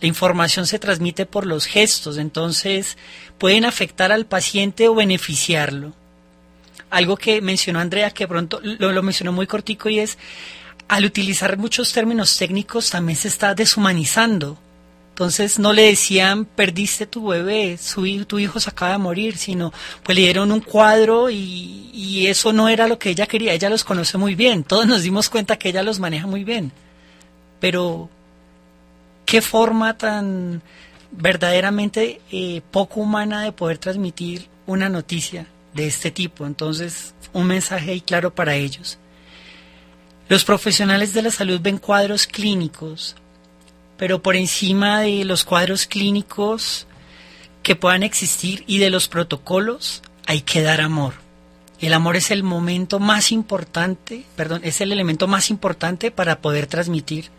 [0.00, 2.96] La información se transmite por los gestos, entonces
[3.38, 5.92] pueden afectar al paciente o beneficiarlo.
[6.88, 10.16] Algo que mencionó Andrea, que pronto lo, lo mencionó muy cortico, y es,
[10.86, 14.58] al utilizar muchos términos técnicos también se está deshumanizando
[15.16, 19.72] entonces no le decían, perdiste tu bebé, su, tu hijo se acaba de morir, sino
[20.02, 23.54] pues le dieron un cuadro y, eso no era lo que ella quería.
[23.54, 26.70] Ella los conoce muy bien, todos nos dimos cuenta que ella los maneja muy bien.
[27.60, 28.10] Pero,
[29.24, 30.60] ¿qué forma tan
[31.12, 36.44] verdaderamente eh, poco humana de poder transmitir una noticia de este tipo?
[36.44, 38.98] Entonces, un mensaje ahí claro para ellos.
[40.28, 43.16] Los profesionales de la salud ven cuadros clínicos,
[43.96, 46.86] pero por encima de los cuadros clínicos
[47.62, 51.14] que puedan existir y de los protocolos, hay que dar amor.
[51.80, 56.66] El amor es el momento más importante, perdón, es el elemento más importante para poder
[56.66, 57.30] transmitir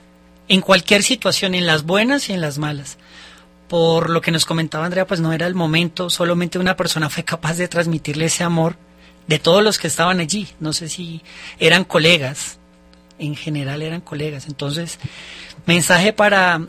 [0.48, 2.98] en cualquier situación, en las buenas y en las malas.
[3.68, 7.24] Por lo que nos comentaba Andrea, pues no era el momento, solamente una persona fue
[7.24, 8.78] capaz de transmitirle ese amor
[9.28, 10.48] de todos los que estaban allí.
[10.60, 11.22] No sé si
[11.60, 12.57] eran colegas,
[13.20, 14.48] en general eran colegas.
[14.48, 15.00] Entonces,
[15.66, 16.68] mensaje para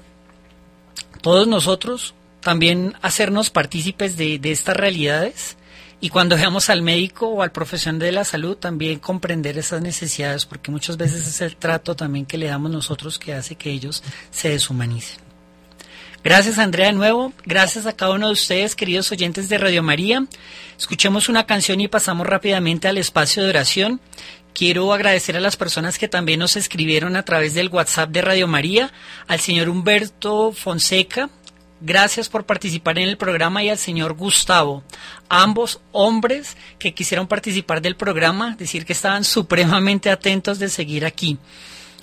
[1.20, 5.56] todos nosotros, también hacernos partícipes de, estas realidades
[6.00, 10.46] y cuando veamos al médico o al profesional de la salud también comprender esas necesidades
[10.46, 14.02] porque muchas veces es el trato también que le damos nosotros que hace que ellos
[14.30, 15.18] se deshumanicen.
[16.22, 20.24] Gracias Andrea de nuevo, gracias a cada uno de ustedes queridos oyentes de Radio María.
[20.78, 24.00] Escuchemos una canción y pasamos rápidamente al espacio de oración.
[24.58, 28.48] Quiero agradecer a las personas que también nos escribieron a través del WhatsApp de Radio
[28.48, 28.92] María,
[29.28, 31.30] al señor Humberto Fonseca,
[31.80, 34.82] gracias por participar en el programa y al señor Gustavo,
[35.28, 41.38] ambos hombres que quisieron participar del programa, decir que estaban supremamente atentos de seguir aquí.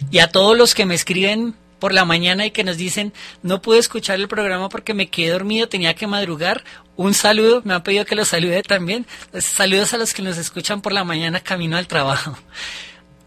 [0.10, 3.12] Y a todos los que me escriben por la mañana y que nos dicen,
[3.44, 6.64] no pude escuchar el programa porque me quedé dormido, tenía que madrugar.
[6.98, 9.06] Un saludo, me han pedido que los salude también.
[9.40, 12.38] Saludos a los que nos escuchan por la mañana camino al trabajo.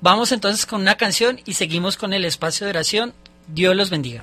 [0.01, 3.15] Vamos entonces con una canción y seguimos con el espacio de oración.
[3.49, 4.23] Dios los bendiga.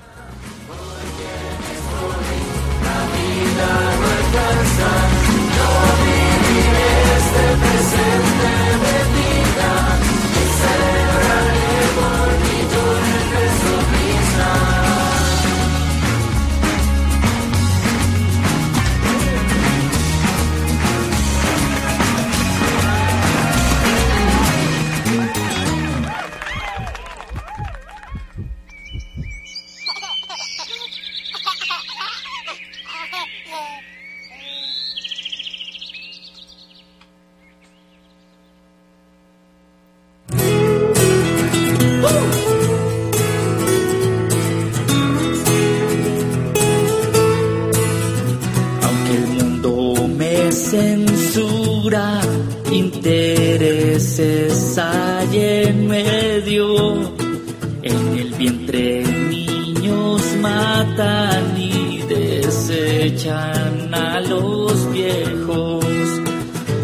[50.56, 52.22] Censura,
[52.72, 57.14] intereses hay en medio.
[57.84, 65.86] En el vientre niños matan y desechan a los viejos.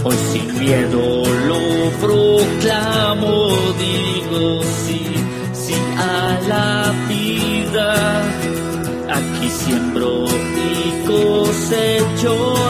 [0.03, 3.47] Hoy sin miedo lo proclamo,
[3.79, 5.01] digo sí,
[5.53, 8.21] sí a la vida.
[9.09, 12.61] Aquí siembro y cosecho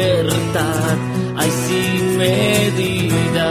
[0.00, 0.96] libertad,
[1.36, 3.48] hay sin medida.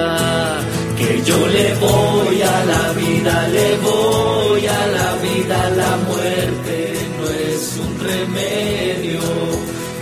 [0.97, 6.75] Que yo le voy a la vida, le voy a la vida, la muerte
[7.17, 9.21] no es un remedio.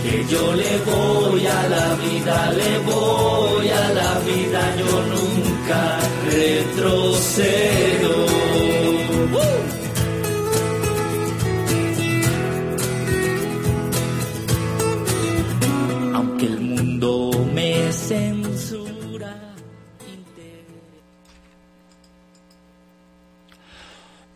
[0.02, 5.80] Que yo le voy a la vida, le voy a la vida, yo nunca
[6.30, 8.27] retrocedo.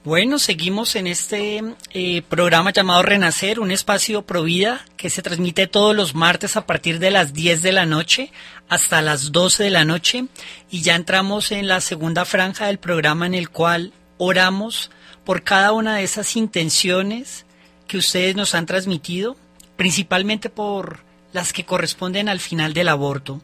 [0.05, 1.63] Bueno, seguimos en este
[1.93, 6.67] eh, programa llamado Renacer, un espacio pro vida que se transmite todos los martes a
[6.67, 8.33] partir de las 10 de la noche
[8.69, 10.25] hasta las 12 de la noche
[10.73, 14.91] y ya entramos en la segunda franja del programa en el cual oramos
[15.25, 17.47] por cada una de esas intenciones
[17.87, 19.37] que ustedes nos han transmitido,
[19.77, 23.41] principalmente por las que corresponden al final del aborto.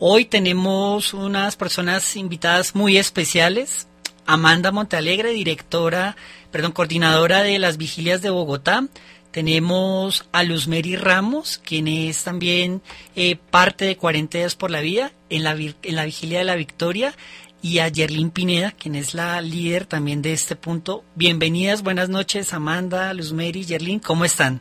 [0.00, 3.86] Hoy tenemos unas personas invitadas muy especiales.
[4.26, 6.16] Amanda Montealegre, directora,
[6.50, 8.86] perdón, coordinadora de las vigilias de Bogotá.
[9.30, 12.82] Tenemos a Luz Mary Ramos, quien es también
[13.16, 16.56] eh, parte de 40 días por la vida en la, en la vigilia de la
[16.56, 17.14] Victoria.
[17.60, 21.02] Y a Yerlin Pineda, quien es la líder también de este punto.
[21.14, 24.60] Bienvenidas, buenas noches, Amanda, Luz Mary, Yerlin, ¿cómo están?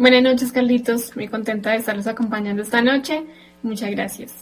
[0.00, 1.14] Buenas noches, Carlitos.
[1.14, 3.22] Muy contenta de estarlos acompañando esta noche.
[3.62, 4.32] Muchas gracias.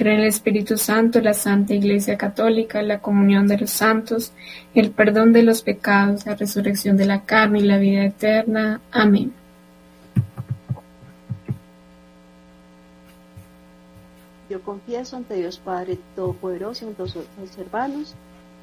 [0.00, 4.32] Creo en el Espíritu Santo, la Santa Iglesia Católica, la comunión de los santos,
[4.74, 8.80] el perdón de los pecados, la resurrección de la carne y la vida eterna.
[8.90, 9.34] Amén.
[14.48, 18.14] Yo confieso ante Dios Padre Todopoderoso y ante los hermanos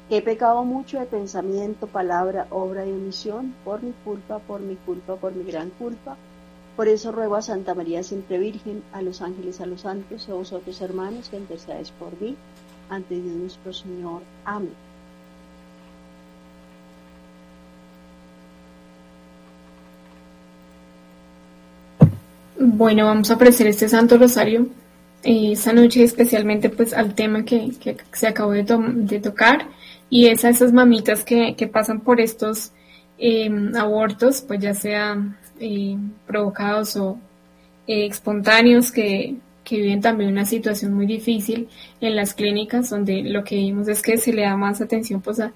[0.08, 4.74] que he pecado mucho de pensamiento, palabra, obra y omisión, por mi culpa, por mi
[4.74, 6.16] culpa, por mi gran culpa.
[6.78, 10.34] Por eso ruego a Santa María siempre Virgen, a los ángeles, a los santos, a
[10.34, 12.36] vosotros hermanos, que intercedáis por mí,
[12.88, 14.22] ante Dios nuestro Señor.
[14.44, 14.70] Amén.
[22.60, 24.68] Bueno, vamos a ofrecer este Santo Rosario
[25.24, 27.72] eh, esta noche especialmente pues al tema que,
[28.12, 29.66] se acabó de, to de, tocar
[30.10, 32.70] y es a esas mamitas que, pasan por estos
[33.18, 37.18] eh, abortos, pues ya sea eh, provocados o
[37.86, 39.36] eh, espontáneos que,
[39.70, 41.68] viven también una situación muy difícil
[42.00, 45.40] en las clínicas, donde lo que vimos es que se le da más atención pues
[45.40, 45.52] a,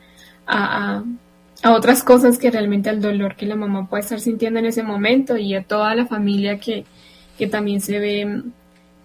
[0.46, 1.02] a,
[1.70, 5.38] otras cosas que realmente al dolor que la mamá puede estar sintiendo en ese momento
[5.38, 6.84] y a toda la familia que,
[7.38, 8.42] que también se ve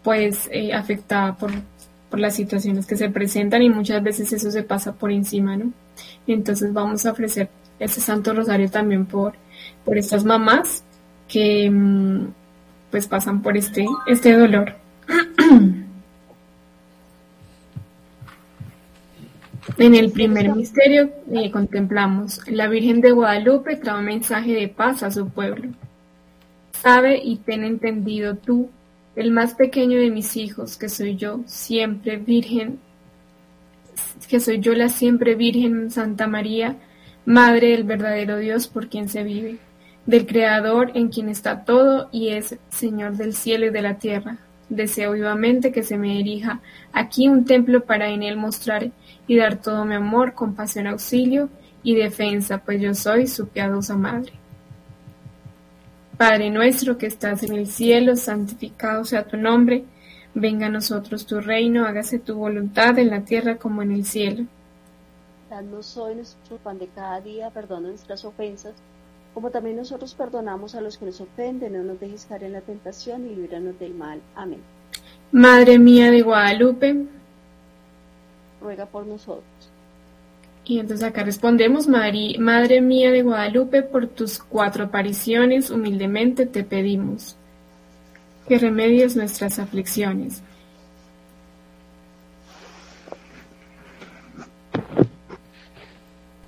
[0.04, 1.52] pues eh, afectada por,
[2.10, 5.72] por las situaciones que se presentan y muchas veces eso se pasa por encima, ¿no?
[6.28, 7.50] Entonces vamos a ofrecer
[7.80, 9.34] ese Santo Rosario también por,
[9.86, 10.84] por estas mamás
[11.28, 12.28] que mm,
[12.92, 14.76] pues pasan por este, este dolor.
[19.78, 25.04] En el primer misterio eh, contemplamos, la Virgen de Guadalupe trae un mensaje de paz
[25.04, 25.70] a su pueblo.
[26.72, 28.72] Sabe y ten entendido tú,
[29.16, 32.80] el más pequeño de mis hijos, que soy yo, siempre Virgen,
[34.28, 36.78] que soy yo la siempre Virgen Santa María,
[37.26, 39.58] Madre del verdadero Dios por quien se vive,
[40.08, 44.38] del Creador en quien está todo y es Señor del cielo y de la tierra.
[44.70, 46.62] Deseo vivamente que se me erija
[46.92, 48.90] aquí un templo para en él mostrar
[49.28, 51.50] y dar todo mi amor, compasión, auxilio
[51.84, 54.34] y defensa, pues yo soy su piadosa madre.
[56.18, 59.84] Padre nuestro que estás en el cielo, santificado sea tu nombre,
[60.34, 64.46] venga a nosotros tu reino, hágase tu voluntad en la tierra como en el cielo.
[65.50, 68.74] Danos hoy nuestro pan de cada día, perdona nuestras ofensas,
[69.38, 72.62] como también nosotros perdonamos a los que nos ofenden, no nos dejes caer en la
[72.62, 74.20] tentación y líbranos del mal.
[74.34, 74.62] Amén.
[75.32, 77.06] Madre mía de Guadalupe,
[78.60, 79.46] ruega por nosotros.
[80.66, 87.36] Y entonces acá respondemos, Madre mía de Guadalupe, por tus cuatro apariciones, humildemente te pedimos
[88.48, 90.42] que remedies nuestras aflicciones.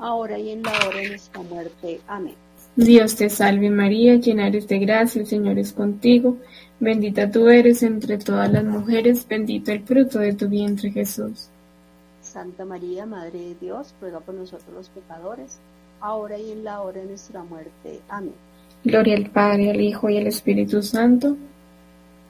[0.00, 2.00] ahora y en la hora de nuestra muerte.
[2.06, 2.34] Amén.
[2.76, 6.36] Dios te salve María, llena eres de gracia, el Señor es contigo,
[6.78, 11.48] bendita tú eres entre todas las mujeres, bendito el fruto de tu vientre Jesús.
[12.22, 15.58] Santa María, Madre de Dios, ruega por nosotros los pecadores,
[16.00, 18.00] ahora y en la hora de nuestra muerte.
[18.08, 18.34] Amén.
[18.84, 21.36] Gloria al Padre, al Hijo y al Espíritu Santo,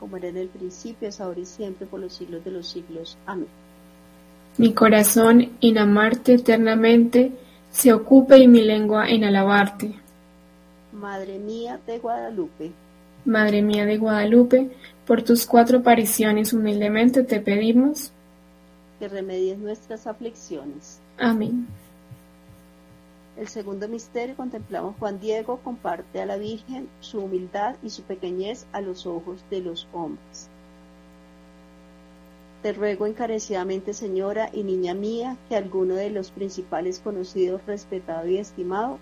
[0.00, 3.18] como era en el principio, es ahora y siempre, por los siglos de los siglos.
[3.26, 3.46] Amén.
[4.56, 7.30] Mi corazón en amarte eternamente,
[7.70, 9.94] se ocupe y mi lengua en alabarte.
[10.92, 12.72] Madre mía de Guadalupe.
[13.24, 14.70] Madre mía de Guadalupe,
[15.06, 18.12] por tus cuatro apariciones humildemente te pedimos
[19.00, 21.00] que remedies nuestras aflicciones.
[21.18, 21.66] Amén.
[23.38, 28.66] El segundo misterio contemplamos Juan Diego comparte a la Virgen su humildad y su pequeñez
[28.72, 30.50] a los ojos de los hombres.
[32.62, 38.36] Te ruego encarecidamente, señora y niña mía, que alguno de los principales conocidos, respetado y
[38.36, 38.98] estimado,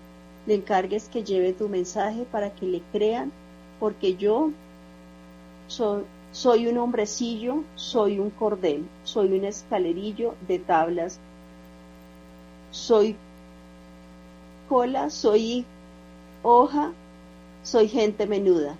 [0.47, 3.33] le encargues que lleve tu mensaje para que le crean,
[3.77, 4.51] porque yo
[5.67, 11.19] soy un hombrecillo, soy un cordel, soy un escalerillo de tablas,
[12.71, 13.17] soy
[14.69, 15.65] cola, soy
[16.43, 16.93] hoja,
[17.63, 18.77] soy gente menuda.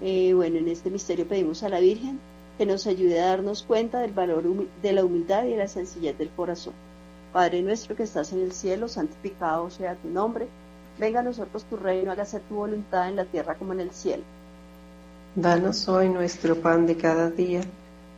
[0.00, 2.18] Eh, bueno, en este misterio pedimos a la Virgen
[2.58, 4.44] que nos ayude a darnos cuenta del valor
[4.82, 6.72] de la humildad y de la sencillez del corazón.
[7.32, 10.48] Padre nuestro que estás en el cielo, santificado sea tu nombre.
[10.98, 14.22] Venga a nosotros tu reino, hágase tu voluntad en la tierra como en el cielo.
[15.34, 17.60] Danos hoy nuestro pan de cada día.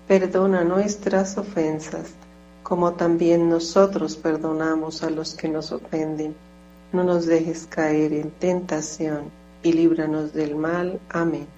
[0.07, 2.13] Perdona nuestras ofensas,
[2.63, 6.37] como también nosotros perdonamos a los que nos ofenden.
[6.93, 9.31] No nos dejes caer en tentación
[9.65, 11.01] y líbranos del mal.
[11.11, 11.58] Amén.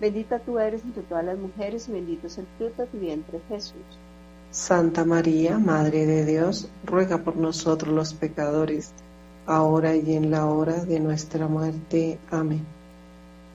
[0.00, 3.40] Bendita tú eres entre todas las mujeres y bendito es el fruto de tu vientre
[3.48, 3.82] Jesús.
[4.50, 8.92] Santa María, Madre de Dios, ruega por nosotros los pecadores,
[9.46, 12.18] ahora y en la hora de nuestra muerte.
[12.30, 12.64] Amén.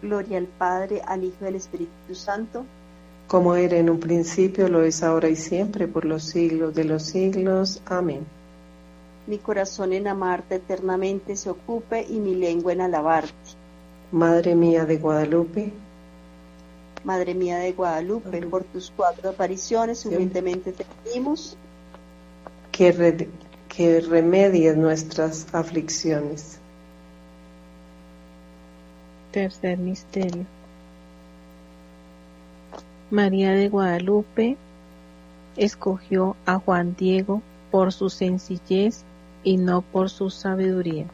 [0.01, 2.65] Gloria al Padre, al Hijo y al Espíritu Santo.
[3.27, 7.03] Como era en un principio, lo es ahora y siempre, por los siglos de los
[7.03, 7.81] siglos.
[7.85, 8.25] Amén.
[9.27, 13.31] Mi corazón en amarte eternamente se ocupe y mi lengua en alabarte.
[14.11, 15.71] Madre mía de Guadalupe,
[17.03, 21.55] Madre mía de Guadalupe, por tus cuatro apariciones humildemente te pedimos
[22.71, 23.29] que, re-
[23.69, 26.59] que remedies nuestras aflicciones.
[29.31, 30.45] Tercer misterio.
[33.11, 34.57] María de Guadalupe
[35.55, 39.03] escogió a Juan Diego por su sencillez
[39.43, 41.05] y no por su sabiduría.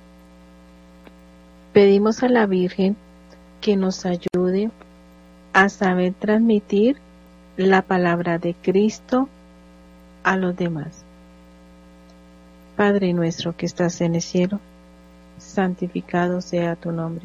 [1.74, 2.96] Pedimos a la Virgen
[3.62, 4.72] que nos ayude
[5.56, 6.98] a saber transmitir
[7.56, 9.30] la palabra de Cristo
[10.22, 11.06] a los demás.
[12.76, 14.60] Padre nuestro que estás en el cielo,
[15.38, 17.24] santificado sea tu nombre.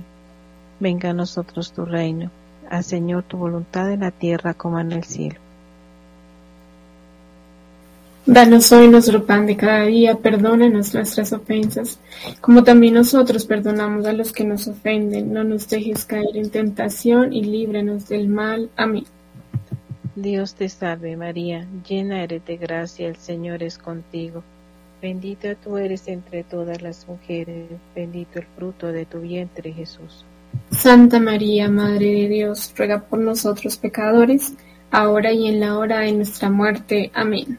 [0.79, 2.31] Venga a nosotros tu reino.
[2.71, 5.41] Haz Señor tu voluntad en la tierra como en el cielo.
[8.27, 11.99] Danos hoy nuestro pan de cada día, perdónanos nuestras ofensas,
[12.43, 15.33] como también nosotros perdonamos a los que nos ofenden.
[15.33, 18.69] No nos dejes caer en tentación y líbranos del mal.
[18.77, 19.05] Amén.
[20.15, 24.43] Dios te salve María, llena eres de gracia, el Señor es contigo.
[25.01, 30.27] Bendita tú eres entre todas las mujeres, bendito el fruto de tu vientre Jesús.
[30.71, 34.53] Santa María, Madre de Dios, ruega por nosotros pecadores,
[34.91, 37.11] ahora y en la hora de nuestra muerte.
[37.15, 37.59] Amén.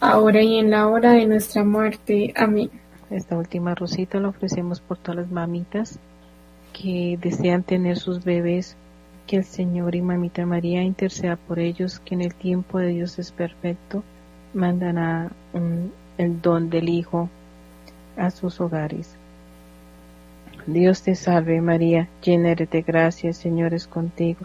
[0.00, 2.32] ahora y en la hora de nuestra muerte.
[2.36, 2.70] Amén.
[3.10, 5.98] Esta última rosita la ofrecemos por todas las mamitas
[6.72, 8.76] que desean tener sus bebés,
[9.26, 13.18] que el Señor y Mamita María interceda por ellos, que en el tiempo de Dios
[13.18, 14.02] es perfecto,
[14.54, 15.30] mandan a
[16.18, 17.28] el don del Hijo
[18.16, 19.16] a sus hogares.
[20.66, 24.40] Dios te salve María, llena eres de gracia, el Señor es contigo,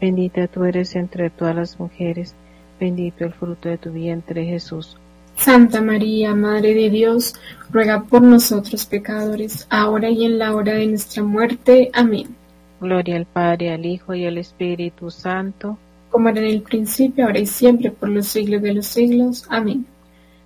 [0.00, 2.34] bendita tú eres entre todas las mujeres,
[2.78, 4.96] bendito el fruto de tu vientre Jesús.
[5.36, 7.34] Santa María, Madre de Dios,
[7.70, 11.90] ruega por nosotros pecadores, ahora y en la hora de nuestra muerte.
[11.92, 12.36] Amén.
[12.80, 15.78] Gloria al Padre, al Hijo y al Espíritu Santo,
[16.10, 19.46] como era en el principio, ahora y siempre, por los siglos de los siglos.
[19.48, 19.86] Amén.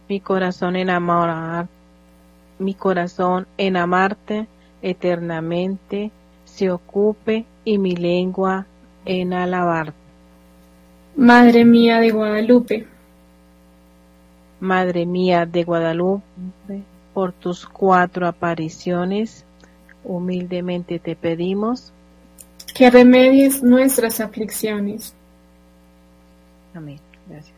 [0.09, 1.69] Mi corazón enamora,
[2.59, 4.47] mi corazón en amarte
[4.83, 6.11] eternamente
[6.45, 8.67] se ocupe y mi lengua
[9.05, 9.98] en alabarte.
[11.19, 12.87] Madre mía de Guadalupe,
[14.61, 16.23] Madre mía de Guadalupe,
[17.13, 19.45] por tus cuatro apariciones,
[20.05, 21.93] humildemente te pedimos
[22.73, 25.13] que remedies nuestras aflicciones.
[26.73, 27.01] Amén.
[27.29, 27.57] Gracias.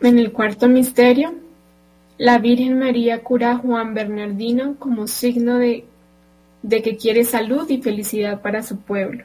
[0.00, 1.34] En el cuarto misterio,
[2.16, 5.84] la Virgen María cura a Juan Bernardino como signo de,
[6.62, 9.24] de que quiere salud y felicidad para su pueblo.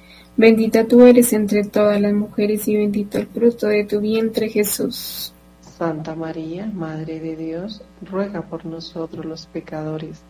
[0.37, 5.33] Bendita tú eres entre todas las mujeres y bendito el fruto de tu vientre Jesús.
[5.61, 10.21] Santa María, Madre de Dios, ruega por nosotros los pecadores,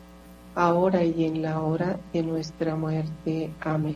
[0.56, 3.52] ahora y en la hora de nuestra muerte.
[3.62, 3.96] Amén.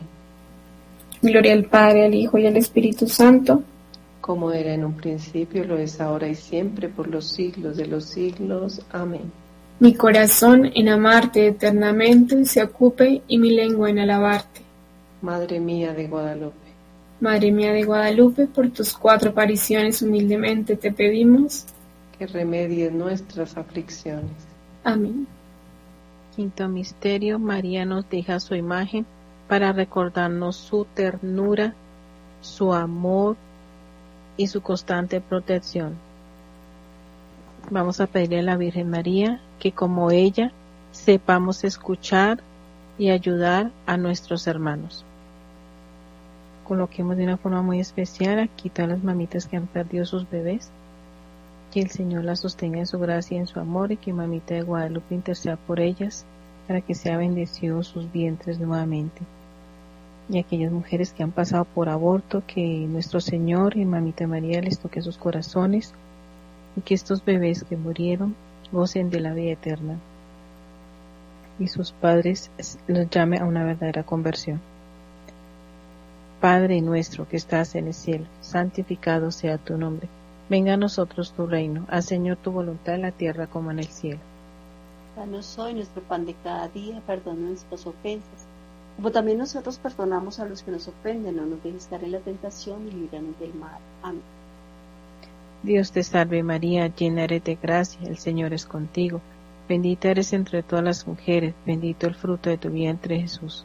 [1.22, 3.62] Gloria al Padre, al Hijo y al Espíritu Santo.
[4.20, 8.04] Como era en un principio, lo es ahora y siempre, por los siglos de los
[8.04, 8.82] siglos.
[8.92, 9.32] Amén.
[9.78, 14.65] Mi corazón en amarte eternamente se ocupe y mi lengua en alabarte.
[15.26, 16.68] Madre mía de Guadalupe.
[17.18, 21.66] Madre mía de Guadalupe, por tus cuatro apariciones humildemente te pedimos
[22.16, 24.30] que remedies nuestras aflicciones.
[24.84, 25.26] Amén.
[26.36, 29.04] Quinto misterio, María nos deja su imagen
[29.48, 31.74] para recordarnos su ternura,
[32.40, 33.34] su amor
[34.36, 35.94] y su constante protección.
[37.68, 40.52] Vamos a pedirle a la Virgen María que como ella
[40.92, 42.38] sepamos escuchar
[42.96, 45.04] y ayudar a nuestros hermanos
[46.66, 50.70] coloquemos de una forma muy especial aquí todas las mamitas que han perdido sus bebés.
[51.72, 54.54] Que el Señor las sostenga en su gracia y en su amor y que mamita
[54.54, 56.24] de Guadalupe interceda por ellas
[56.66, 59.22] para que sea bendecido sus vientres nuevamente.
[60.28, 64.78] Y aquellas mujeres que han pasado por aborto, que nuestro Señor y mamita María les
[64.78, 65.94] toque sus corazones
[66.76, 68.34] y que estos bebés que murieron
[68.72, 69.96] gocen de la vida eterna
[71.58, 72.50] y sus padres
[72.86, 74.60] los llame a una verdadera conversión.
[76.40, 80.08] Padre nuestro que estás en el cielo, santificado sea tu nombre.
[80.50, 83.86] Venga a nosotros tu reino, haz Señor tu voluntad en la tierra como en el
[83.86, 84.20] cielo.
[85.16, 88.46] Danos hoy nuestro pan de cada día, perdona nuestras ofensas,
[88.96, 92.20] como también nosotros perdonamos a los que nos ofenden, no nos dejes caer en la
[92.20, 93.78] tentación y líbranos del mal.
[94.02, 94.22] Amén.
[95.62, 99.20] Dios te salve María, llena eres de gracia, el Señor es contigo.
[99.68, 103.64] Bendita eres entre todas las mujeres, bendito el fruto de tu vientre Jesús.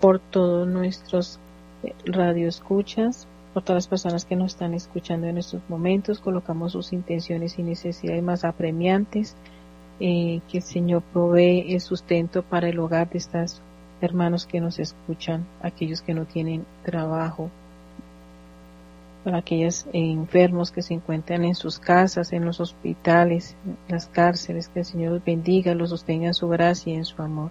[0.00, 1.38] por todos nuestros
[1.82, 6.20] eh, radioescuchas, por todas las personas que nos están escuchando en estos momentos.
[6.20, 9.36] Colocamos sus intenciones y necesidades más apremiantes.
[10.02, 13.60] Eh, que el Señor provee el sustento para el hogar de estos
[14.00, 17.50] hermanos que nos escuchan, aquellos que no tienen trabajo,
[19.24, 24.68] para aquellos enfermos que se encuentran en sus casas, en los hospitales, en las cárceles,
[24.68, 27.50] que el Señor los bendiga, los sostenga en su gracia y en su amor.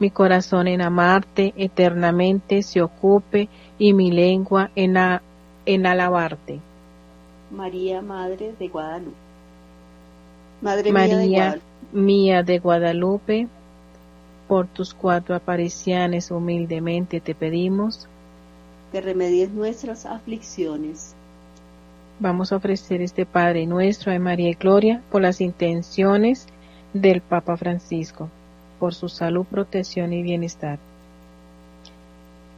[0.00, 3.48] Mi corazón en amarte eternamente se ocupe
[3.78, 4.96] y mi lengua en,
[5.66, 6.58] en alabarte.
[7.52, 9.16] María, Madre de Guadalupe.
[10.62, 11.66] Madre María mía de Guadalupe.
[11.92, 13.48] mía de Guadalupe,
[14.48, 18.08] por tus cuatro apariciones humildemente te pedimos.
[18.90, 21.14] Que remedies nuestras aflicciones
[22.22, 26.46] Vamos a ofrecer este Padre nuestro de María y Gloria por las intenciones
[26.92, 28.28] del Papa Francisco,
[28.80, 30.80] por su salud, protección y bienestar.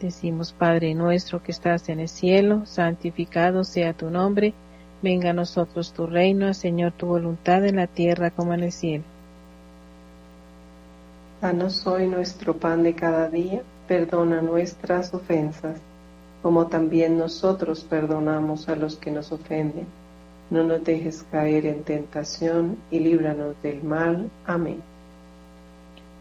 [0.00, 4.54] Decimos, Padre nuestro que estás en el cielo, santificado sea tu nombre,
[5.02, 9.04] venga a nosotros tu reino, Señor tu voluntad en la tierra como en el cielo.
[11.42, 15.78] Danos hoy nuestro pan de cada día, perdona nuestras ofensas
[16.42, 19.86] como también nosotros perdonamos a los que nos ofenden.
[20.50, 24.28] No nos dejes caer en tentación y líbranos del mal.
[24.44, 24.82] Amén.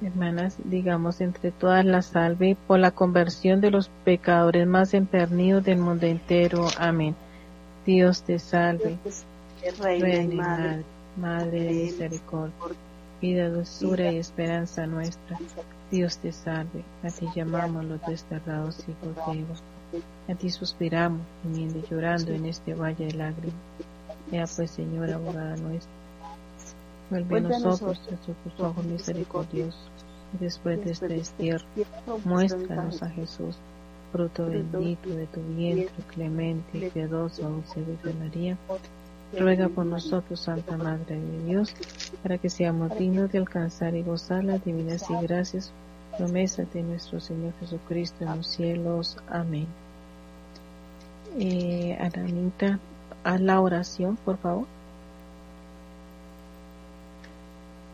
[0.00, 5.78] Hermanas, digamos entre todas la salve por la conversión de los pecadores más empernidos del
[5.78, 6.68] mundo entero.
[6.78, 7.16] Amén.
[7.84, 8.98] Dios te salve,
[9.80, 10.84] Reina, y Madre,
[11.16, 12.54] Madre de misericordia,
[13.20, 15.36] vida, dulzura y esperanza nuestra.
[15.90, 19.54] Dios te salve, a ti llamamos los desterrados hijos de Eva.
[20.28, 23.54] A ti suspiramos, gimiendo y llorando en este valle de lágrimas.
[24.30, 25.90] Ya pues, Señora, abogada nuestra,
[27.10, 28.00] vuelve a nosotros
[28.44, 29.90] tus ojos misericordiosos.
[30.38, 31.64] Después de este destierro,
[32.24, 33.56] muéstranos a Jesús,
[34.12, 38.58] fruto bendito de tu vientre, clemente y piadoso, dulce Virgen María.
[39.38, 41.74] Ruega por nosotros, Santa Madre de Dios,
[42.22, 45.72] para que seamos dignos de alcanzar y gozar las divinas y gracias
[46.18, 49.16] promesa de nuestro Señor Jesucristo en los cielos.
[49.28, 49.68] Amén.
[51.38, 52.80] Eh, Anita,
[53.22, 54.66] haz la oración, por favor.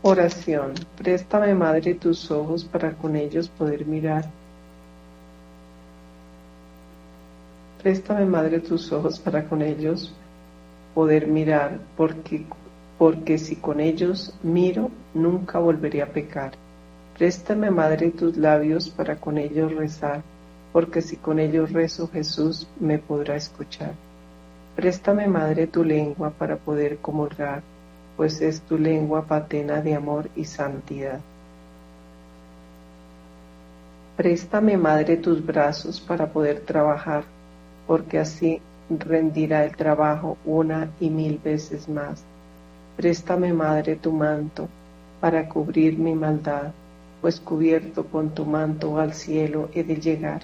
[0.07, 0.75] Oración.
[0.99, 4.25] Préstame, Madre, tus ojos para con ellos poder mirar.
[7.81, 10.13] Préstame, Madre, tus ojos para con ellos
[10.93, 12.45] poder mirar, porque,
[12.99, 16.51] porque si con ellos miro, nunca volveré a pecar.
[17.17, 20.21] Préstame, Madre, tus labios para con ellos rezar,
[20.71, 23.93] porque si con ellos rezo Jesús me podrá escuchar.
[24.75, 27.63] Préstame, Madre, tu lengua para poder comulgar,
[28.17, 31.19] pues es tu lengua patena de amor y santidad.
[34.17, 37.25] Préstame, Madre, tus brazos para poder trabajar,
[37.85, 42.23] porque así rendirá el trabajo una y mil veces más.
[42.95, 44.69] Préstame, Madre, tu manto
[45.19, 46.71] para cubrir mi maldad,
[47.19, 50.41] pues cubierto con tu manto al cielo he de llegar.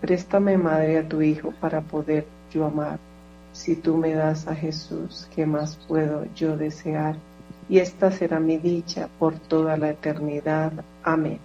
[0.00, 2.98] Préstame, Madre, a tu Hijo para poder yo amar.
[3.52, 7.16] Si tú me das a Jesús, ¿qué más puedo yo desear?
[7.68, 10.72] Y esta será mi dicha por toda la eternidad.
[11.02, 11.38] Amén.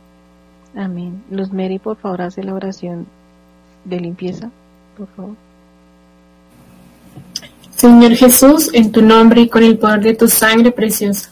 [0.76, 1.24] Amén.
[1.30, 3.08] Luz Mary, por favor, hace la oración
[3.86, 4.50] de limpieza,
[4.98, 5.36] por favor.
[7.76, 11.30] Señor Jesús, en tu nombre y con el poder de tu sangre preciosa,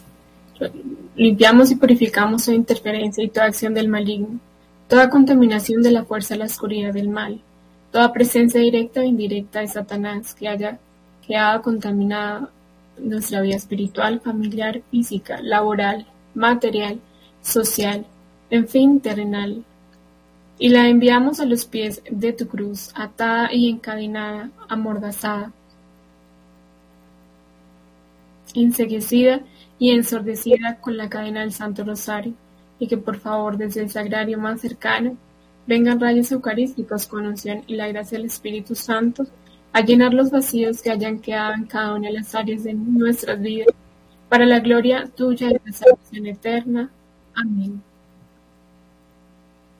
[1.16, 4.40] limpiamos y purificamos toda interferencia y toda acción del maligno,
[4.88, 7.42] toda contaminación de la fuerza de la oscuridad del mal,
[7.96, 10.80] toda presencia directa o indirecta de Satanás que haya
[11.26, 12.50] quedado contaminada
[12.98, 17.00] nuestra vida espiritual, familiar, física, laboral, material,
[17.42, 18.06] social,
[18.50, 19.64] en fin, terrenal,
[20.60, 25.54] y la enviamos a los pies de tu cruz, atada y encadenada, amordazada,
[28.54, 29.40] enseguecida
[29.80, 32.34] y ensordecida con la cadena del Santo Rosario,
[32.78, 35.16] y que por favor desde el sagrario más cercano
[35.68, 39.26] vengan rayos eucarísticos con unción y la gracia del Espíritu Santo
[39.74, 43.42] a llenar los vacíos que hayan quedado en cada una de las áreas de nuestras
[43.42, 43.68] vidas,
[44.30, 46.90] para la gloria tuya y la salvación eterna.
[47.34, 47.82] Amén.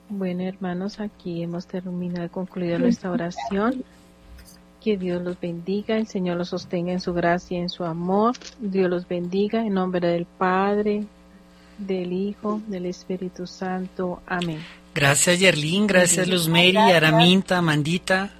[0.08, 3.84] Bueno, hermanos, aquí hemos terminado, concluido nuestra oración.
[4.80, 8.36] Que Dios los bendiga, el Señor los sostenga en su gracia y en su amor.
[8.60, 11.06] Dios los bendiga en nombre del Padre,
[11.78, 14.20] del Hijo, del Espíritu Santo.
[14.26, 14.60] Amén.
[14.96, 15.86] Gracias, Yerlin.
[15.86, 18.32] Gracias, Luz Mary, Araminta, Mandita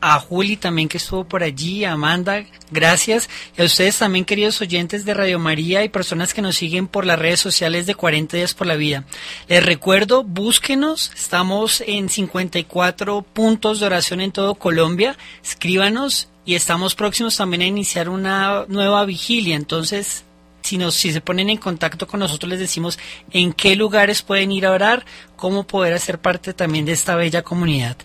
[0.00, 3.28] a Juli también que estuvo por allí, a Amanda, gracias.
[3.56, 7.04] Y a ustedes también, queridos oyentes de Radio María y personas que nos siguen por
[7.06, 9.04] las redes sociales de 40 días por la vida.
[9.48, 16.94] Les recuerdo, búsquenos, estamos en 54 puntos de oración en todo Colombia, escríbanos y estamos
[16.94, 19.56] próximos también a iniciar una nueva vigilia.
[19.56, 20.24] Entonces,
[20.66, 22.98] si, nos, si se ponen en contacto con nosotros, les decimos
[23.30, 25.04] en qué lugares pueden ir a orar,
[25.36, 27.96] cómo poder hacer parte también de esta bella comunidad.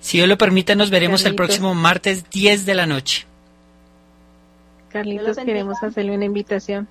[0.00, 3.26] Si Dios lo permite, nos veremos el próximo martes 10 de la noche.
[4.88, 6.88] Carlitos, queremos hacerle una invitación.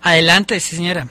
[0.00, 1.08] Adelante, señora.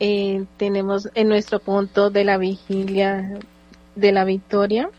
[0.00, 3.38] Eh, tenemos en nuestro punto de la vigilia
[3.94, 4.90] de la victoria,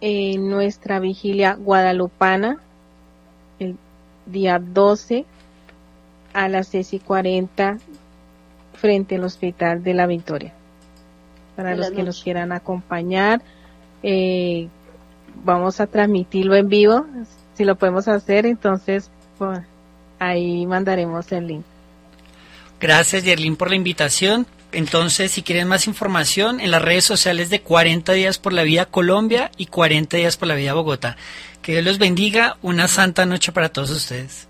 [0.00, 2.58] en nuestra vigilia guadalupana,
[3.58, 3.76] el
[4.26, 5.24] día 12
[6.32, 7.78] a las 6 y 40
[8.74, 10.52] frente al Hospital de la Victoria.
[11.56, 13.42] Para los que nos quieran acompañar,
[14.02, 14.68] eh,
[15.44, 17.06] vamos a transmitirlo en vivo,
[17.54, 19.60] si lo podemos hacer, entonces pues,
[20.18, 21.64] ahí mandaremos el link.
[22.80, 24.46] Gracias, Yerlin, por la invitación.
[24.72, 28.86] Entonces, si quieren más información, en las redes sociales de 40 días por la vida
[28.86, 31.16] Colombia y 40 días por la vida Bogotá.
[31.60, 32.56] Que Dios los bendiga.
[32.62, 34.48] Una santa noche para todos ustedes.